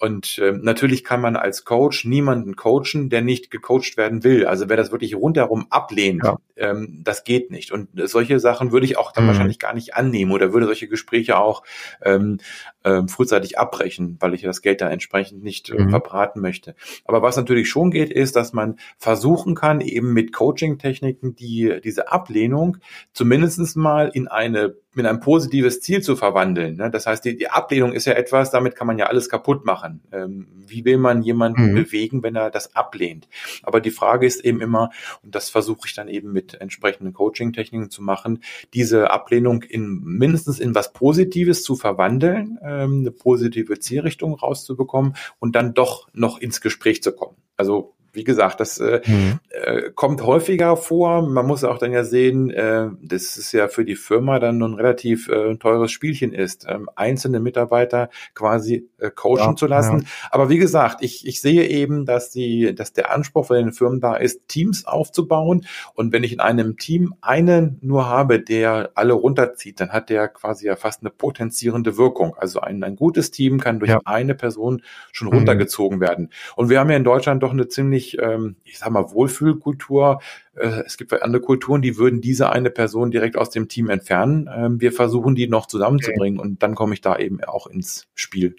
Und 0.00 0.40
ähm, 0.42 0.60
natürlich 0.62 1.04
kann 1.04 1.20
man 1.20 1.36
als 1.36 1.64
Coach 1.64 2.04
niemanden 2.04 2.56
coachen, 2.56 3.10
der 3.10 3.22
nicht 3.22 3.52
gecoacht 3.52 3.96
werden 3.96 4.24
will. 4.24 4.46
Also 4.46 4.68
wer 4.68 4.76
das 4.76 4.90
wirklich 4.90 5.14
rundherum 5.14 5.68
ablehnt, 5.70 6.24
ja. 6.24 6.38
ähm, 6.56 7.02
das 7.04 7.22
geht 7.22 7.52
nicht. 7.52 7.70
Und 7.70 7.90
solche 7.94 8.40
Sachen 8.40 8.72
würde 8.72 8.86
ich 8.86 8.98
auch 8.98 9.12
dann 9.12 9.24
mhm. 9.24 9.28
wahrscheinlich 9.28 9.60
gar 9.60 9.72
nicht 9.72 9.94
annehmen 9.94 10.32
oder 10.32 10.52
würde 10.52 10.66
solche 10.66 10.88
Gespräche 10.88 11.38
auch 11.38 11.62
ähm, 12.02 12.38
ähm, 12.84 13.08
frühzeitig 13.08 13.58
abbrechen, 13.58 14.16
weil 14.18 14.31
ich 14.34 14.42
das 14.42 14.62
Geld 14.62 14.80
da 14.80 14.90
entsprechend 14.90 15.42
nicht 15.42 15.70
äh, 15.70 15.78
mhm. 15.78 15.90
verbraten 15.90 16.40
möchte. 16.40 16.74
Aber 17.04 17.22
was 17.22 17.36
natürlich 17.36 17.68
schon 17.68 17.90
geht, 17.90 18.10
ist, 18.10 18.36
dass 18.36 18.52
man 18.52 18.76
versuchen 18.98 19.54
kann, 19.54 19.80
eben 19.80 20.12
mit 20.12 20.32
Coaching-Techniken 20.32 21.34
die, 21.34 21.80
diese 21.82 22.10
Ablehnung 22.10 22.78
zumindestens 23.12 23.76
mal 23.76 24.10
in 24.12 24.28
eine 24.28 24.76
in 24.96 25.06
ein 25.06 25.20
positives 25.20 25.80
Ziel 25.80 26.02
zu 26.02 26.16
verwandeln. 26.16 26.76
Ne? 26.76 26.90
Das 26.90 27.06
heißt, 27.06 27.24
die, 27.24 27.36
die 27.36 27.48
Ablehnung 27.48 27.92
ist 27.92 28.04
ja 28.04 28.12
etwas, 28.12 28.50
damit 28.50 28.76
kann 28.76 28.86
man 28.86 28.98
ja 28.98 29.06
alles 29.06 29.28
kaputt 29.28 29.64
machen. 29.64 30.02
Ähm, 30.12 30.48
wie 30.66 30.84
will 30.84 30.98
man 30.98 31.22
jemanden 31.22 31.70
mhm. 31.70 31.74
bewegen, 31.74 32.22
wenn 32.22 32.36
er 32.36 32.50
das 32.50 32.74
ablehnt? 32.76 33.28
Aber 33.62 33.80
die 33.80 33.90
Frage 33.90 34.26
ist 34.26 34.44
eben 34.44 34.60
immer, 34.60 34.90
und 35.22 35.34
das 35.34 35.50
versuche 35.50 35.86
ich 35.86 35.94
dann 35.94 36.08
eben 36.08 36.32
mit 36.32 36.60
entsprechenden 36.60 37.12
Coaching-Techniken 37.12 37.90
zu 37.90 38.02
machen, 38.02 38.42
diese 38.74 39.10
Ablehnung 39.10 39.62
in 39.62 40.00
mindestens 40.02 40.60
in 40.60 40.74
was 40.74 40.92
Positives 40.92 41.62
zu 41.62 41.74
verwandeln, 41.74 42.58
ähm, 42.62 43.00
eine 43.00 43.10
positive 43.10 43.78
Zielrichtung 43.78 44.34
rauszubekommen 44.34 45.16
und 45.38 45.56
dann 45.56 45.74
doch 45.74 46.08
noch 46.12 46.38
ins 46.38 46.60
Gespräch 46.60 47.02
zu 47.02 47.12
kommen. 47.12 47.36
Also 47.56 47.94
wie 48.12 48.24
gesagt, 48.24 48.60
das 48.60 48.78
äh, 48.78 49.00
mhm. 49.06 49.40
äh, 49.48 49.90
kommt 49.94 50.22
häufiger 50.22 50.76
vor. 50.76 51.22
Man 51.22 51.46
muss 51.46 51.64
auch 51.64 51.78
dann 51.78 51.92
ja 51.92 52.04
sehen, 52.04 52.50
äh, 52.50 52.88
dass 53.00 53.36
es 53.36 53.52
ja 53.52 53.68
für 53.68 53.84
die 53.84 53.96
Firma 53.96 54.38
dann 54.38 54.62
ein 54.62 54.74
relativ 54.74 55.28
äh, 55.28 55.56
teures 55.56 55.90
Spielchen 55.90 56.32
ist, 56.32 56.66
ähm, 56.68 56.90
einzelne 56.94 57.40
Mitarbeiter 57.40 58.10
quasi 58.34 58.88
äh, 58.98 59.10
coachen 59.10 59.52
ja, 59.52 59.56
zu 59.56 59.66
lassen. 59.66 60.00
Ja. 60.00 60.06
Aber 60.30 60.50
wie 60.50 60.58
gesagt, 60.58 61.02
ich, 61.02 61.26
ich 61.26 61.40
sehe 61.40 61.66
eben, 61.66 62.04
dass 62.04 62.30
die, 62.30 62.74
dass 62.74 62.92
der 62.92 63.12
Anspruch 63.12 63.46
von 63.46 63.56
den 63.56 63.72
Firmen 63.72 64.00
da 64.00 64.14
ist, 64.14 64.46
Teams 64.46 64.84
aufzubauen. 64.84 65.66
Und 65.94 66.12
wenn 66.12 66.22
ich 66.22 66.32
in 66.32 66.40
einem 66.40 66.76
Team 66.76 67.14
einen 67.22 67.78
nur 67.80 68.08
habe, 68.08 68.40
der 68.40 68.90
alle 68.94 69.14
runterzieht, 69.14 69.80
dann 69.80 69.90
hat 69.90 70.10
der 70.10 70.28
quasi 70.28 70.66
ja 70.66 70.76
fast 70.76 71.00
eine 71.00 71.10
potenzierende 71.10 71.96
Wirkung. 71.96 72.34
Also 72.36 72.60
ein, 72.60 72.84
ein 72.84 72.96
gutes 72.96 73.30
Team 73.30 73.58
kann 73.58 73.78
durch 73.78 73.90
ja. 73.90 74.00
eine 74.04 74.34
Person 74.34 74.82
schon 75.12 75.28
mhm. 75.28 75.34
runtergezogen 75.34 76.00
werden. 76.00 76.30
Und 76.56 76.68
wir 76.68 76.78
haben 76.78 76.90
ja 76.90 76.96
in 76.96 77.04
Deutschland 77.04 77.42
doch 77.42 77.52
eine 77.52 77.68
ziemlich 77.68 78.01
wirklich, 78.02 78.18
ähm, 78.20 78.56
ich 78.64 78.78
sag 78.78 78.90
mal, 78.90 79.10
Wohlfühlkultur. 79.12 80.20
Äh, 80.54 80.82
es 80.86 80.96
gibt 80.96 81.12
andere 81.22 81.42
Kulturen, 81.42 81.82
die 81.82 81.96
würden 81.96 82.20
diese 82.20 82.50
eine 82.50 82.70
Person 82.70 83.10
direkt 83.10 83.36
aus 83.36 83.50
dem 83.50 83.68
Team 83.68 83.90
entfernen. 83.90 84.48
Ähm, 84.54 84.80
wir 84.80 84.92
versuchen, 84.92 85.34
die 85.34 85.48
noch 85.48 85.66
zusammenzubringen 85.66 86.38
okay. 86.38 86.48
und 86.48 86.62
dann 86.62 86.74
komme 86.74 86.94
ich 86.94 87.00
da 87.00 87.16
eben 87.16 87.42
auch 87.44 87.66
ins 87.66 88.08
Spiel. 88.14 88.56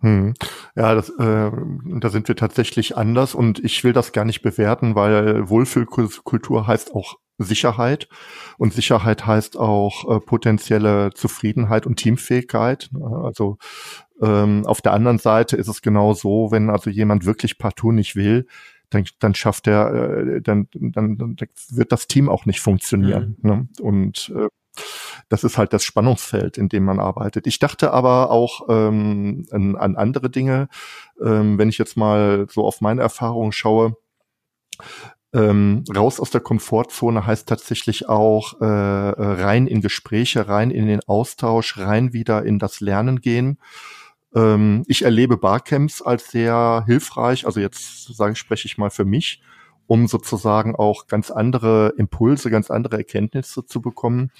Hm. 0.00 0.34
Ja, 0.76 0.94
das, 0.94 1.08
äh, 1.10 1.50
da 2.00 2.10
sind 2.10 2.28
wir 2.28 2.36
tatsächlich 2.36 2.96
anders 2.96 3.34
und 3.34 3.64
ich 3.64 3.84
will 3.84 3.92
das 3.92 4.12
gar 4.12 4.24
nicht 4.24 4.42
bewerten, 4.42 4.94
weil 4.94 5.48
Wohlfühlkultur 5.48 6.66
heißt 6.66 6.94
auch 6.94 7.16
Sicherheit 7.38 8.08
und 8.58 8.72
Sicherheit 8.74 9.26
heißt 9.26 9.56
auch 9.56 10.08
äh, 10.08 10.20
potenzielle 10.20 11.10
Zufriedenheit 11.14 11.86
und 11.86 11.96
Teamfähigkeit. 11.96 12.90
Also 13.24 13.56
ähm, 14.24 14.66
auf 14.66 14.80
der 14.80 14.92
anderen 14.92 15.18
Seite 15.18 15.56
ist 15.56 15.68
es 15.68 15.82
genau 15.82 16.14
so, 16.14 16.50
wenn 16.50 16.70
also 16.70 16.90
jemand 16.90 17.26
wirklich 17.26 17.58
partout 17.58 17.92
nicht 17.92 18.16
will, 18.16 18.46
dann, 18.90 19.04
dann 19.18 19.34
schafft 19.34 19.66
er, 19.66 19.92
äh, 19.92 20.40
dann, 20.40 20.68
dann, 20.72 21.18
dann 21.18 21.36
wird 21.70 21.92
das 21.92 22.06
Team 22.06 22.28
auch 22.28 22.46
nicht 22.46 22.60
funktionieren. 22.60 23.36
Mhm. 23.42 23.50
Ne? 23.50 23.68
Und 23.80 24.32
äh, 24.34 24.48
das 25.28 25.44
ist 25.44 25.58
halt 25.58 25.72
das 25.72 25.84
Spannungsfeld, 25.84 26.58
in 26.58 26.68
dem 26.68 26.84
man 26.84 27.00
arbeitet. 27.00 27.46
Ich 27.46 27.58
dachte 27.58 27.92
aber 27.92 28.30
auch 28.30 28.66
ähm, 28.68 29.46
an, 29.50 29.76
an 29.76 29.96
andere 29.96 30.30
Dinge, 30.30 30.68
ähm, 31.22 31.58
wenn 31.58 31.68
ich 31.68 31.78
jetzt 31.78 31.96
mal 31.96 32.46
so 32.50 32.64
auf 32.64 32.80
meine 32.80 33.02
Erfahrungen 33.02 33.52
schaue. 33.52 33.96
Ähm, 35.32 35.82
raus 35.94 36.20
aus 36.20 36.30
der 36.30 36.40
Komfortzone 36.40 37.26
heißt 37.26 37.48
tatsächlich 37.48 38.08
auch 38.08 38.60
äh, 38.60 38.64
rein 38.64 39.66
in 39.66 39.80
Gespräche, 39.80 40.46
rein 40.48 40.70
in 40.70 40.86
den 40.86 41.00
Austausch, 41.06 41.76
rein 41.78 42.12
wieder 42.12 42.44
in 42.44 42.60
das 42.60 42.80
Lernen 42.80 43.20
gehen. 43.20 43.58
Ähm, 44.34 44.84
ich 44.86 45.02
erlebe 45.02 45.36
Barcamps 45.36 46.02
als 46.02 46.30
sehr 46.30 46.84
hilfreich. 46.86 47.46
Also 47.46 47.60
jetzt 47.60 48.14
sage 48.14 48.36
spreche 48.36 48.66
ich 48.66 48.78
mal 48.78 48.90
für 48.90 49.04
mich, 49.04 49.42
um 49.86 50.06
sozusagen 50.08 50.74
auch 50.74 51.06
ganz 51.06 51.30
andere 51.30 51.94
Impulse, 51.96 52.50
ganz 52.50 52.70
andere 52.70 52.96
Erkenntnisse 52.98 53.66
zu 53.66 53.80
bekommen. 53.80 54.30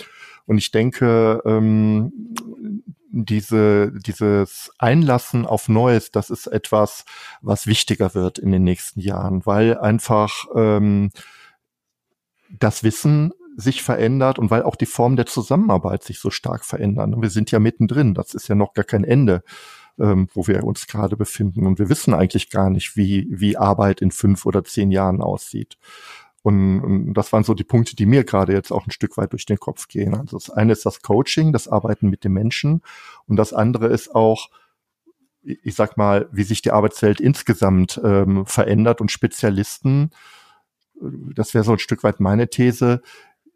Und 0.46 0.58
ich 0.58 0.70
denke, 0.70 1.40
ähm, 1.46 2.12
diese, 3.10 3.92
dieses 3.92 4.72
Einlassen 4.78 5.46
auf 5.46 5.68
Neues, 5.68 6.10
das 6.10 6.30
ist 6.30 6.46
etwas, 6.48 7.04
was 7.40 7.66
wichtiger 7.66 8.14
wird 8.14 8.38
in 8.38 8.50
den 8.50 8.64
nächsten 8.64 9.00
Jahren, 9.00 9.46
weil 9.46 9.78
einfach 9.78 10.46
ähm, 10.54 11.10
das 12.50 12.82
Wissen 12.82 13.32
sich 13.56 13.82
verändert 13.82 14.38
und 14.38 14.50
weil 14.50 14.62
auch 14.64 14.74
die 14.74 14.86
Form 14.86 15.14
der 15.16 15.26
Zusammenarbeit 15.26 16.02
sich 16.02 16.18
so 16.18 16.30
stark 16.30 16.64
verändern. 16.64 17.22
Wir 17.22 17.30
sind 17.30 17.52
ja 17.52 17.60
mittendrin, 17.60 18.14
das 18.14 18.34
ist 18.34 18.48
ja 18.48 18.56
noch 18.56 18.74
gar 18.74 18.84
kein 18.84 19.04
Ende, 19.04 19.44
ähm, 19.98 20.28
wo 20.34 20.46
wir 20.46 20.64
uns 20.64 20.86
gerade 20.86 21.16
befinden. 21.16 21.66
Und 21.66 21.78
wir 21.78 21.88
wissen 21.88 22.14
eigentlich 22.14 22.50
gar 22.50 22.70
nicht, 22.70 22.96
wie, 22.96 23.26
wie 23.30 23.56
Arbeit 23.56 24.00
in 24.00 24.10
fünf 24.10 24.46
oder 24.46 24.64
zehn 24.64 24.90
Jahren 24.90 25.20
aussieht. 25.20 25.76
Und, 26.42 26.80
und 26.80 27.14
das 27.14 27.32
waren 27.32 27.44
so 27.44 27.54
die 27.54 27.64
Punkte, 27.64 27.96
die 27.96 28.04
mir 28.04 28.24
gerade 28.24 28.52
jetzt 28.52 28.70
auch 28.70 28.86
ein 28.86 28.90
Stück 28.90 29.16
weit 29.16 29.32
durch 29.32 29.46
den 29.46 29.58
Kopf 29.58 29.88
gehen. 29.88 30.14
Also 30.14 30.36
das 30.36 30.50
eine 30.50 30.72
ist 30.72 30.84
das 30.84 31.00
Coaching, 31.00 31.52
das 31.52 31.68
Arbeiten 31.68 32.10
mit 32.10 32.22
dem 32.22 32.34
Menschen. 32.34 32.82
Und 33.26 33.36
das 33.36 33.54
andere 33.54 33.86
ist 33.86 34.14
auch, 34.14 34.50
ich 35.42 35.74
sag 35.74 35.96
mal, 35.96 36.28
wie 36.32 36.42
sich 36.42 36.60
die 36.60 36.70
Arbeitswelt 36.70 37.20
insgesamt 37.20 38.00
ähm, 38.04 38.44
verändert 38.44 39.00
und 39.00 39.10
Spezialisten, 39.10 40.10
das 41.00 41.54
wäre 41.54 41.64
so 41.64 41.72
ein 41.72 41.78
Stück 41.78 42.02
weit 42.04 42.20
meine 42.20 42.48
These, 42.48 43.02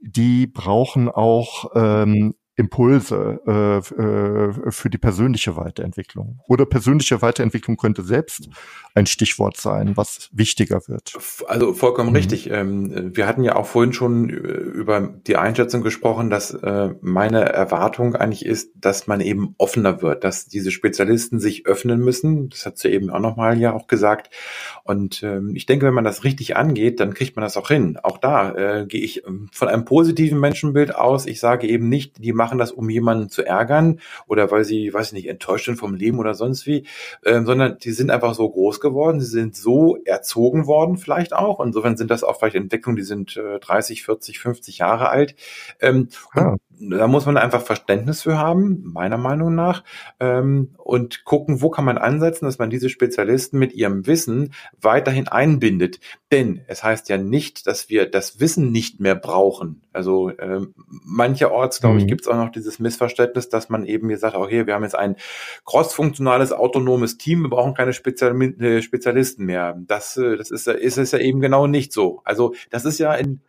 die 0.01 0.46
brauchen 0.46 1.09
auch 1.09 1.70
ähm, 1.74 2.35
Impulse 2.59 3.40
äh, 3.47 3.79
äh, 3.79 4.73
für 4.73 4.90
die 4.90 4.99
persönliche 4.99 5.57
Weiterentwicklung. 5.57 6.40
Oder 6.49 6.66
persönliche 6.66 7.23
Weiterentwicklung 7.23 7.77
könnte 7.77 8.03
selbst 8.03 8.49
ein 8.94 9.07
Stichwort 9.07 9.57
sein, 9.57 9.97
was 9.97 10.29
wichtiger 10.33 10.81
wird. 10.88 11.16
Also 11.47 11.73
vollkommen 11.73 12.11
mhm. 12.11 12.16
richtig. 12.16 12.51
Ähm, 12.51 13.12
wir 13.14 13.29
hatten 13.29 13.44
ja 13.44 13.55
auch 13.55 13.66
vorhin 13.66 13.92
schon 13.92 14.29
über 14.29 15.01
die 15.01 15.37
Einschätzung 15.37 15.83
gesprochen, 15.83 16.31
dass 16.31 16.53
äh, 16.53 16.90
meine 17.01 17.44
Erwartung 17.44 18.16
eigentlich 18.16 18.44
ist, 18.44 18.73
dass 18.75 19.07
man 19.07 19.21
eben 19.21 19.55
offener 19.59 20.03
wird, 20.03 20.25
dass 20.25 20.47
diese 20.47 20.73
Spezialisten 20.73 21.38
sich 21.38 21.64
öffnen 21.66 22.01
müssen. 22.01 22.49
Das 22.49 22.66
hat 22.66 22.79
sie 22.79 22.88
eben 22.88 23.11
auch 23.11 23.21
nochmal 23.21 23.57
ja 23.59 23.73
auch 23.73 23.87
gesagt. 23.87 24.35
Und 24.83 25.23
ähm, 25.23 25.55
ich 25.55 25.66
denke, 25.66 25.87
wenn 25.87 25.94
man 25.94 26.05
das 26.05 26.25
richtig 26.25 26.57
angeht, 26.57 26.99
dann 26.99 27.14
kriegt 27.14 27.37
man 27.37 27.44
das 27.44 27.57
auch 27.57 27.68
hin. 27.68 27.99
Auch 28.03 28.18
da 28.18 28.53
äh, 28.55 28.87
gehe 28.87 29.03
ich 29.03 29.25
ähm, 29.27 29.49
von 29.53 29.68
einem 29.68 29.85
positiven 29.85 30.40
Menschenbild 30.40 30.97
aus. 30.97 31.27
Ich 31.27 31.38
sage 31.38 31.68
eben 31.68 31.88
nicht, 31.88 32.25
die 32.25 32.33
machen 32.33 32.48
das, 32.57 32.73
um 32.73 32.89
jemanden 32.89 33.29
zu 33.29 33.45
ärgern 33.45 34.01
oder 34.27 34.51
weil 34.51 34.65
sie, 34.65 34.95
weiß 34.95 35.09
ich 35.09 35.13
nicht, 35.13 35.29
enttäuscht 35.29 35.67
sind 35.67 35.77
vom 35.77 35.95
Leben 35.95 36.19
oder 36.19 36.33
sonst 36.33 36.67
wie, 36.67 36.87
äh, 37.23 37.43
sondern 37.43 37.79
die 37.79 37.93
sind 37.93 38.11
einfach 38.11 38.35
so 38.35 38.49
groß 38.49 38.81
geworden, 38.81 39.21
sie 39.21 39.27
sind 39.27 39.55
so 39.55 39.99
erzogen 40.07 40.67
worden 40.67 40.97
vielleicht 40.97 41.35
auch. 41.35 41.61
Insofern 41.61 41.99
sind 41.99 42.11
das 42.11 42.25
auch 42.25 42.39
vielleicht 42.39 42.57
Entwicklungen, 42.57 42.97
die 42.97 43.03
sind 43.03 43.37
äh, 43.37 43.59
30, 43.59 44.05
40, 44.05 44.39
50 44.39 44.79
Jahre 44.79 45.11
alt. 45.11 45.35
Ähm, 45.81 46.09
ja 46.35 46.57
da 46.81 47.07
muss 47.07 47.27
man 47.27 47.37
einfach 47.37 47.62
Verständnis 47.62 48.23
für 48.23 48.38
haben, 48.38 48.83
meiner 48.85 49.19
Meinung 49.19 49.55
nach, 49.55 49.85
ähm, 50.21 50.75
und 50.77 51.25
gucken, 51.25 51.61
wo 51.61 51.71
kann 51.71 51.85
man 51.85 51.99
ansetzen, 51.99 52.45
dass 52.45 52.59
man 52.59 52.71
diese 52.71 52.88
Spezialisten 52.88 53.59
mit 53.59 53.73
ihrem 53.73 54.07
Wissen 54.07 54.53
weiterhin 54.81 55.29
einbindet. 55.29 56.01
Denn 56.31 56.62
es 56.67 56.83
heißt 56.85 57.09
ja 57.09 57.19
nicht, 57.19 57.67
dass 57.67 57.88
wir 57.88 58.09
das 58.11 58.41
Wissen 58.41 58.71
nicht 58.71 59.01
mehr 59.01 59.14
brauchen. 59.14 59.83
Also 59.93 60.31
ähm, 60.38 60.75
mancherorts, 60.87 61.81
glaube 61.81 61.99
ich, 61.99 62.05
mhm. 62.05 62.09
gibt 62.09 62.21
es 62.23 62.29
auch 62.29 62.37
noch 62.37 62.51
dieses 62.51 62.79
Missverständnis, 62.79 63.49
dass 63.49 63.69
man 63.69 63.85
eben 63.85 64.09
gesagt 64.09 64.37
okay, 64.37 64.67
wir 64.67 64.75
haben 64.75 64.85
jetzt 64.85 64.95
ein 64.95 65.17
crossfunktionales, 65.64 66.53
autonomes 66.53 67.19
Team, 67.19 67.43
wir 67.43 67.51
brauchen 67.51 67.75
keine 67.75 67.91
äh, 67.91 68.83
Spezialisten 68.83 69.45
mehr. 69.45 69.77
Das, 69.87 70.17
äh, 70.17 70.37
das 70.37 70.51
ist, 70.51 70.69
ist 70.69 70.99
es 70.99 71.12
ja 71.12 71.19
eben 71.19 71.41
genau 71.41 71.67
nicht 71.67 71.93
so. 71.93 72.21
Also 72.25 72.55
das 72.71 72.85
ist 72.85 72.99
ja 72.99 73.14
in 73.14 73.41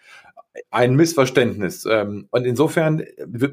ein 0.72 0.96
Missverständnis. 0.96 1.86
Ähm, 1.86 2.28
und 2.32 2.46
insofern 2.46 3.00
äh, 3.00 3.50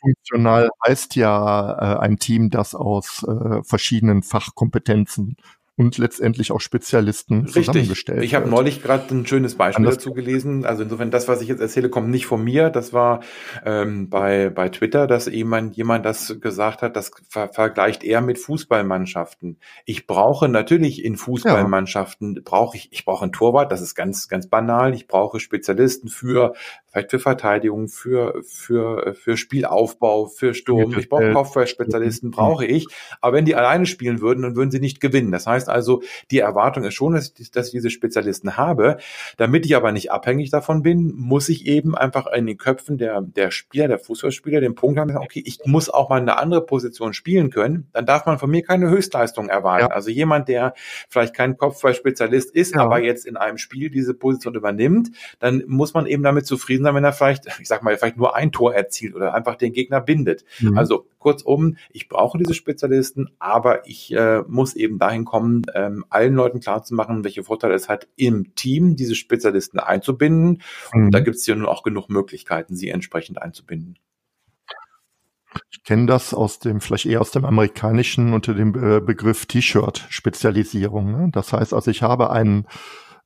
Funktional 0.00 0.70
heißt 0.86 1.16
ja 1.16 1.72
äh, 1.72 1.98
ein 2.00 2.18
Team, 2.18 2.50
das 2.50 2.74
aus 2.74 3.24
äh, 3.24 3.62
verschiedenen 3.64 4.22
Fachkompetenzen 4.22 5.36
und 5.76 5.96
letztendlich 5.96 6.52
auch 6.52 6.60
Spezialisten 6.60 7.44
Richtig. 7.44 7.66
zusammengestellt. 7.66 8.22
Ich 8.22 8.34
habe 8.34 8.48
neulich 8.48 8.82
gerade 8.82 9.14
ein 9.14 9.26
schönes 9.26 9.54
Beispiel 9.54 9.84
Anders 9.84 9.96
dazu 9.96 10.12
gelesen. 10.12 10.66
Also 10.66 10.82
insofern, 10.82 11.10
das, 11.10 11.28
was 11.28 11.40
ich 11.40 11.48
jetzt 11.48 11.60
erzähle, 11.60 11.88
kommt 11.88 12.10
nicht 12.10 12.26
von 12.26 12.44
mir. 12.44 12.68
Das 12.68 12.92
war 12.92 13.20
ähm, 13.64 14.10
bei, 14.10 14.50
bei 14.50 14.68
Twitter, 14.68 15.06
dass 15.06 15.26
jemand, 15.26 15.74
jemand 15.76 16.04
das 16.04 16.40
gesagt 16.40 16.82
hat, 16.82 16.94
das 16.94 17.10
ver 17.28 17.48
vergleicht 17.48 18.04
er 18.04 18.20
mit 18.20 18.38
Fußballmannschaften. 18.38 19.58
Ich 19.86 20.06
brauche 20.06 20.48
natürlich 20.48 21.04
in 21.04 21.16
Fußballmannschaften, 21.16 22.34
ja. 22.36 22.42
brauche 22.44 22.76
ich, 22.76 22.88
ich 22.92 23.06
brauche 23.06 23.22
einen 23.22 23.32
Torwart, 23.32 23.72
das 23.72 23.80
ist 23.80 23.94
ganz, 23.94 24.28
ganz 24.28 24.48
banal. 24.48 24.94
Ich 24.94 25.06
brauche 25.06 25.40
Spezialisten 25.40 26.08
für 26.08 26.52
vielleicht 26.92 27.10
für 27.10 27.18
Verteidigung, 27.18 27.88
für, 27.88 28.42
für, 28.44 29.14
für 29.14 29.36
Spielaufbau, 29.38 30.26
für 30.26 30.52
Sturm. 30.52 30.96
Ich 30.98 31.08
brauche 31.08 31.32
Kopfballspezialisten, 31.32 32.28
mhm. 32.28 32.32
brauche 32.32 32.66
ich. 32.66 32.86
Aber 33.20 33.36
wenn 33.36 33.46
die 33.46 33.54
alleine 33.54 33.86
spielen 33.86 34.20
würden, 34.20 34.42
dann 34.42 34.56
würden 34.56 34.70
sie 34.70 34.80
nicht 34.80 35.00
gewinnen. 35.00 35.32
Das 35.32 35.46
heißt 35.46 35.61
also, 35.68 36.02
die 36.30 36.38
Erwartung 36.38 36.84
ist 36.84 36.94
schon, 36.94 37.14
dass, 37.14 37.32
dass 37.32 37.66
ich 37.66 37.72
diese 37.72 37.90
Spezialisten 37.90 38.56
habe. 38.56 38.96
Damit 39.36 39.66
ich 39.66 39.76
aber 39.76 39.92
nicht 39.92 40.10
abhängig 40.10 40.50
davon 40.50 40.82
bin, 40.82 41.14
muss 41.14 41.48
ich 41.48 41.66
eben 41.66 41.96
einfach 41.96 42.26
in 42.32 42.46
den 42.46 42.56
Köpfen 42.56 42.98
der, 42.98 43.20
der 43.20 43.50
Spieler, 43.50 43.88
der 43.88 43.98
Fußballspieler 43.98 44.60
den 44.60 44.74
Punkt 44.74 44.98
haben, 44.98 45.16
okay, 45.16 45.42
ich 45.44 45.60
muss 45.64 45.88
auch 45.88 46.08
mal 46.08 46.20
eine 46.20 46.38
andere 46.38 46.64
Position 46.64 47.12
spielen 47.12 47.50
können. 47.50 47.88
Dann 47.92 48.06
darf 48.06 48.26
man 48.26 48.38
von 48.38 48.50
mir 48.50 48.62
keine 48.62 48.90
Höchstleistung 48.90 49.48
erwarten. 49.48 49.88
Ja. 49.90 49.94
Also 49.94 50.10
jemand, 50.10 50.48
der 50.48 50.74
vielleicht 51.08 51.34
kein 51.34 51.56
Kopfballspezialist 51.56 52.54
ist, 52.54 52.74
ja. 52.74 52.82
aber 52.82 53.00
jetzt 53.00 53.26
in 53.26 53.36
einem 53.36 53.58
Spiel 53.58 53.90
diese 53.90 54.14
Position 54.14 54.54
übernimmt, 54.54 55.10
dann 55.38 55.62
muss 55.66 55.94
man 55.94 56.06
eben 56.06 56.22
damit 56.22 56.46
zufrieden 56.46 56.62
zufrieden 56.62 56.84
sein, 56.84 56.94
wenn 56.94 57.04
er 57.04 57.12
vielleicht, 57.12 57.46
ich 57.60 57.68
sag 57.68 57.82
mal, 57.82 57.96
vielleicht 57.96 58.16
nur 58.16 58.36
ein 58.36 58.52
Tor 58.52 58.74
erzielt 58.74 59.14
oder 59.14 59.34
einfach 59.34 59.56
den 59.56 59.72
Gegner 59.72 60.00
bindet. 60.00 60.44
Mhm. 60.60 60.78
Also 60.78 61.06
kurzum, 61.18 61.76
ich 61.90 62.08
brauche 62.08 62.38
diese 62.38 62.54
Spezialisten, 62.54 63.30
aber 63.38 63.86
ich 63.86 64.12
äh, 64.12 64.42
muss 64.46 64.74
eben 64.74 64.98
dahin 64.98 65.24
kommen, 65.24 65.51
ähm, 65.74 66.04
allen 66.08 66.34
Leuten 66.34 66.60
klarzumachen, 66.60 67.24
welche 67.24 67.44
Vorteile 67.44 67.74
es 67.74 67.88
hat, 67.88 68.08
im 68.16 68.54
Team 68.54 68.96
diese 68.96 69.14
Spezialisten 69.14 69.78
einzubinden. 69.78 70.62
Mhm. 70.92 71.06
Und 71.06 71.10
da 71.12 71.20
gibt 71.20 71.36
es 71.36 71.46
ja 71.46 71.54
nun 71.54 71.66
auch 71.66 71.82
genug 71.82 72.08
Möglichkeiten, 72.08 72.76
sie 72.76 72.88
entsprechend 72.88 73.40
einzubinden. 73.40 73.98
Ich 75.70 75.84
kenne 75.84 76.06
das 76.06 76.32
aus 76.32 76.58
dem, 76.58 76.80
vielleicht 76.80 77.06
eher 77.06 77.20
aus 77.20 77.30
dem 77.30 77.44
amerikanischen 77.44 78.32
unter 78.32 78.54
dem 78.54 78.74
äh, 78.74 79.00
Begriff 79.00 79.46
T-Shirt-Spezialisierung. 79.46 81.12
Ne? 81.12 81.28
Das 81.32 81.52
heißt 81.52 81.74
also, 81.74 81.90
ich 81.90 82.02
habe 82.02 82.30
einen 82.30 82.66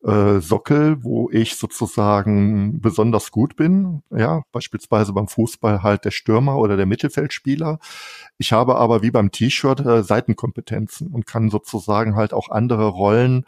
äh, 0.05 0.41
Sockel, 0.41 1.03
wo 1.03 1.31
ich 1.31 1.57
sozusagen 1.57 2.81
besonders 2.81 3.31
gut 3.31 3.57
bin. 3.57 4.03
Ja, 4.11 4.43
beispielsweise 4.53 5.13
beim 5.13 5.29
Fußball 5.29 5.83
halt 5.83 6.05
der 6.05 6.11
Stürmer 6.11 6.59
oder 6.59 6.77
der 6.77 6.87
Mittelfeldspieler. 6.87 7.79
Ich 8.39 8.53
habe 8.53 8.77
aber 8.77 9.03
wie 9.03 9.11
beim 9.11 9.31
T-Shirt 9.31 9.81
äh, 9.81 10.03
Seitenkompetenzen 10.03 11.09
und 11.09 11.27
kann 11.27 11.51
sozusagen 11.51 12.15
halt 12.15 12.33
auch 12.33 12.51
andere 12.51 12.89
Rollen 12.89 13.45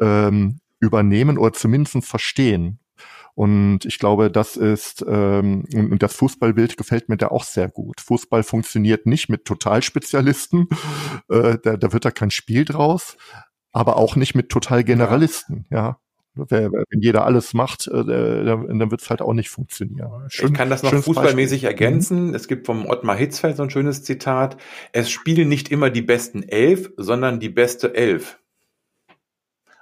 ähm, 0.00 0.58
übernehmen 0.80 1.38
oder 1.38 1.52
zumindest 1.52 2.04
verstehen. 2.04 2.78
Und 3.34 3.86
ich 3.86 3.98
glaube, 3.98 4.30
das 4.30 4.56
ist, 4.56 5.04
ähm, 5.08 5.64
und 5.72 6.02
das 6.02 6.14
Fußballbild 6.16 6.76
gefällt 6.76 7.08
mir 7.08 7.16
da 7.16 7.28
auch 7.28 7.44
sehr 7.44 7.68
gut. 7.68 8.00
Fußball 8.00 8.42
funktioniert 8.42 9.06
nicht 9.06 9.30
mit 9.30 9.46
Totalspezialisten, 9.46 10.68
äh, 11.30 11.56
da, 11.62 11.78
da 11.78 11.92
wird 11.92 12.04
da 12.04 12.10
kein 12.10 12.30
Spiel 12.30 12.66
draus, 12.66 13.16
aber 13.72 13.96
auch 13.96 14.16
nicht 14.16 14.34
mit 14.34 14.48
total 14.48 14.84
Generalisten, 14.84 15.66
ja. 15.70 15.98
Wenn 16.34 17.02
jeder 17.02 17.26
alles 17.26 17.52
macht, 17.52 17.88
äh, 17.88 18.04
dann 18.04 18.90
wird 18.90 19.02
es 19.02 19.10
halt 19.10 19.20
auch 19.20 19.34
nicht 19.34 19.50
funktionieren. 19.50 20.24
Schön, 20.28 20.48
ich 20.48 20.54
kann 20.54 20.70
das 20.70 20.82
noch 20.82 20.94
fußballmäßig 20.94 21.62
Beispiel. 21.62 21.68
ergänzen. 21.68 22.28
Mhm. 22.28 22.34
Es 22.34 22.48
gibt 22.48 22.64
vom 22.64 22.86
Ottmar 22.86 23.16
Hitzfeld 23.16 23.58
so 23.58 23.62
ein 23.62 23.68
schönes 23.68 24.02
Zitat. 24.02 24.56
Es 24.92 25.10
spielen 25.10 25.50
nicht 25.50 25.70
immer 25.70 25.90
die 25.90 26.00
besten 26.00 26.42
elf, 26.42 26.90
sondern 26.96 27.38
die 27.38 27.50
beste 27.50 27.94
elf. 27.94 28.38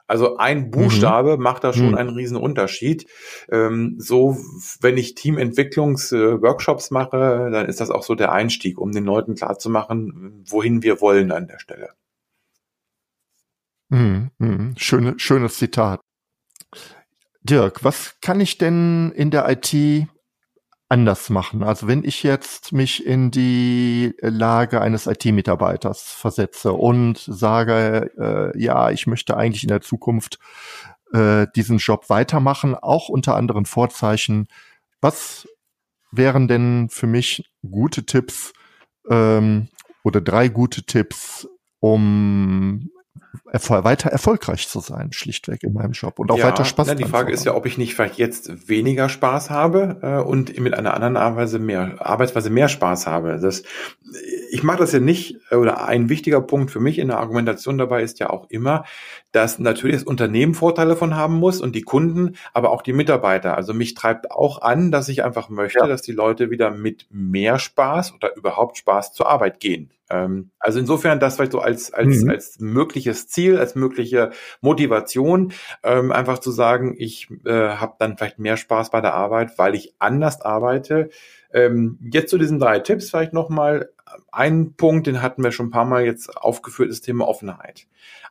Also 0.09 0.39
ein 0.39 0.63
mhm. 0.63 0.71
Buchstabe 0.73 1.37
mhm. 1.37 1.43
macht 1.45 1.63
da 1.63 1.73
schon 1.73 1.91
mhm. 1.91 1.95
einen 1.95 2.11
riesen 2.11 2.37
Unterschied. 2.37 3.07
Ähm, 3.49 3.95
so, 3.99 4.37
wenn 4.81 4.99
ich 4.99 5.15
Teamentwicklungsworkshops 5.15 6.91
mache, 6.91 7.49
dann 7.53 7.67
ist 7.67 7.81
das 7.81 7.93
auch 7.93 8.03
so 8.03 8.17
der 8.17 8.33
Einstieg, 8.33 8.81
um 8.81 8.91
den 8.91 9.05
Leuten 9.05 9.37
klarzumachen, 9.37 10.43
wohin 10.49 10.83
wir 10.83 11.01
wollen 11.01 11.31
an 11.31 11.47
der 11.47 11.61
Stelle. 11.61 11.91
Mhm. 13.91 14.31
mhm. 14.39 14.75
Schöne, 14.77 15.15
schönes 15.19 15.57
Zitat. 15.57 16.01
Dirk, 17.43 17.85
was 17.85 18.17
kann 18.21 18.41
ich 18.41 18.59
denn 18.59 19.13
in 19.13 19.31
der 19.31 19.49
IT 19.49 20.09
anders 20.89 21.31
machen? 21.31 21.63
Also 21.63 21.89
wenn 21.89 22.05
ich 22.05 22.23
jetzt 22.23 22.73
mich 22.73 23.05
in 23.07 23.31
die 23.31 24.15
Lage 24.21 24.81
eines 24.81 25.07
IT-Mitarbeiters 25.07 26.03
versetze 26.03 26.73
und 26.73 27.19
sage, 27.19 28.11
äh, 28.19 28.59
ja, 28.61 28.91
ich 28.91 29.07
möchte 29.07 29.37
eigentlich 29.37 29.63
in 29.63 29.71
der 29.71 29.81
Zukunft 29.81 30.39
äh, 31.13 31.47
diesen 31.57 31.79
Job 31.79 32.09
weitermachen, 32.09 32.75
auch 32.75 33.09
unter 33.09 33.37
anderen 33.37 33.67
Vorzeichen, 33.67 34.49
was 35.01 35.49
wären 36.13 36.47
denn 36.47 36.89
für 36.91 37.07
mich 37.07 37.45
gute 37.69 38.05
Tipps 38.05 38.53
ähm, 39.09 39.69
oder 40.05 40.21
drei 40.21 40.49
gute 40.49 40.83
Tipps, 40.83 41.49
um 41.81 42.91
erfol 43.53 43.85
weiter 43.85 44.11
erfolgreich 44.11 44.69
zu 44.69 44.81
sein, 44.81 45.13
schlichtweg 45.13 45.63
in 45.63 45.73
meinem 45.73 45.93
Job 45.93 46.19
und 46.19 46.31
auch 46.31 46.39
ja, 46.39 46.47
weiter 46.47 46.65
Spaß 46.65 46.89
na, 46.89 46.95
Die 46.95 47.05
Frage 47.05 47.33
ist 47.33 47.45
ja, 47.45 47.55
ob 47.55 47.67
ich 47.67 47.79
nicht 47.79 47.95
vielleicht 47.95 48.19
jetzt 48.19 48.69
weniger 48.69 49.09
Spaß 49.09 49.51
habe 49.51 49.99
äh, 50.03 50.19
und 50.19 50.59
mit 50.59 50.75
einer 50.75 50.95
anderen 50.95 51.17
Arbeitsweise 51.17 51.59
mehr, 51.59 51.95
Arbeitsweise 51.99 52.51
mehr 52.51 52.69
Spaß 52.69 53.07
habe. 53.07 53.39
Das, 53.41 53.63
ich 54.51 54.63
mache 54.63 54.79
das 54.79 54.93
ja 54.93 55.01
nicht, 55.01 55.39
oder 55.51 55.85
ein 55.85 56.09
wichtiger 56.09 56.41
Punkt 56.41 56.71
für 56.71 56.81
mich 56.81 56.99
in 56.99 57.09
der 57.09 57.19
Argumentation 57.19 57.79
dabei 57.79 58.03
ist 58.03 58.19
ja 58.21 58.31
auch 58.31 58.49
immer, 58.51 58.85
dass 59.33 59.59
natürlich 59.59 59.97
das 59.97 60.05
Unternehmen 60.05 60.55
Vorteile 60.55 60.97
von 60.97 61.15
haben 61.15 61.35
muss 61.35 61.61
und 61.61 61.75
die 61.75 61.83
Kunden, 61.83 62.37
aber 62.53 62.71
auch 62.71 62.83
die 62.83 62.93
Mitarbeiter. 62.93 63.57
Also 63.57 63.75
mich 63.75 63.95
treibt 63.95 64.31
auch 64.31 64.63
an, 64.63 64.91
dass 64.91 65.09
ich 65.09 65.25
einfach 65.25 65.49
möchte, 65.49 65.81
ja. 65.81 65.87
dass 65.87 66.03
die 66.03 66.13
Leute 66.13 66.51
wieder 66.51 66.71
mit 66.71 67.07
mehr 67.11 67.59
Spaß 67.59 68.15
oder 68.15 68.37
überhaupt 68.37 68.79
Spaß 68.79 69.13
zur 69.13 69.29
Arbeit 69.29 69.61
gehen. 69.61 69.91
Ähm, 70.11 70.51
also 70.59 70.79
insofern 70.79 71.21
das 71.21 71.37
vielleicht 71.37 71.53
so 71.53 71.61
als, 71.61 71.93
als, 71.93 72.25
mhm. 72.25 72.31
als 72.31 72.59
mögliches 72.61 73.29
Ziel, 73.29 73.59
als 73.59 73.75
mögliche 73.75 74.31
Motivation, 74.61 75.53
ähm, 75.83 76.13
einfach 76.13 76.39
zu 76.39 76.51
sagen, 76.51 76.95
ich 76.99 77.29
äh, 77.45 77.53
habe 77.53 77.95
dann 77.99 78.17
vielleicht 78.17 78.39
mehr 78.39 78.57
Spaß 78.57 78.91
bei 78.91 79.01
der 79.01 79.15
Arbeit, 79.15 79.59
weil 79.59 79.75
ich 79.75 79.95
anders 79.99 80.41
arbeite. 80.41 81.11
Ähm, 81.53 81.99
jetzt 82.13 82.31
zu 82.31 82.39
diesen 82.39 82.59
drei 82.59 82.81
Tipps 82.81 83.11
vielleicht 83.11 83.33
nochmal. 83.33 83.91
Ein 84.33 84.75
Punkt, 84.75 85.07
den 85.07 85.23
hatten 85.23 85.43
wir 85.43 85.53
schon 85.53 85.67
ein 85.67 85.71
paar 85.71 85.85
Mal 85.85 86.05
jetzt 86.05 86.37
aufgeführt, 86.37 86.91
ist 86.91 87.03
Thema 87.03 87.29
Offenheit. 87.29 87.87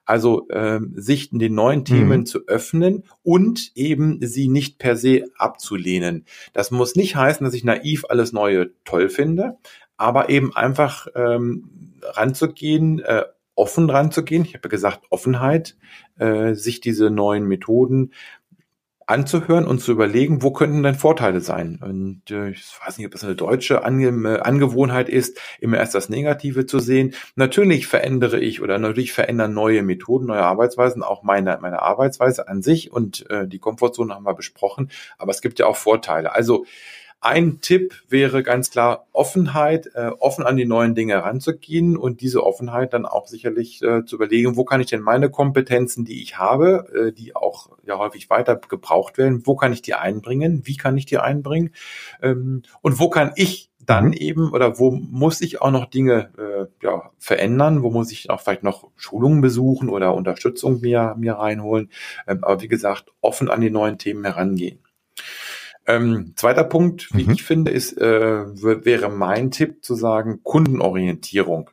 Also 0.06 0.48
ähm, 0.50 0.94
sich 0.96 1.30
den 1.32 1.54
neuen 1.54 1.86
Themen 1.86 2.22
mhm. 2.22 2.26
zu 2.26 2.48
öffnen 2.48 3.04
und 3.24 3.72
eben 3.76 4.18
sie 4.22 4.48
nicht 4.48 4.80
per 4.80 4.96
se 4.96 5.26
abzulehnen. 5.38 6.26
Das 6.52 6.72
muss 6.72 6.96
nicht 6.96 7.16
heißen, 7.16 7.46
dass 7.46 7.54
ich 7.54 7.64
naiv 7.64 8.06
alles 8.10 8.34
Neue 8.34 8.72
toll 8.86 9.10
finde, 9.10 9.58
aber 10.00 10.30
eben 10.30 10.56
einfach 10.56 11.08
ähm, 11.14 11.70
ranzugehen, 12.02 13.00
äh, 13.00 13.26
offen 13.54 13.90
ranzugehen. 13.90 14.46
Ich 14.46 14.54
habe 14.54 14.62
ja 14.64 14.70
gesagt, 14.70 15.02
Offenheit, 15.10 15.76
äh, 16.18 16.54
sich 16.54 16.80
diese 16.80 17.10
neuen 17.10 17.46
Methoden 17.46 18.14
anzuhören 19.08 19.66
und 19.66 19.80
zu 19.80 19.92
überlegen, 19.92 20.44
wo 20.44 20.52
könnten 20.52 20.84
denn 20.84 20.96
Vorteile 20.96 21.42
sein. 21.42 21.80
Und 21.82 22.30
äh, 22.30 22.52
ich 22.52 22.64
weiß 22.86 22.98
nicht, 22.98 23.08
ob 23.08 23.12
das 23.12 23.24
eine 23.24 23.36
deutsche 23.36 23.84
Ange 23.84 24.08
äh, 24.08 24.40
Angewohnheit 24.40 25.10
ist, 25.10 25.38
immer 25.60 25.78
erst 25.78 25.96
das 25.96 26.10
Negative 26.10 26.66
zu 26.66 26.80
sehen. 26.80 27.16
Natürlich 27.36 27.88
verändere 27.88 28.40
ich 28.40 28.62
oder 28.62 28.78
natürlich 28.78 29.12
verändern 29.12 29.54
neue 29.54 29.82
Methoden, 29.82 30.28
neue 30.28 30.44
Arbeitsweisen 30.44 31.02
auch 31.02 31.24
meine, 31.24 31.58
meine 31.60 31.82
Arbeitsweise 31.82 32.48
an 32.48 32.62
sich 32.62 32.94
und 32.94 33.30
äh, 33.32 33.48
die 33.48 33.60
Komfortzone 33.60 34.14
haben 34.14 34.26
wir 34.26 34.36
besprochen, 34.36 34.92
aber 35.18 35.32
es 35.32 35.42
gibt 35.42 35.60
ja 35.60 35.66
auch 35.66 35.76
Vorteile. 35.76 36.34
Also 36.34 36.66
ein 37.22 37.60
Tipp 37.60 37.94
wäre 38.08 38.44
ganz 38.44 38.72
klar 38.72 39.08
Offenheit, 39.12 39.90
äh, 39.94 40.12
offen 40.20 40.46
an 40.46 40.56
die 40.56 40.66
neuen 40.66 40.96
Dinge 40.96 41.14
heranzugehen 41.14 41.98
und 41.98 42.22
diese 42.22 42.46
Offenheit 42.46 42.94
dann 42.94 43.06
auch 43.06 43.28
sicherlich 43.28 43.82
äh, 43.82 44.06
zu 44.06 44.16
überlegen, 44.16 44.56
wo 44.56 44.64
kann 44.64 44.80
ich 44.80 44.88
denn 44.88 45.02
meine 45.02 45.30
Kompetenzen, 45.30 46.06
die 46.06 46.22
ich 46.22 46.38
habe, 46.38 47.10
äh, 47.10 47.12
die 47.12 47.36
auch 47.36 47.72
ja 47.86 47.98
häufig 47.98 48.30
weiter 48.30 48.56
gebraucht 48.56 49.18
werden, 49.18 49.46
wo 49.46 49.56
kann 49.56 49.74
ich 49.74 49.82
die 49.82 49.96
einbringen, 49.96 50.62
wie 50.64 50.78
kann 50.78 50.98
ich 50.98 51.06
die 51.06 51.18
einbringen 51.18 51.72
ähm, 52.22 52.64
und 52.82 53.00
wo 53.00 53.10
kann 53.10 53.34
ich 53.36 53.70
dann 53.86 54.08
mhm. 54.08 54.14
eben 54.14 54.52
oder 54.54 54.80
wo 54.80 54.92
muss 54.92 55.42
ich 55.42 55.62
auch 55.62 55.72
noch 55.72 55.86
Dinge 55.86 56.30
äh, 56.38 56.86
ja, 56.86 57.12
verändern, 57.18 57.84
wo 57.84 57.90
muss 57.90 58.12
ich 58.12 58.30
auch 58.30 58.40
vielleicht 58.40 58.64
noch 58.64 58.88
Schulungen 58.96 59.42
besuchen 59.42 59.90
oder 59.90 60.14
Unterstützung 60.14 60.80
mir, 60.80 61.16
mir 61.18 61.34
reinholen. 61.34 61.90
Ähm, 62.28 62.44
aber 62.44 62.62
wie 62.62 62.68
gesagt, 62.68 63.12
offen 63.20 63.50
an 63.50 63.62
die 63.62 63.72
neuen 63.72 63.98
Themen 63.98 64.24
herangehen. 64.24 64.80
Ähm, 65.90 66.34
zweiter 66.36 66.66
Punkt, 66.66 67.10
wie 67.16 67.24
mhm. 67.24 67.32
ich 67.32 67.44
finde, 67.44 67.72
ist, 67.72 67.98
äh, 67.98 68.06
wäre 68.06 69.10
mein 69.10 69.50
Tipp 69.50 69.84
zu 69.84 69.96
sagen, 69.96 70.42
Kundenorientierung. 70.44 71.72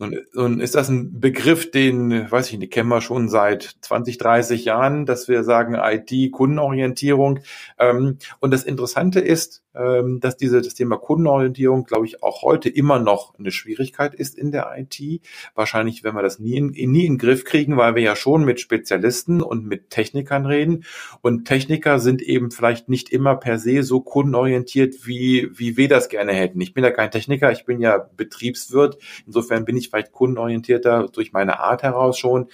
Nun, 0.00 0.16
nun 0.32 0.60
ist 0.60 0.74
das 0.74 0.88
ein 0.88 1.20
Begriff, 1.20 1.70
den, 1.70 2.30
weiß 2.30 2.50
ich 2.50 2.58
nicht, 2.58 2.72
kennen 2.72 2.88
wir 2.88 3.02
schon 3.02 3.28
seit 3.28 3.76
20, 3.82 4.16
30 4.16 4.64
Jahren, 4.64 5.04
dass 5.04 5.28
wir 5.28 5.44
sagen 5.44 5.74
IT, 5.74 6.32
Kundenorientierung. 6.32 7.40
Ähm, 7.78 8.16
und 8.40 8.50
das 8.50 8.64
Interessante 8.64 9.20
ist, 9.20 9.62
ähm, 9.74 10.18
dass 10.20 10.36
diese, 10.36 10.62
das 10.62 10.74
Thema 10.74 10.96
Kundenorientierung, 10.96 11.84
glaube 11.84 12.06
ich, 12.06 12.22
auch 12.22 12.42
heute 12.42 12.68
immer 12.68 12.98
noch 12.98 13.38
eine 13.38 13.50
Schwierigkeit 13.50 14.14
ist 14.14 14.36
in 14.36 14.50
der 14.50 14.72
IT. 14.76 15.22
Wahrscheinlich 15.54 16.02
werden 16.02 16.16
wir 16.16 16.22
das 16.22 16.38
nie 16.38 16.56
in, 16.56 16.68
nie 16.68 17.04
in 17.04 17.12
den 17.12 17.18
Griff 17.18 17.44
kriegen, 17.44 17.76
weil 17.76 17.94
wir 17.94 18.02
ja 18.02 18.16
schon 18.16 18.44
mit 18.44 18.60
Spezialisten 18.60 19.42
und 19.42 19.66
mit 19.66 19.90
Technikern 19.90 20.46
reden. 20.46 20.84
Und 21.20 21.44
Techniker 21.44 21.98
sind 21.98 22.22
eben 22.22 22.50
vielleicht 22.50 22.88
nicht 22.88 23.10
immer 23.10 23.36
per 23.36 23.58
se 23.58 23.82
so 23.82 24.00
kundenorientiert, 24.00 25.06
wie, 25.06 25.50
wie 25.52 25.76
wir 25.76 25.88
das 25.88 26.08
gerne 26.08 26.32
hätten. 26.32 26.60
Ich 26.60 26.74
bin 26.74 26.84
ja 26.84 26.90
kein 26.90 27.10
Techniker, 27.10 27.52
ich 27.52 27.64
bin 27.64 27.80
ja 27.80 27.98
Betriebswirt. 28.16 28.98
Insofern 29.26 29.64
bin 29.64 29.76
ich 29.76 29.89
vielleicht 29.90 30.12
kundenorientierter 30.12 31.08
durch 31.08 31.32
meine 31.32 31.60
Art 31.60 31.82
heraus 31.82 32.18
schon. 32.18 32.48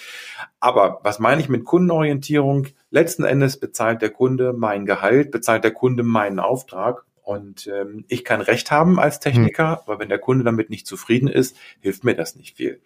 Aber 0.61 1.01
was 1.03 1.19
meine 1.19 1.41
ich 1.41 1.49
mit 1.49 1.65
Kundenorientierung? 1.65 2.67
Letzten 2.91 3.25
Endes 3.25 3.61
bezahlt 3.61 4.03
der 4.03 4.11
Kunde 4.11 4.53
mein 4.53 4.87
Gehalt, 4.87 5.31
bezahlt 5.31 5.65
der 5.65 5.73
Kunde 5.73 6.03
meinen 6.03 6.41
Auftrag. 6.41 7.05
Und 7.27 7.67
ähm, 7.67 8.05
ich 8.07 8.25
kann 8.25 8.41
Recht 8.41 8.71
haben 8.71 9.01
als 9.01 9.19
Techniker, 9.19 9.67
mhm. 9.67 9.79
aber 9.85 9.99
wenn 9.99 10.09
der 10.09 10.21
Kunde 10.21 10.45
damit 10.45 10.71
nicht 10.71 10.87
zufrieden 10.87 11.27
ist, 11.27 11.57
hilft 11.81 12.05
mir 12.05 12.15
das 12.15 12.37
nicht 12.37 12.57
viel. 12.57 12.81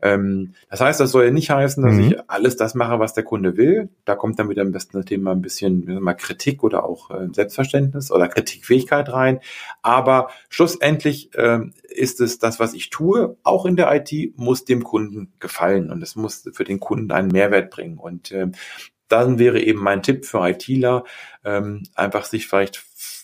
Ähm, 0.00 0.54
das 0.70 0.80
heißt, 0.80 0.98
das 0.98 1.10
soll 1.10 1.26
ja 1.26 1.30
nicht 1.30 1.50
heißen, 1.50 1.84
dass 1.84 1.92
mhm. 1.92 2.00
ich 2.00 2.30
alles 2.30 2.56
das 2.56 2.74
mache, 2.74 3.00
was 3.00 3.12
der 3.12 3.24
Kunde 3.24 3.58
will. 3.58 3.90
Da 4.06 4.14
kommt 4.14 4.38
dann 4.38 4.48
wieder 4.48 4.62
am 4.62 4.72
besten 4.72 4.96
das 4.96 5.04
Thema 5.04 5.32
ein 5.32 5.42
bisschen 5.42 6.00
mal 6.00 6.14
Kritik 6.14 6.64
oder 6.64 6.84
auch 6.84 7.10
äh, 7.10 7.28
Selbstverständnis 7.32 8.10
oder 8.10 8.28
Kritikfähigkeit 8.28 9.12
rein. 9.12 9.40
Aber 9.82 10.30
schlussendlich 10.48 11.28
ähm, 11.34 11.74
ist 11.82 12.22
es 12.22 12.38
das, 12.38 12.58
was 12.58 12.72
ich 12.72 12.88
tue, 12.88 13.36
auch 13.42 13.66
in 13.66 13.76
der 13.76 13.94
IT, 13.94 14.38
muss 14.38 14.64
dem 14.64 14.84
Kunden 14.84 15.34
gefallen 15.38 15.90
und 15.90 16.02
es 16.02 16.16
muss 16.16 16.48
für 16.54 16.64
den 16.64 16.80
Kunden 16.80 17.12
einen 17.12 17.28
Mehrwert 17.28 17.68
bringen. 17.68 17.98
Und 17.98 18.32
ähm, 18.32 18.52
dann 19.12 19.38
wäre 19.38 19.60
eben 19.60 19.80
mein 19.80 20.02
Tipp 20.02 20.24
für 20.24 20.48
ITler, 20.48 21.04
ähm, 21.44 21.82
einfach 21.94 22.24
sich 22.24 22.46
vielleicht 22.46 22.82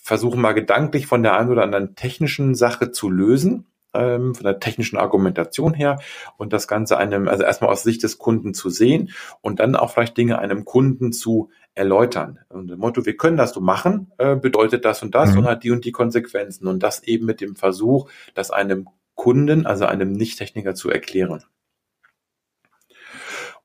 versuchen 0.09 0.40
mal 0.40 0.54
gedanklich 0.54 1.06
von 1.06 1.22
der 1.22 1.36
einen 1.36 1.50
oder 1.50 1.62
anderen 1.62 1.94
technischen 1.94 2.54
Sache 2.54 2.92
zu 2.92 3.11
lösen, 3.11 3.66
ähm, 3.92 4.34
von 4.34 4.44
der 4.44 4.59
technischen 4.59 4.96
Argumentation 4.96 5.74
her 5.74 6.00
und 6.38 6.54
das 6.54 6.66
Ganze 6.66 6.96
einem, 6.96 7.28
also 7.28 7.44
erstmal 7.44 7.70
aus 7.70 7.82
Sicht 7.82 8.02
des 8.02 8.16
Kunden 8.16 8.54
zu 8.54 8.70
sehen 8.70 9.11
und 9.42 9.61
dann 9.61 9.76
auch 9.76 9.92
vielleicht 9.92 10.16
Dinge 10.16 10.38
einem 10.38 10.64
Kunden 10.64 11.12
zu 11.12 11.50
erläutern. 11.74 12.38
Und 12.48 12.68
das 12.68 12.78
Motto, 12.78 13.04
wir 13.04 13.18
können 13.18 13.36
das 13.36 13.52
so 13.52 13.61
machen, 13.61 14.11
äh, 14.16 14.34
bedeutet 14.34 14.86
das 14.86 15.02
und 15.02 15.14
das 15.14 15.32
mhm. 15.32 15.40
und 15.40 15.44
hat 15.44 15.62
die 15.62 15.70
und 15.70 15.84
die 15.84 15.92
Konsequenzen 15.92 16.66
und 16.66 16.82
das 16.82 17.02
eben 17.02 17.26
mit 17.26 17.42
dem 17.42 17.54
Versuch, 17.54 18.09
das 18.34 18.50
einem 18.50 18.88
Kunden, 19.14 19.66
also 19.66 19.84
einem 19.84 20.12
Nicht-Techniker 20.12 20.74
zu 20.74 20.88
erklären. 20.88 21.44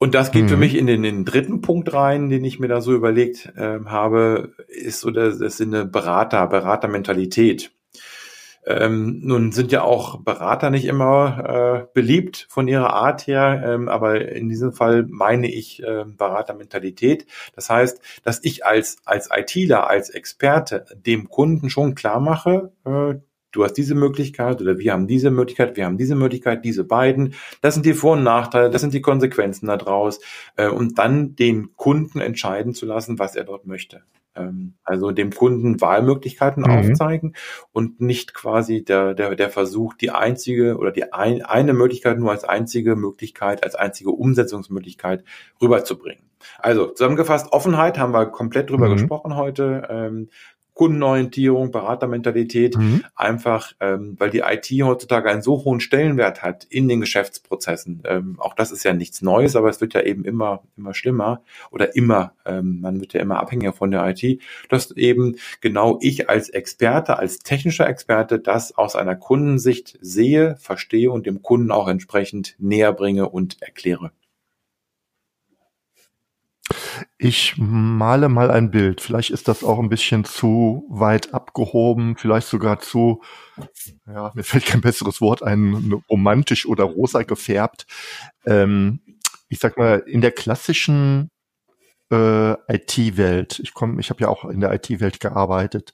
Und 0.03 0.15
das 0.15 0.31
geht 0.31 0.43
mhm. 0.43 0.49
für 0.49 0.57
mich 0.57 0.75
in 0.75 0.85
den, 0.85 1.05
in 1.05 1.15
den, 1.15 1.23
dritten 1.23 1.61
Punkt 1.61 1.93
rein, 1.93 2.29
den 2.29 2.43
ich 2.43 2.59
mir 2.59 2.67
da 2.67 2.81
so 2.81 2.91
überlegt 2.91 3.53
äh, 3.55 3.79
habe, 3.85 4.51
ist 4.67 4.99
so 4.99 5.11
das, 5.11 5.39
das 5.39 5.61
ist 5.61 5.61
eine 5.61 5.85
Berater, 5.85 6.45
Beratermentalität. 6.47 7.71
Ähm, 8.65 9.21
nun 9.23 9.53
sind 9.53 9.71
ja 9.71 9.83
auch 9.83 10.19
Berater 10.19 10.71
nicht 10.71 10.83
immer 10.83 11.85
äh, 11.85 11.87
beliebt 11.93 12.47
von 12.49 12.67
ihrer 12.67 12.91
Art 12.91 13.27
her, 13.27 13.63
ähm, 13.65 13.87
aber 13.87 14.29
in 14.29 14.49
diesem 14.49 14.73
Fall 14.73 15.05
meine 15.07 15.49
ich 15.49 15.81
äh, 15.81 16.03
Beratermentalität. 16.05 17.25
Das 17.55 17.69
heißt, 17.69 18.01
dass 18.25 18.43
ich 18.43 18.65
als 18.65 18.97
als 19.05 19.29
ITler, 19.33 19.87
als 19.87 20.09
Experte 20.09 20.83
dem 20.97 21.29
Kunden 21.29 21.69
schon 21.69 21.95
klar 21.95 22.19
mache, 22.19 22.73
äh, 22.85 23.21
du 23.53 23.63
hast 23.63 23.73
diese 23.73 23.95
Möglichkeit 23.95 24.61
oder 24.61 24.77
wir 24.77 24.91
haben 24.91 25.07
diese 25.07 25.31
Möglichkeit, 25.31 25.77
wir 25.77 25.85
haben 25.85 25.97
diese 25.97 26.15
Möglichkeit, 26.15 26.65
diese 26.65 26.83
beiden. 26.83 27.35
Das 27.61 27.75
sind 27.75 27.85
die 27.85 27.93
Vor- 27.93 28.13
und 28.13 28.23
Nachteile, 28.23 28.69
das 28.69 28.81
sind 28.81 28.93
die 28.93 29.01
Konsequenzen 29.01 29.67
daraus. 29.67 30.19
Äh, 30.57 30.67
und 30.67 30.99
dann 30.99 31.35
den 31.35 31.75
Kunden 31.77 32.19
entscheiden 32.19 32.73
zu 32.73 32.85
lassen, 32.85 33.19
was 33.19 33.35
er 33.35 33.45
dort 33.45 33.65
möchte. 33.65 34.01
Ähm, 34.35 34.73
also 34.83 35.11
dem 35.11 35.31
Kunden 35.31 35.79
Wahlmöglichkeiten 35.79 36.63
mhm. 36.63 36.71
aufzeigen 36.71 37.35
und 37.71 38.01
nicht 38.01 38.33
quasi 38.33 38.83
der, 38.83 39.13
der, 39.13 39.35
der 39.35 39.49
Versuch, 39.49 39.93
die 39.93 40.11
einzige 40.11 40.77
oder 40.77 40.91
die 40.91 41.13
ein, 41.13 41.43
eine 41.43 41.73
Möglichkeit 41.73 42.17
nur 42.17 42.31
als 42.31 42.43
einzige 42.43 42.95
Möglichkeit, 42.95 43.63
als 43.63 43.75
einzige 43.75 44.11
Umsetzungsmöglichkeit 44.11 45.23
rüberzubringen. 45.61 46.23
Also 46.59 46.87
zusammengefasst, 46.87 47.51
Offenheit 47.51 47.97
haben 47.97 48.13
wir 48.13 48.25
komplett 48.25 48.69
drüber 48.69 48.89
mhm. 48.89 48.93
gesprochen 48.93 49.35
heute. 49.35 49.87
Ähm, 49.89 50.29
Kundenorientierung, 50.73 51.71
Beratermentalität, 51.71 52.77
mhm. 52.77 53.03
einfach, 53.15 53.73
ähm, 53.79 54.15
weil 54.17 54.31
die 54.31 54.39
IT 54.39 54.65
heutzutage 54.83 55.29
einen 55.29 55.41
so 55.41 55.63
hohen 55.63 55.79
Stellenwert 55.79 56.41
hat 56.41 56.63
in 56.65 56.87
den 56.87 56.99
Geschäftsprozessen. 56.99 58.01
Ähm, 58.05 58.39
auch 58.39 58.55
das 58.55 58.71
ist 58.71 58.83
ja 58.83 58.93
nichts 58.93 59.21
Neues, 59.21 59.55
aber 59.55 59.69
es 59.69 59.81
wird 59.81 59.93
ja 59.93 60.01
eben 60.01 60.25
immer, 60.25 60.63
immer 60.75 60.93
schlimmer 60.93 61.41
oder 61.69 61.95
immer, 61.95 62.33
ähm, 62.45 62.81
man 62.81 62.99
wird 62.99 63.13
ja 63.13 63.21
immer 63.21 63.39
abhängiger 63.39 63.73
von 63.73 63.91
der 63.91 64.07
IT, 64.07 64.41
dass 64.69 64.91
eben 64.91 65.35
genau 65.61 65.99
ich 66.01 66.29
als 66.29 66.49
Experte, 66.49 67.17
als 67.19 67.39
technischer 67.39 67.87
Experte 67.87 68.39
das 68.39 68.75
aus 68.75 68.95
einer 68.95 69.15
Kundensicht 69.15 69.97
sehe, 70.01 70.55
verstehe 70.57 71.11
und 71.11 71.27
dem 71.27 71.41
Kunden 71.43 71.71
auch 71.71 71.87
entsprechend 71.87 72.55
näher 72.57 72.93
bringe 72.93 73.29
und 73.29 73.61
erkläre. 73.61 74.11
Ich 77.23 77.55
male 77.57 78.27
mal 78.27 78.51
ein 78.51 78.69
Bild. 78.69 78.99
Vielleicht 78.99 79.29
ist 79.29 79.47
das 79.47 79.63
auch 79.63 79.79
ein 79.79 79.87
bisschen 79.87 80.25
zu 80.25 80.85
weit 80.89 81.33
abgehoben, 81.33 82.17
vielleicht 82.17 82.49
sogar 82.49 82.81
zu, 82.81 83.21
ja, 84.05 84.33
mir 84.35 84.43
fällt 84.43 84.65
kein 84.65 84.81
besseres 84.81 85.21
Wort 85.21 85.41
ein, 85.41 86.01
romantisch 86.09 86.65
oder 86.65 86.83
rosa 86.83 87.23
gefärbt. 87.23 87.85
Ähm, 88.45 88.99
ich 89.47 89.59
sag 89.59 89.77
mal, 89.77 89.99
in 90.05 90.19
der 90.19 90.31
klassischen 90.31 91.29
äh, 92.11 92.55
IT-Welt, 92.67 93.61
ich 93.63 93.73
komme, 93.73 94.01
ich 94.01 94.09
habe 94.09 94.19
ja 94.19 94.27
auch 94.27 94.43
in 94.43 94.59
der 94.59 94.73
IT-Welt 94.73 95.21
gearbeitet, 95.21 95.93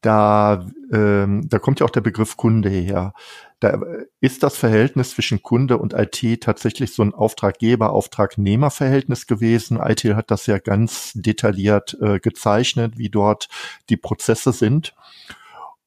da, 0.00 0.66
ähm, 0.92 1.48
da 1.48 1.58
kommt 1.58 1.80
ja 1.80 1.86
auch 1.86 1.90
der 1.90 2.00
Begriff 2.00 2.36
Kunde 2.36 2.68
her. 2.68 3.12
Da 3.60 3.80
ist 4.20 4.42
das 4.42 4.56
Verhältnis 4.56 5.10
zwischen 5.10 5.42
Kunde 5.42 5.76
und 5.76 5.92
IT 5.92 6.40
tatsächlich 6.40 6.94
so 6.94 7.02
ein 7.02 7.12
Auftraggeber-Auftragnehmer-Verhältnis 7.12 9.26
gewesen. 9.26 9.78
IT 9.78 10.04
hat 10.04 10.30
das 10.30 10.46
ja 10.46 10.58
ganz 10.58 11.12
detailliert 11.14 11.98
äh, 12.00 12.20
gezeichnet, 12.20 12.96
wie 12.96 13.10
dort 13.10 13.48
die 13.90 13.98
Prozesse 13.98 14.52
sind. 14.52 14.94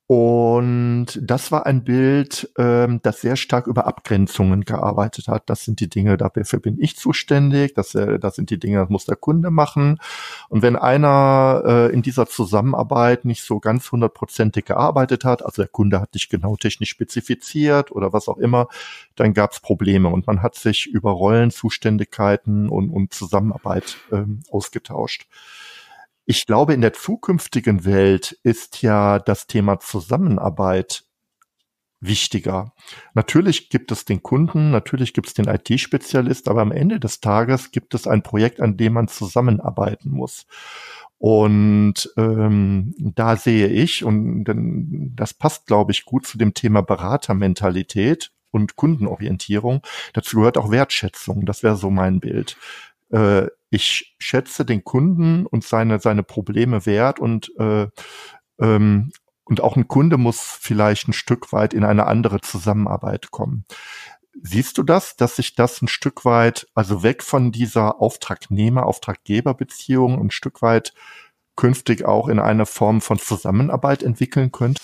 Und 0.06 1.08
das 1.22 1.52
war 1.54 1.66
ein 1.66 1.86
Bild, 1.86 2.52
ähm, 2.58 3.00
das 3.04 3.22
sehr 3.22 3.38
stark 3.38 3.68
über 3.68 3.88
Abgrenzungen 3.88 4.66
gearbeitet 4.66 5.30
hat. 5.30 5.50
Das 5.50 5.64
sind 5.64 5.80
die 5.80 5.90
Dinge, 5.90 6.18
dafür 6.18 6.60
bin 6.60 6.78
ich 6.78 6.98
zuständig. 6.98 7.74
Das, 7.74 7.96
äh, 7.96 8.20
das 8.20 8.36
sind 8.36 8.50
die 8.50 8.60
Dinge, 8.60 8.80
das 8.80 8.90
muss 8.90 9.06
der 9.06 9.16
Kunde 9.16 9.50
machen. 9.50 10.00
Und 10.50 10.62
wenn 10.62 10.76
einer 10.76 11.64
äh, 11.66 11.94
in 11.94 12.02
dieser 12.02 12.28
Zusammenarbeit 12.28 13.24
nicht 13.24 13.44
so 13.44 13.62
ganz 13.62 13.92
hundertprozentig 13.94 14.66
gearbeitet 14.66 15.24
hat, 15.24 15.44
also 15.44 15.62
der 15.62 15.70
Kunde 15.70 16.02
hat 16.02 16.14
nicht 16.14 16.30
genau 16.30 16.58
technisch 16.58 16.90
spezifiziert 16.90 17.90
oder 17.92 18.12
was 18.12 18.28
auch 18.28 18.38
immer, 18.38 18.68
dann 19.16 19.34
gab 19.34 19.54
es 19.54 19.62
Probleme 19.62 20.10
und 20.10 20.28
man 20.28 20.42
hat 20.42 20.56
sich 20.56 20.86
über 20.86 21.12
Rollen, 21.12 21.50
Zuständigkeiten 21.50 22.68
und, 22.68 22.90
und 22.90 23.14
Zusammenarbeit 23.14 23.98
ähm, 24.12 24.42
ausgetauscht. 24.52 25.28
Ich 26.26 26.46
glaube, 26.46 26.74
in 26.74 26.82
der 26.82 26.94
zukünftigen 26.94 27.86
Welt 27.86 28.38
ist 28.44 28.82
ja 28.82 29.20
das 29.20 29.48
Thema 29.48 29.80
Zusammenarbeit 29.80 31.04
wichtiger. 32.00 32.74
Natürlich 33.14 33.70
gibt 33.70 33.92
es 33.92 34.06
den 34.06 34.22
Kunden, 34.24 34.72
natürlich 34.72 35.14
gibt 35.14 35.28
es 35.28 35.34
den 35.34 35.48
IT-Spezialist, 35.48 36.48
aber 36.48 36.62
am 36.62 36.72
Ende 36.72 37.00
des 37.00 37.22
Tages 37.22 37.72
gibt 37.72 37.94
es 37.94 38.08
ein 38.08 38.24
Projekt, 38.24 38.62
an 38.62 38.78
dem 38.78 38.94
man 38.94 39.08
zusammenarbeiten 39.08 40.12
muss. 40.12 40.46
Und 41.18 42.12
ähm, 42.18 42.94
da 42.98 43.38
sehe 43.38 43.68
ich, 43.68 44.04
und 44.04 44.44
das 45.16 45.34
passt, 45.34 45.68
glaube 45.68 45.94
ich, 45.94 46.04
gut 46.04 46.28
zu 46.28 46.38
dem 46.38 46.54
Thema 46.54 46.82
Beratermentalität 46.82 48.32
und 48.52 48.76
Kundenorientierung. 48.76 49.82
Dazu 50.14 50.38
gehört 50.38 50.58
auch 50.58 50.72
Wertschätzung. 50.72 51.46
Das 51.46 51.64
wäre 51.64 51.78
so 51.78 51.90
mein 51.90 52.20
Bild. 52.20 52.58
Äh, 53.12 53.48
ich 53.74 54.16
schätze 54.20 54.66
den 54.66 54.84
Kunden 54.84 55.48
und 55.48 55.64
seine, 55.64 56.00
seine 56.00 56.22
Probleme 56.22 56.86
wert 56.86 57.20
und, 57.20 57.52
äh, 57.58 57.88
ähm, 58.60 59.12
und 59.46 59.62
auch 59.62 59.76
ein 59.76 59.88
Kunde 59.88 60.18
muss 60.18 60.60
vielleicht 60.62 61.08
ein 61.08 61.14
Stück 61.14 61.52
weit 61.52 61.74
in 61.74 61.84
eine 61.84 62.06
andere 62.06 62.40
Zusammenarbeit 62.42 63.32
kommen. 63.32 63.66
Siehst 64.42 64.78
du 64.78 64.84
das, 64.84 65.16
dass 65.16 65.38
sich 65.38 65.56
das 65.56 65.82
ein 65.82 65.88
Stück 65.88 66.24
weit, 66.24 66.68
also 66.76 67.02
weg 67.02 67.24
von 67.24 67.52
dieser 67.52 68.00
Auftragnehmer-Auftraggeber-Beziehung 68.00 70.22
ein 70.22 70.30
Stück 70.30 70.62
weit 70.62 70.94
künftig 71.56 72.06
auch 72.06 72.28
in 72.28 72.38
eine 72.40 72.68
Form 72.68 73.02
von 73.02 73.18
Zusammenarbeit 73.18 74.04
entwickeln 74.04 74.52
könnte? 74.52 74.84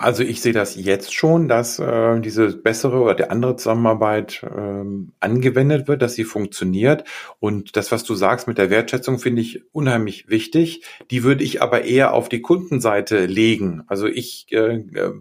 Also 0.00 0.22
ich 0.22 0.40
sehe 0.40 0.54
das 0.54 0.76
jetzt 0.76 1.12
schon, 1.12 1.46
dass 1.46 1.78
äh, 1.78 2.20
diese 2.20 2.56
bessere 2.56 3.00
oder 3.00 3.14
die 3.14 3.24
andere 3.24 3.56
Zusammenarbeit 3.56 4.42
ähm, 4.50 5.12
angewendet 5.20 5.88
wird, 5.88 6.00
dass 6.00 6.14
sie 6.14 6.24
funktioniert. 6.24 7.04
Und 7.38 7.76
das, 7.76 7.92
was 7.92 8.02
du 8.02 8.14
sagst 8.14 8.48
mit 8.48 8.56
der 8.56 8.70
Wertschätzung, 8.70 9.18
finde 9.18 9.42
ich 9.42 9.62
unheimlich 9.72 10.30
wichtig. 10.30 10.86
Die 11.10 11.22
würde 11.22 11.44
ich 11.44 11.60
aber 11.60 11.84
eher 11.84 12.14
auf 12.14 12.30
die 12.30 12.40
Kundenseite 12.40 13.26
legen. 13.26 13.82
Also 13.88 14.06
ich, 14.06 14.46
äh, 14.52 14.76
äh 14.76 15.12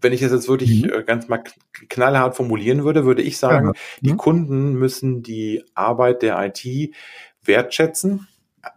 wenn 0.00 0.12
ich 0.12 0.20
das 0.20 0.30
jetzt 0.30 0.48
wirklich 0.48 0.84
mhm. 0.84 0.92
Äh, 0.92 1.02
ganz 1.02 1.26
mal 1.26 1.42
knallhart 1.88 2.36
formulieren 2.36 2.84
würde, 2.84 3.06
würde 3.06 3.22
ich 3.22 3.38
sagen, 3.38 3.72
ja. 3.74 3.80
die 4.02 4.12
mhm. 4.12 4.18
Kunden 4.18 4.74
müssen 4.74 5.24
die 5.24 5.64
Arbeit 5.74 6.22
der 6.22 6.40
IT 6.46 6.94
wertschätzen. 7.42 8.28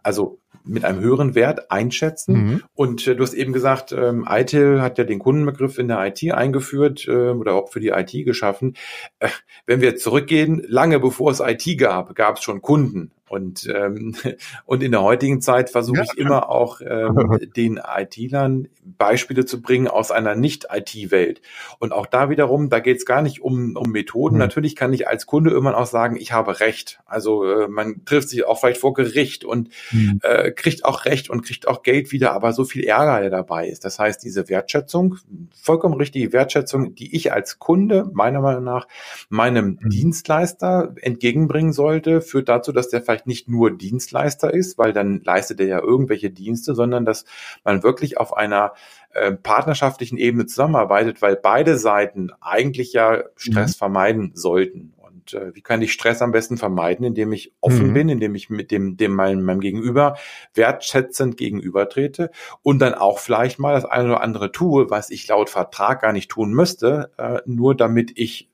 Also 0.02 0.39
mit 0.64 0.84
einem 0.84 1.00
höheren 1.00 1.34
Wert 1.34 1.70
einschätzen. 1.70 2.34
Mhm. 2.34 2.62
Und 2.74 3.06
äh, 3.06 3.16
du 3.16 3.22
hast 3.22 3.34
eben 3.34 3.52
gesagt, 3.52 3.92
ähm, 3.92 4.26
ITIL 4.28 4.80
hat 4.80 4.98
ja 4.98 5.04
den 5.04 5.18
Kundenbegriff 5.18 5.78
in 5.78 5.88
der 5.88 6.04
IT 6.06 6.32
eingeführt 6.32 7.06
äh, 7.08 7.30
oder 7.30 7.54
auch 7.54 7.70
für 7.70 7.80
die 7.80 7.88
IT 7.88 8.12
geschaffen. 8.24 8.76
Äh, 9.18 9.28
wenn 9.66 9.80
wir 9.80 9.96
zurückgehen, 9.96 10.62
lange 10.66 11.00
bevor 11.00 11.30
es 11.30 11.40
IT 11.40 11.78
gab, 11.78 12.14
gab 12.14 12.36
es 12.36 12.42
schon 12.42 12.62
Kunden. 12.62 13.12
Und, 13.30 13.72
ähm, 13.72 14.16
und 14.66 14.82
in 14.82 14.90
der 14.90 15.02
heutigen 15.02 15.40
Zeit 15.40 15.70
versuche 15.70 16.02
ich 16.02 16.18
immer 16.18 16.50
auch 16.50 16.80
ähm, 16.80 17.38
den 17.56 17.78
IT-Lern 17.78 18.66
Beispiele 18.82 19.44
zu 19.44 19.62
bringen 19.62 19.86
aus 19.86 20.10
einer 20.10 20.34
Nicht-IT-Welt. 20.34 21.40
Und 21.78 21.92
auch 21.92 22.06
da 22.06 22.28
wiederum, 22.28 22.70
da 22.70 22.80
geht 22.80 22.96
es 22.96 23.06
gar 23.06 23.22
nicht 23.22 23.40
um, 23.40 23.76
um 23.76 23.92
Methoden. 23.92 24.34
Mhm. 24.34 24.40
Natürlich 24.40 24.74
kann 24.74 24.92
ich 24.92 25.06
als 25.06 25.26
Kunde 25.26 25.50
irgendwann 25.50 25.76
auch 25.76 25.86
sagen, 25.86 26.16
ich 26.16 26.32
habe 26.32 26.58
Recht. 26.58 26.98
Also 27.06 27.44
äh, 27.44 27.68
man 27.68 28.04
trifft 28.04 28.30
sich 28.30 28.44
auch 28.44 28.58
vielleicht 28.58 28.80
vor 28.80 28.94
Gericht 28.94 29.44
und 29.44 29.68
mhm. 29.92 30.18
äh, 30.24 30.50
kriegt 30.50 30.84
auch 30.84 31.04
Recht 31.04 31.30
und 31.30 31.42
kriegt 31.42 31.68
auch 31.68 31.84
Geld 31.84 32.10
wieder, 32.10 32.32
aber 32.32 32.52
so 32.52 32.64
viel 32.64 32.82
Ärger, 32.82 33.20
der 33.20 33.30
dabei 33.30 33.68
ist. 33.68 33.84
Das 33.84 34.00
heißt, 34.00 34.24
diese 34.24 34.48
Wertschätzung, 34.48 35.18
vollkommen 35.54 35.94
richtige 35.94 36.32
Wertschätzung, 36.32 36.96
die 36.96 37.14
ich 37.14 37.32
als 37.32 37.60
Kunde 37.60 38.10
meiner 38.12 38.40
Meinung 38.40 38.64
nach 38.64 38.88
meinem 39.28 39.78
mhm. 39.80 39.88
Dienstleister 39.88 40.96
entgegenbringen 41.00 41.72
sollte, 41.72 42.22
führt 42.22 42.48
dazu, 42.48 42.72
dass 42.72 42.88
der 42.88 43.02
vielleicht 43.02 43.19
vielleicht 43.20 43.26
nicht 43.26 43.48
nur 43.48 43.70
Dienstleister 43.70 44.52
ist, 44.52 44.78
weil 44.78 44.92
dann 44.92 45.22
leistet 45.24 45.60
er 45.60 45.66
ja 45.66 45.80
irgendwelche 45.80 46.30
Dienste, 46.30 46.74
sondern 46.74 47.04
dass 47.04 47.24
man 47.64 47.82
wirklich 47.82 48.18
auf 48.18 48.36
einer 48.36 48.72
äh, 49.12 49.32
partnerschaftlichen 49.32 50.18
Ebene 50.18 50.46
zusammenarbeitet, 50.46 51.22
weil 51.22 51.36
beide 51.36 51.76
Seiten 51.76 52.30
eigentlich 52.40 52.92
ja 52.92 53.24
Stress 53.36 53.76
mhm. 53.76 53.78
vermeiden 53.78 54.32
sollten. 54.34 54.94
Und 54.96 55.34
äh, 55.34 55.54
wie 55.54 55.62
kann 55.62 55.82
ich 55.82 55.92
Stress 55.92 56.22
am 56.22 56.32
besten 56.32 56.56
vermeiden, 56.56 57.04
indem 57.04 57.32
ich 57.32 57.52
offen 57.60 57.88
mhm. 57.88 57.94
bin, 57.94 58.08
indem 58.08 58.34
ich 58.34 58.50
mit 58.50 58.70
dem, 58.70 58.96
dem 58.96 59.12
meinem, 59.14 59.44
meinem 59.44 59.60
Gegenüber 59.60 60.16
wertschätzend 60.54 61.36
gegenübertrete 61.36 62.30
und 62.62 62.78
dann 62.80 62.94
auch 62.94 63.18
vielleicht 63.18 63.58
mal 63.58 63.74
das 63.74 63.84
eine 63.84 64.08
oder 64.10 64.22
andere 64.22 64.52
tue, 64.52 64.90
was 64.90 65.10
ich 65.10 65.26
laut 65.28 65.50
Vertrag 65.50 66.02
gar 66.02 66.12
nicht 66.12 66.30
tun 66.30 66.52
müsste, 66.52 67.10
äh, 67.18 67.40
nur 67.46 67.74
damit 67.74 68.12
ich 68.14 68.49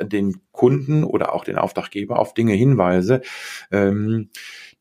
den 0.00 0.40
Kunden 0.52 1.04
oder 1.04 1.34
auch 1.34 1.44
den 1.44 1.56
Auftraggeber 1.56 2.18
auf 2.18 2.34
Dinge 2.34 2.54
hinweise, 2.54 3.22
ähm, 3.70 4.30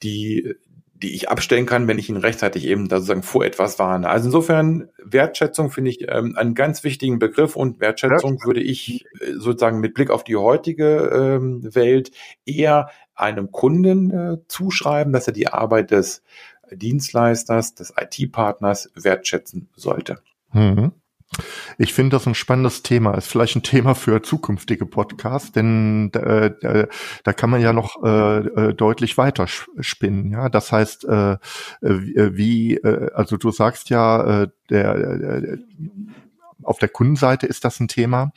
die 0.01 0.55
die 1.03 1.13
ich 1.13 1.29
abstellen 1.29 1.65
kann, 1.65 1.87
wenn 1.87 1.99
ich 1.99 2.07
ihn 2.07 2.17
rechtzeitig 2.17 2.65
eben 2.65 2.87
da 2.87 2.97
sozusagen 2.97 3.23
vor 3.23 3.43
etwas 3.43 3.77
warne. 3.77 4.09
Also 4.09 4.27
insofern 4.27 4.87
Wertschätzung 5.03 5.69
finde 5.69 5.91
ich 5.91 6.09
ähm, 6.09 6.35
einen 6.37 6.55
ganz 6.55 6.85
wichtigen 6.85 7.19
Begriff 7.19 7.57
und 7.57 7.81
Wertschätzung 7.81 8.37
ja. 8.39 8.45
würde 8.45 8.61
ich 8.61 9.05
äh, 9.19 9.33
sozusagen 9.33 9.81
mit 9.81 9.93
Blick 9.93 10.09
auf 10.09 10.23
die 10.23 10.37
heutige 10.37 11.09
ähm, 11.13 11.75
Welt 11.75 12.11
eher 12.45 12.89
einem 13.15 13.51
Kunden 13.51 14.11
äh, 14.11 14.37
zuschreiben, 14.47 15.11
dass 15.11 15.27
er 15.27 15.33
die 15.33 15.49
Arbeit 15.49 15.91
des 15.91 16.23
Dienstleisters, 16.71 17.75
des 17.75 17.93
IT-Partners 17.97 18.91
wertschätzen 18.95 19.69
sollte. 19.75 20.19
Mhm. 20.53 20.93
Ich 21.77 21.93
finde 21.93 22.15
das 22.15 22.27
ein 22.27 22.35
spannendes 22.35 22.83
Thema. 22.83 23.15
Ist 23.15 23.27
vielleicht 23.27 23.55
ein 23.55 23.63
Thema 23.63 23.95
für 23.95 24.21
zukünftige 24.21 24.85
Podcasts, 24.85 25.51
denn 25.51 26.11
äh, 26.13 26.47
äh, 26.47 26.87
da 27.23 27.33
kann 27.33 27.49
man 27.49 27.61
ja 27.61 27.73
noch 27.73 28.03
äh, 28.03 28.37
äh 28.37 28.73
deutlich 28.73 29.17
weiter 29.17 29.47
spinnen. 29.47 30.31
Ja, 30.31 30.49
das 30.49 30.71
heißt, 30.71 31.05
äh, 31.05 31.33
äh 31.33 31.37
wie, 31.81 32.75
äh, 32.75 33.11
also 33.13 33.37
du 33.37 33.51
sagst 33.51 33.89
ja, 33.89 34.43
äh, 34.43 34.47
der, 34.69 35.17
der 35.39 35.57
auf 36.63 36.79
der 36.79 36.89
Kundenseite 36.89 37.47
ist 37.47 37.65
das 37.65 37.79
ein 37.79 37.87
Thema. 37.87 38.31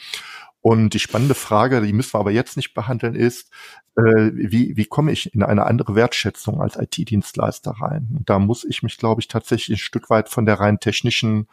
Und 0.61 0.95
die 0.95 0.99
spannende 0.99 1.37
Frage, 1.37 1.81
die 1.81 1.93
müssen 1.93 2.15
wir 2.15 2.19
aber 2.19 2.33
jetzt 2.33 2.57
nicht 2.57 2.75
behandeln, 2.75 3.15
ist, 3.15 3.53
äh, 3.97 4.33
wie, 4.35 4.77
wie 4.77 4.87
komme 4.87 5.13
ich 5.13 5.33
in 5.33 5.45
eine 5.45 5.65
andere 5.65 5.95
Wertschätzung 5.95 6.61
als 6.61 6.77
IT-Dienstleister 6.77 7.71
rein? 7.81 8.09
Und 8.17 8.29
da 8.29 8.41
muss 8.41 8.65
ich 8.65 8.83
mich, 8.83 8.99
glaube 8.99 9.21
ich, 9.21 9.29
tatsächlich 9.29 9.79
ein 9.79 9.81
Stück 9.81 10.11
weit 10.11 10.29
von 10.29 10.45
der 10.45 10.59
rein 10.59 10.81
technischen 10.81 11.47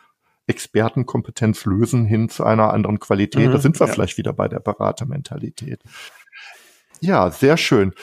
Expertenkompetenz 0.48 1.66
lösen 1.66 2.06
hin 2.06 2.30
zu 2.30 2.44
einer 2.44 2.74
anderen 2.74 3.00
Qualität. 3.00 3.48
Mhm, 3.48 3.54
da 3.54 3.60
sind 3.60 3.80
wir 3.80 3.88
ja. 3.88 3.94
vielleicht 3.94 4.18
wieder 4.18 4.34
bei 4.34 4.48
der 4.48 4.60
Beratermentalität. 4.60 5.82
Ja, 7.00 7.32
sehr 7.32 7.58
schön. 7.58 7.94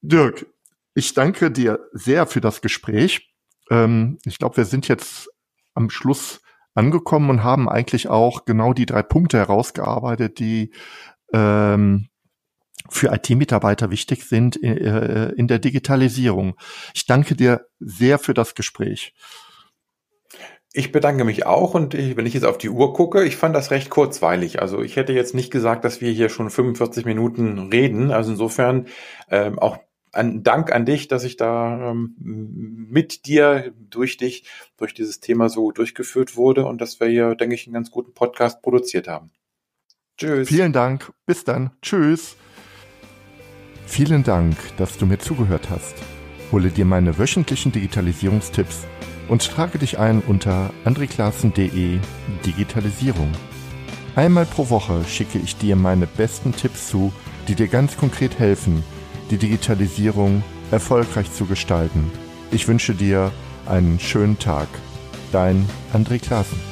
Dirk, 0.00 0.46
ich 0.94 1.14
danke 1.14 1.50
dir 1.50 1.80
sehr 1.92 2.26
für 2.26 2.40
das 2.40 2.60
Gespräch. 2.60 3.32
Ähm, 3.70 4.18
ich 4.24 4.38
glaube, 4.38 4.58
wir 4.58 4.64
sind 4.64 4.88
jetzt 4.88 5.28
am 5.74 5.90
Schluss 5.90 6.40
angekommen 6.74 7.30
und 7.30 7.44
haben 7.44 7.68
eigentlich 7.68 8.08
auch 8.08 8.44
genau 8.44 8.72
die 8.72 8.86
drei 8.86 9.02
Punkte 9.02 9.38
herausgearbeitet, 9.38 10.38
die 10.38 10.72
ähm, 11.32 12.08
für 12.88 13.12
IT-Mitarbeiter 13.12 13.90
wichtig 13.90 14.24
sind 14.24 14.56
in, 14.56 14.78
äh, 14.78 15.30
in 15.32 15.48
der 15.48 15.58
Digitalisierung. 15.58 16.54
Ich 16.94 17.06
danke 17.06 17.34
dir 17.34 17.66
sehr 17.80 18.18
für 18.18 18.34
das 18.34 18.54
Gespräch. 18.54 19.14
Ich 20.78 20.92
bedanke 20.92 21.24
mich 21.24 21.44
auch 21.44 21.74
und 21.74 21.94
ich, 21.94 22.16
wenn 22.16 22.24
ich 22.24 22.34
jetzt 22.34 22.44
auf 22.44 22.56
die 22.56 22.70
Uhr 22.70 22.94
gucke, 22.94 23.24
ich 23.24 23.34
fand 23.34 23.52
das 23.52 23.72
recht 23.72 23.90
kurzweilig. 23.90 24.62
Also 24.62 24.80
ich 24.80 24.94
hätte 24.94 25.12
jetzt 25.12 25.34
nicht 25.34 25.50
gesagt, 25.50 25.84
dass 25.84 26.00
wir 26.00 26.12
hier 26.12 26.28
schon 26.28 26.50
45 26.50 27.04
Minuten 27.04 27.58
reden. 27.72 28.12
Also 28.12 28.30
insofern 28.30 28.86
ähm, 29.28 29.58
auch 29.58 29.78
ein 30.12 30.44
Dank 30.44 30.70
an 30.70 30.86
dich, 30.86 31.08
dass 31.08 31.24
ich 31.24 31.36
da 31.36 31.90
ähm, 31.90 32.14
mit 32.20 33.26
dir, 33.26 33.72
durch 33.90 34.18
dich, 34.18 34.44
durch 34.76 34.94
dieses 34.94 35.18
Thema 35.18 35.48
so 35.48 35.72
durchgeführt 35.72 36.36
wurde 36.36 36.64
und 36.64 36.80
dass 36.80 37.00
wir 37.00 37.08
hier, 37.08 37.34
denke 37.34 37.56
ich, 37.56 37.66
einen 37.66 37.74
ganz 37.74 37.90
guten 37.90 38.14
Podcast 38.14 38.62
produziert 38.62 39.08
haben. 39.08 39.32
Tschüss. 40.16 40.46
Vielen 40.46 40.72
Dank. 40.72 41.12
Bis 41.26 41.42
dann. 41.42 41.72
Tschüss. 41.82 42.36
Vielen 43.84 44.22
Dank, 44.22 44.56
dass 44.76 44.96
du 44.96 45.06
mir 45.06 45.18
zugehört 45.18 45.70
hast. 45.70 45.96
Hole 46.52 46.68
dir 46.68 46.84
meine 46.84 47.18
wöchentlichen 47.18 47.72
Digitalisierungstipps 47.72 48.86
und 49.28 49.46
trage 49.46 49.78
dich 49.78 49.98
ein 49.98 50.20
unter 50.20 50.70
andreklassen.de 50.84 51.98
Digitalisierung. 52.44 53.30
Einmal 54.16 54.46
pro 54.46 54.70
Woche 54.70 55.04
schicke 55.04 55.38
ich 55.38 55.56
dir 55.56 55.76
meine 55.76 56.06
besten 56.06 56.52
Tipps 56.52 56.88
zu, 56.88 57.12
die 57.46 57.54
dir 57.54 57.68
ganz 57.68 57.96
konkret 57.96 58.38
helfen, 58.38 58.82
die 59.30 59.38
Digitalisierung 59.38 60.42
erfolgreich 60.70 61.32
zu 61.32 61.46
gestalten. 61.46 62.10
Ich 62.50 62.66
wünsche 62.66 62.94
dir 62.94 63.30
einen 63.66 64.00
schönen 64.00 64.38
Tag. 64.38 64.68
Dein 65.30 65.68
André 65.92 66.18
Klaassen. 66.18 66.67